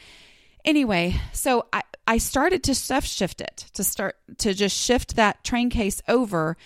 Anyway, 0.65 1.19
so 1.33 1.67
I, 1.73 1.83
I 2.07 2.19
started 2.19 2.65
to 2.65 2.75
stuff 2.75 3.05
shift 3.05 3.41
it 3.41 3.65
to 3.75 3.85
start 3.85 4.17
to 4.39 4.53
just 4.53 4.77
shift 4.77 5.17
that 5.17 5.45
train 5.45 5.71
case 5.71 6.03
over 6.09 6.57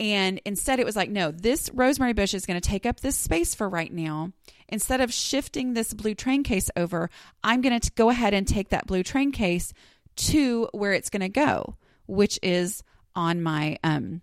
And 0.00 0.40
instead, 0.46 0.80
it 0.80 0.86
was 0.86 0.96
like, 0.96 1.10
no, 1.10 1.30
this 1.30 1.70
rosemary 1.74 2.14
bush 2.14 2.32
is 2.32 2.46
going 2.46 2.58
to 2.58 2.66
take 2.66 2.86
up 2.86 3.00
this 3.00 3.16
space 3.16 3.54
for 3.54 3.68
right 3.68 3.92
now. 3.92 4.32
Instead 4.70 5.00
of 5.00 5.12
shifting 5.12 5.74
this 5.74 5.92
blue 5.94 6.14
train 6.14 6.42
case 6.42 6.70
over, 6.76 7.10
I'm 7.42 7.60
going 7.60 7.78
to 7.78 7.90
go 7.92 8.10
ahead 8.10 8.34
and 8.34 8.46
take 8.46 8.70
that 8.70 8.86
blue 8.86 9.02
train 9.02 9.32
case 9.32 9.72
to 10.16 10.68
where 10.72 10.92
it's 10.92 11.10
going 11.10 11.20
to 11.20 11.28
go, 11.28 11.76
which 12.06 12.38
is 12.42 12.82
on 13.14 13.42
my 13.42 13.78
um, 13.82 14.22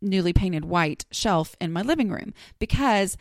newly 0.00 0.32
painted 0.32 0.64
white 0.64 1.04
shelf 1.10 1.56
in 1.60 1.72
my 1.72 1.82
living 1.82 2.10
room 2.10 2.32
because 2.58 3.16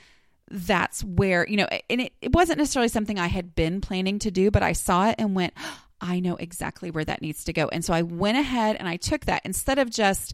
that's 0.49 1.03
where, 1.03 1.47
you 1.47 1.58
know, 1.58 1.68
and 1.89 2.01
it, 2.01 2.14
it 2.22 2.34
wasn't 2.34 2.58
necessarily 2.58 2.88
something 2.88 3.20
I 3.20 3.28
had 3.28 3.55
been 3.55 3.82
planning 3.82 4.20
to 4.20 4.32
do, 4.32 4.49
but 4.51 4.64
I 4.64 4.74
saw 4.74 5.10
it 5.10 5.16
and 5.18 5.36
went, 5.36 5.53
I 5.99 6.20
know 6.20 6.36
exactly 6.36 6.91
where 6.91 7.05
that 7.05 7.22
needs 7.22 7.43
to 7.45 7.53
go. 7.53 7.68
And 7.68 7.84
so 7.84 7.93
I 7.93 8.03
went 8.03 8.38
ahead 8.38 8.76
and 8.78 8.88
I 8.88 8.97
took 8.97 9.26
that 9.26 9.41
instead 9.43 9.80
of 9.80 9.89
just 9.89 10.34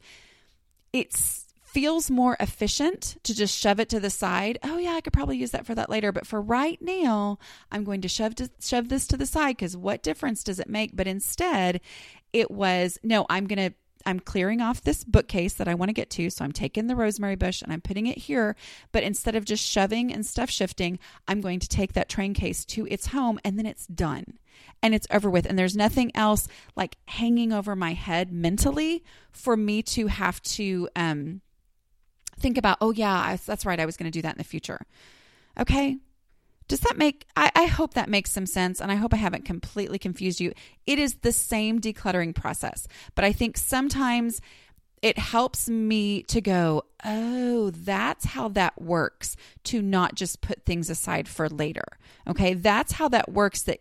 it 0.92 1.16
feels 1.74 2.12
more 2.12 2.38
efficient 2.40 3.18
to 3.24 3.34
just 3.34 3.58
shove 3.58 3.80
it 3.80 3.90
to 3.90 4.00
the 4.00 4.10
side. 4.12 4.60
Oh 4.64 4.78
yeah, 4.78 4.92
I 4.92 5.02
could 5.02 5.12
probably 5.12 5.38
use 5.38 5.52
that 5.52 5.66
for 5.66 5.74
that 5.74 5.90
later, 5.90 6.12
but 6.12 6.28
for 6.28 6.40
right 6.40 6.80
now, 6.82 7.40
I'm 7.72 7.84
going 7.84 8.02
to 8.02 8.08
shove 8.08 8.36
to, 8.36 8.50
shove 8.62 8.90
this 8.90 9.08
to 9.08 9.18
the 9.18 9.26
side 9.26 9.58
cuz 9.58 9.76
what 9.76 10.04
difference 10.04 10.44
does 10.44 10.60
it 10.60 10.70
make? 10.70 10.96
But 10.96 11.08
instead, 11.08 11.82
it 12.32 12.52
was 12.52 13.00
no, 13.02 13.26
I'm 13.28 13.48
going 13.48 13.72
to 13.72 13.76
I'm 14.06 14.20
clearing 14.20 14.62
off 14.62 14.82
this 14.82 15.04
bookcase 15.04 15.54
that 15.54 15.68
I 15.68 15.76
want 15.76 15.90
to 15.90 15.94
get 15.94 16.10
to. 16.12 16.30
So 16.30 16.44
I'm 16.44 16.52
taking 16.52 16.88
the 16.88 16.96
rosemary 16.96 17.38
bush 17.38 17.62
and 17.62 17.72
I'm 17.72 17.80
putting 17.80 18.06
it 18.06 18.18
here. 18.18 18.56
But 18.92 19.04
instead 19.04 19.36
of 19.36 19.46
just 19.46 19.66
shoving 19.66 20.14
and 20.14 20.26
stuff 20.26 20.50
shifting, 20.50 21.00
I'm 21.26 21.40
going 21.40 21.60
to 21.60 21.70
take 21.70 21.94
that 21.94 22.10
train 22.10 22.34
case 22.34 22.66
to 22.66 22.86
its 22.88 23.08
home 23.08 23.40
and 23.46 23.58
then 23.58 23.66
it's 23.66 23.88
done 23.88 24.40
and 24.82 24.94
it's 24.94 25.08
over 25.10 25.30
with. 25.30 25.46
And 25.46 25.58
there's 25.58 25.78
nothing 25.78 26.12
else 26.16 26.50
like 26.76 26.98
hanging 27.08 27.54
over 27.54 27.76
my 27.78 27.94
head 27.94 28.32
mentally 28.32 29.06
for 29.32 29.56
me 29.56 29.82
to 29.84 30.08
have 30.08 30.42
to 30.42 30.90
um, 30.98 31.40
think 32.44 32.60
about, 32.60 32.78
oh, 32.82 32.92
yeah, 32.92 33.38
that's 33.44 33.66
right. 33.66 33.80
I 33.80 33.88
was 33.88 33.98
going 33.98 34.12
to 34.12 34.16
do 34.16 34.22
that 34.22 34.36
in 34.36 34.38
the 34.38 34.44
future. 34.44 34.86
Okay. 35.60 35.98
Does 36.68 36.82
that 36.82 36.98
make, 36.98 37.26
I, 37.36 37.52
I, 37.56 37.66
hope 37.66 37.96
that 37.96 38.10
makes 38.10 38.32
some 38.32 38.46
sense. 38.46 38.80
And 38.80 38.92
I 38.92 38.96
hope 38.96 39.14
I 39.14 39.18
haven't 39.18 39.46
completely 39.46 39.98
confused 39.98 40.40
you. 40.40 40.54
It 40.86 41.00
is 41.00 41.16
the 41.16 41.32
same 41.32 41.80
decluttering 41.82 42.36
process, 42.36 42.88
but 43.16 43.26
I 43.26 43.34
think 43.34 43.58
sometimes 43.58 44.40
it 45.02 45.18
helps 45.18 45.68
me 45.68 46.24
to 46.24 46.40
go, 46.40 46.84
oh, 47.04 47.72
that's 47.72 48.26
how 48.26 48.48
that 48.50 48.82
works 48.82 49.36
to 49.66 49.82
not 49.82 50.16
just 50.16 50.42
put 50.42 50.66
things 50.66 50.90
aside 50.90 51.28
for 51.28 51.50
later. 51.50 51.86
Okay. 52.28 52.54
That's 52.54 52.94
how 52.94 53.10
that 53.10 53.32
works 53.32 53.64
that 53.64 53.80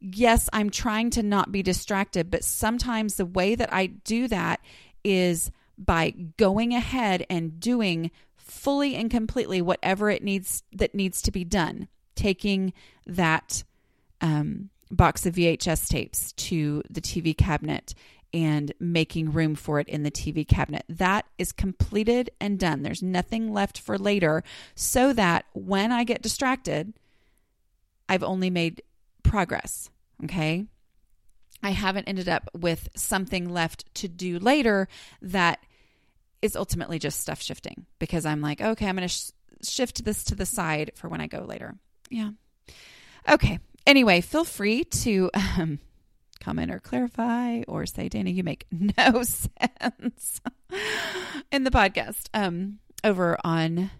yes, 0.00 0.48
I'm 0.52 0.70
trying 0.70 1.10
to 1.10 1.22
not 1.22 1.52
be 1.52 1.62
distracted, 1.62 2.30
but 2.30 2.44
sometimes 2.44 3.14
the 3.14 3.26
way 3.26 3.54
that 3.54 3.72
I 3.72 3.86
do 3.86 4.28
that 4.28 4.60
is 5.04 5.50
by 5.78 6.10
going 6.36 6.74
ahead 6.74 7.26
and 7.28 7.60
doing 7.60 8.10
fully 8.36 8.94
and 8.94 9.10
completely 9.10 9.60
whatever 9.60 10.10
it 10.10 10.22
needs 10.22 10.62
that 10.72 10.94
needs 10.94 11.20
to 11.22 11.30
be 11.30 11.44
done. 11.44 11.88
Taking 12.14 12.72
that 13.06 13.64
um, 14.20 14.70
box 14.90 15.26
of 15.26 15.34
VHS 15.34 15.88
tapes 15.88 16.32
to 16.32 16.82
the 16.88 17.00
TV 17.00 17.36
cabinet 17.36 17.94
and 18.32 18.72
making 18.80 19.32
room 19.32 19.54
for 19.54 19.80
it 19.80 19.88
in 19.88 20.02
the 20.02 20.10
TV 20.10 20.46
cabinet. 20.46 20.84
That 20.88 21.26
is 21.38 21.52
completed 21.52 22.30
and 22.40 22.58
done. 22.58 22.82
There's 22.82 23.02
nothing 23.02 23.52
left 23.52 23.78
for 23.78 23.98
later, 23.98 24.42
so 24.74 25.12
that 25.12 25.46
when 25.54 25.92
I 25.92 26.04
get 26.04 26.22
distracted, 26.22 26.92
I've 28.08 28.22
only 28.22 28.50
made 28.50 28.82
progress. 29.22 29.90
Okay. 30.24 30.66
I 31.62 31.70
haven't 31.70 32.08
ended 32.08 32.28
up 32.28 32.48
with 32.54 32.88
something 32.94 33.48
left 33.48 33.92
to 33.96 34.08
do 34.08 34.38
later 34.38 34.88
that 35.22 35.60
is 36.46 36.56
ultimately 36.56 36.98
just 36.98 37.20
stuff 37.20 37.42
shifting 37.42 37.84
because 37.98 38.24
I'm 38.24 38.40
like, 38.40 38.60
okay, 38.60 38.86
I'm 38.86 38.96
going 38.96 39.08
to 39.08 39.14
sh- 39.14 39.30
shift 39.62 40.04
this 40.04 40.24
to 40.24 40.34
the 40.34 40.46
side 40.46 40.92
for 40.94 41.08
when 41.08 41.20
I 41.20 41.26
go 41.26 41.40
later. 41.40 41.74
Yeah. 42.10 42.30
Okay. 43.28 43.58
Anyway, 43.86 44.20
feel 44.20 44.44
free 44.44 44.84
to 44.84 45.30
um, 45.34 45.78
comment 46.40 46.72
or 46.72 46.80
clarify 46.80 47.62
or 47.68 47.86
say, 47.86 48.08
Dana, 48.08 48.30
you 48.30 48.42
make 48.42 48.66
no 48.70 49.22
sense 49.22 50.40
in 51.52 51.64
the 51.64 51.70
podcast 51.70 52.28
um, 52.34 52.78
over 53.04 53.36
on 53.44 53.90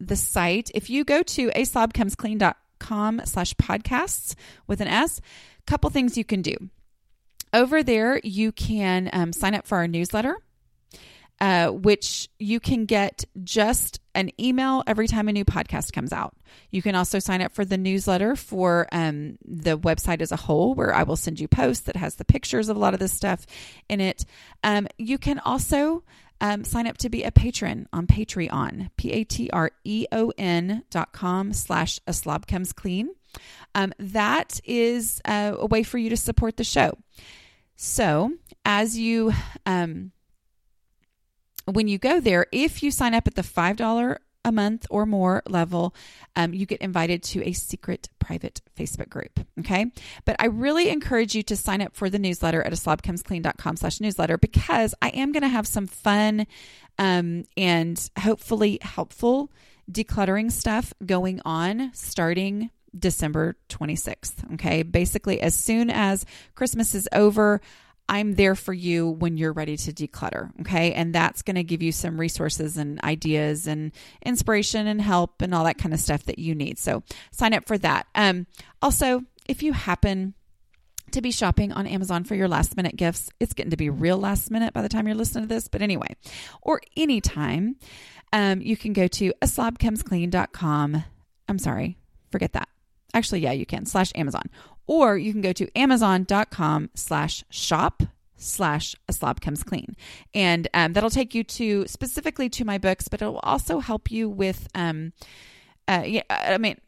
the 0.00 0.16
site. 0.16 0.70
If 0.74 0.90
you 0.90 1.04
go 1.04 1.22
to 1.22 1.48
aslobcomesclean.com 1.50 3.22
slash 3.24 3.54
podcasts 3.54 4.34
with 4.66 4.80
an 4.80 4.88
S, 4.88 5.20
couple 5.66 5.90
things 5.90 6.16
you 6.16 6.24
can 6.24 6.42
do. 6.42 6.56
Over 7.52 7.82
there, 7.82 8.20
you 8.22 8.52
can 8.52 9.08
um, 9.12 9.32
sign 9.32 9.54
up 9.54 9.66
for 9.66 9.78
our 9.78 9.88
newsletter, 9.88 10.36
uh, 11.40 11.68
which 11.68 12.28
you 12.38 12.60
can 12.60 12.86
get 12.86 13.24
just 13.44 14.00
an 14.14 14.30
email 14.40 14.82
every 14.86 15.06
time 15.06 15.28
a 15.28 15.32
new 15.32 15.44
podcast 15.44 15.92
comes 15.92 16.12
out. 16.12 16.34
You 16.70 16.82
can 16.82 16.94
also 16.94 17.18
sign 17.18 17.42
up 17.42 17.52
for 17.52 17.64
the 17.64 17.76
newsletter 17.76 18.36
for 18.36 18.88
um, 18.92 19.38
the 19.44 19.78
website 19.78 20.22
as 20.22 20.32
a 20.32 20.36
whole, 20.36 20.74
where 20.74 20.94
I 20.94 21.02
will 21.02 21.16
send 21.16 21.38
you 21.38 21.48
posts 21.48 21.84
that 21.84 21.96
has 21.96 22.14
the 22.14 22.24
pictures 22.24 22.68
of 22.68 22.76
a 22.76 22.80
lot 22.80 22.94
of 22.94 23.00
this 23.00 23.12
stuff 23.12 23.46
in 23.88 24.00
it. 24.00 24.24
Um, 24.64 24.88
you 24.98 25.18
can 25.18 25.38
also 25.40 26.04
um, 26.40 26.64
sign 26.64 26.86
up 26.86 26.98
to 26.98 27.08
be 27.08 27.22
a 27.22 27.32
patron 27.32 27.88
on 27.92 28.06
Patreon, 28.06 28.90
P 28.96 29.12
A 29.12 29.24
T 29.24 29.50
R 29.50 29.70
E 29.84 30.06
O 30.12 30.32
N 30.38 30.84
dot 30.90 31.12
com 31.12 31.52
slash 31.52 32.00
a 32.06 32.12
slob 32.12 32.46
comes 32.46 32.72
clean 32.72 33.10
um, 33.74 33.92
that 33.98 34.60
is 34.64 35.20
uh, 35.24 35.54
a 35.58 35.66
way 35.66 35.82
for 35.82 35.98
you 35.98 36.10
to 36.10 36.16
support 36.16 36.56
the 36.56 36.64
show. 36.64 36.92
So, 37.76 38.32
as 38.64 38.98
you, 38.98 39.32
um, 39.66 40.12
when 41.66 41.88
you 41.88 41.98
go 41.98 42.20
there, 42.20 42.46
if 42.52 42.82
you 42.82 42.90
sign 42.90 43.14
up 43.14 43.26
at 43.26 43.34
the 43.34 43.42
$5 43.42 44.18
a 44.46 44.52
month 44.52 44.86
or 44.90 45.04
more 45.04 45.42
level, 45.48 45.94
um, 46.36 46.54
you 46.54 46.64
get 46.64 46.80
invited 46.80 47.22
to 47.24 47.42
a 47.46 47.52
secret 47.52 48.08
private 48.20 48.62
Facebook 48.78 49.08
group. 49.08 49.40
Okay. 49.58 49.86
But 50.24 50.36
I 50.38 50.46
really 50.46 50.88
encourage 50.88 51.34
you 51.34 51.42
to 51.44 51.56
sign 51.56 51.82
up 51.82 51.96
for 51.96 52.08
the 52.08 52.18
newsletter 52.18 52.62
at 52.62 52.72
aslobcomesclean.com 52.72 53.76
slash 53.76 54.00
newsletter 54.00 54.38
because 54.38 54.94
I 55.02 55.08
am 55.08 55.32
going 55.32 55.42
to 55.42 55.48
have 55.48 55.66
some 55.66 55.88
fun 55.88 56.46
um, 56.98 57.44
and 57.56 58.10
hopefully 58.18 58.78
helpful 58.80 59.50
decluttering 59.90 60.50
stuff 60.50 60.94
going 61.04 61.40
on 61.44 61.90
starting 61.92 62.70
December 62.96 63.56
26th. 63.68 64.54
Okay. 64.54 64.84
Basically, 64.84 65.40
as 65.40 65.56
soon 65.56 65.90
as 65.90 66.24
Christmas 66.54 66.94
is 66.94 67.08
over, 67.12 67.60
I'm 68.08 68.34
there 68.34 68.54
for 68.54 68.72
you 68.72 69.08
when 69.08 69.36
you're 69.36 69.52
ready 69.52 69.76
to 69.76 69.92
declutter. 69.92 70.50
Okay. 70.60 70.92
And 70.92 71.14
that's 71.14 71.42
going 71.42 71.56
to 71.56 71.64
give 71.64 71.82
you 71.82 71.92
some 71.92 72.20
resources 72.20 72.76
and 72.76 73.02
ideas 73.02 73.66
and 73.66 73.92
inspiration 74.24 74.86
and 74.86 75.00
help 75.00 75.42
and 75.42 75.54
all 75.54 75.64
that 75.64 75.78
kind 75.78 75.92
of 75.92 76.00
stuff 76.00 76.24
that 76.24 76.38
you 76.38 76.54
need. 76.54 76.78
So 76.78 77.02
sign 77.32 77.52
up 77.52 77.66
for 77.66 77.78
that. 77.78 78.06
Um, 78.14 78.46
also, 78.80 79.22
if 79.48 79.62
you 79.62 79.72
happen 79.72 80.34
to 81.12 81.20
be 81.20 81.30
shopping 81.30 81.72
on 81.72 81.86
Amazon 81.86 82.24
for 82.24 82.34
your 82.34 82.48
last 82.48 82.76
minute 82.76 82.96
gifts, 82.96 83.30
it's 83.40 83.54
getting 83.54 83.70
to 83.70 83.76
be 83.76 83.90
real 83.90 84.18
last 84.18 84.50
minute 84.50 84.72
by 84.72 84.82
the 84.82 84.88
time 84.88 85.06
you're 85.06 85.16
listening 85.16 85.44
to 85.44 85.54
this. 85.54 85.68
But 85.68 85.82
anyway, 85.82 86.16
or 86.62 86.80
anytime, 86.96 87.76
um, 88.32 88.60
you 88.60 88.76
can 88.76 88.92
go 88.92 89.06
to 89.08 89.32
a. 89.40 89.48
I'm 91.48 91.58
sorry, 91.58 91.96
forget 92.30 92.52
that. 92.54 92.68
Actually, 93.14 93.40
yeah, 93.40 93.52
you 93.52 93.66
can 93.66 93.86
slash 93.86 94.12
Amazon. 94.14 94.50
Or 94.86 95.16
you 95.18 95.32
can 95.32 95.40
go 95.40 95.52
to 95.52 95.68
amazon.com 95.76 96.90
slash 96.94 97.44
shop 97.50 98.02
slash 98.36 98.94
a 99.08 99.12
slob 99.12 99.40
comes 99.40 99.62
clean. 99.62 99.96
And 100.34 100.68
um, 100.74 100.92
that'll 100.92 101.10
take 101.10 101.34
you 101.34 101.44
to 101.44 101.86
specifically 101.86 102.48
to 102.50 102.64
my 102.64 102.78
books, 102.78 103.08
but 103.08 103.22
it 103.22 103.26
will 103.26 103.38
also 103.38 103.80
help 103.80 104.10
you 104.10 104.28
with, 104.28 104.68
um, 104.74 105.12
uh, 105.88 106.02
yeah, 106.04 106.22
I 106.30 106.58
mean, 106.58 106.78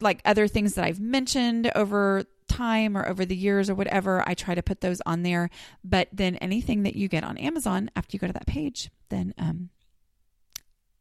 like 0.00 0.20
other 0.24 0.46
things 0.46 0.74
that 0.74 0.84
I've 0.84 1.00
mentioned 1.00 1.70
over 1.74 2.24
time 2.48 2.96
or 2.96 3.08
over 3.08 3.24
the 3.24 3.36
years 3.36 3.70
or 3.70 3.74
whatever, 3.74 4.22
I 4.26 4.34
try 4.34 4.54
to 4.54 4.62
put 4.62 4.80
those 4.80 5.00
on 5.06 5.22
there. 5.22 5.50
But 5.82 6.08
then 6.12 6.36
anything 6.36 6.82
that 6.82 6.96
you 6.96 7.08
get 7.08 7.24
on 7.24 7.38
Amazon 7.38 7.90
after 7.96 8.14
you 8.14 8.18
go 8.18 8.26
to 8.26 8.32
that 8.34 8.46
page, 8.46 8.90
then 9.08 9.34
um, 9.38 9.70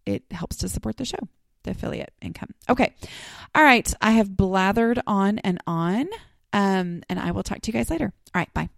it 0.05 0.23
helps 0.31 0.55
to 0.57 0.69
support 0.69 0.97
the 0.97 1.05
show 1.05 1.27
the 1.65 1.71
affiliate 1.71 2.13
income. 2.21 2.53
Okay. 2.69 2.93
All 3.53 3.63
right. 3.63 3.93
I 4.01 4.11
have 4.11 4.29
blathered 4.29 5.01
on 5.05 5.39
and 5.39 5.59
on. 5.67 6.07
Um, 6.53 7.03
and 7.09 7.19
I 7.19 7.31
will 7.31 7.43
talk 7.43 7.61
to 7.61 7.71
you 7.71 7.73
guys 7.73 7.89
later. 7.89 8.13
All 8.33 8.39
right. 8.39 8.53
Bye. 8.53 8.69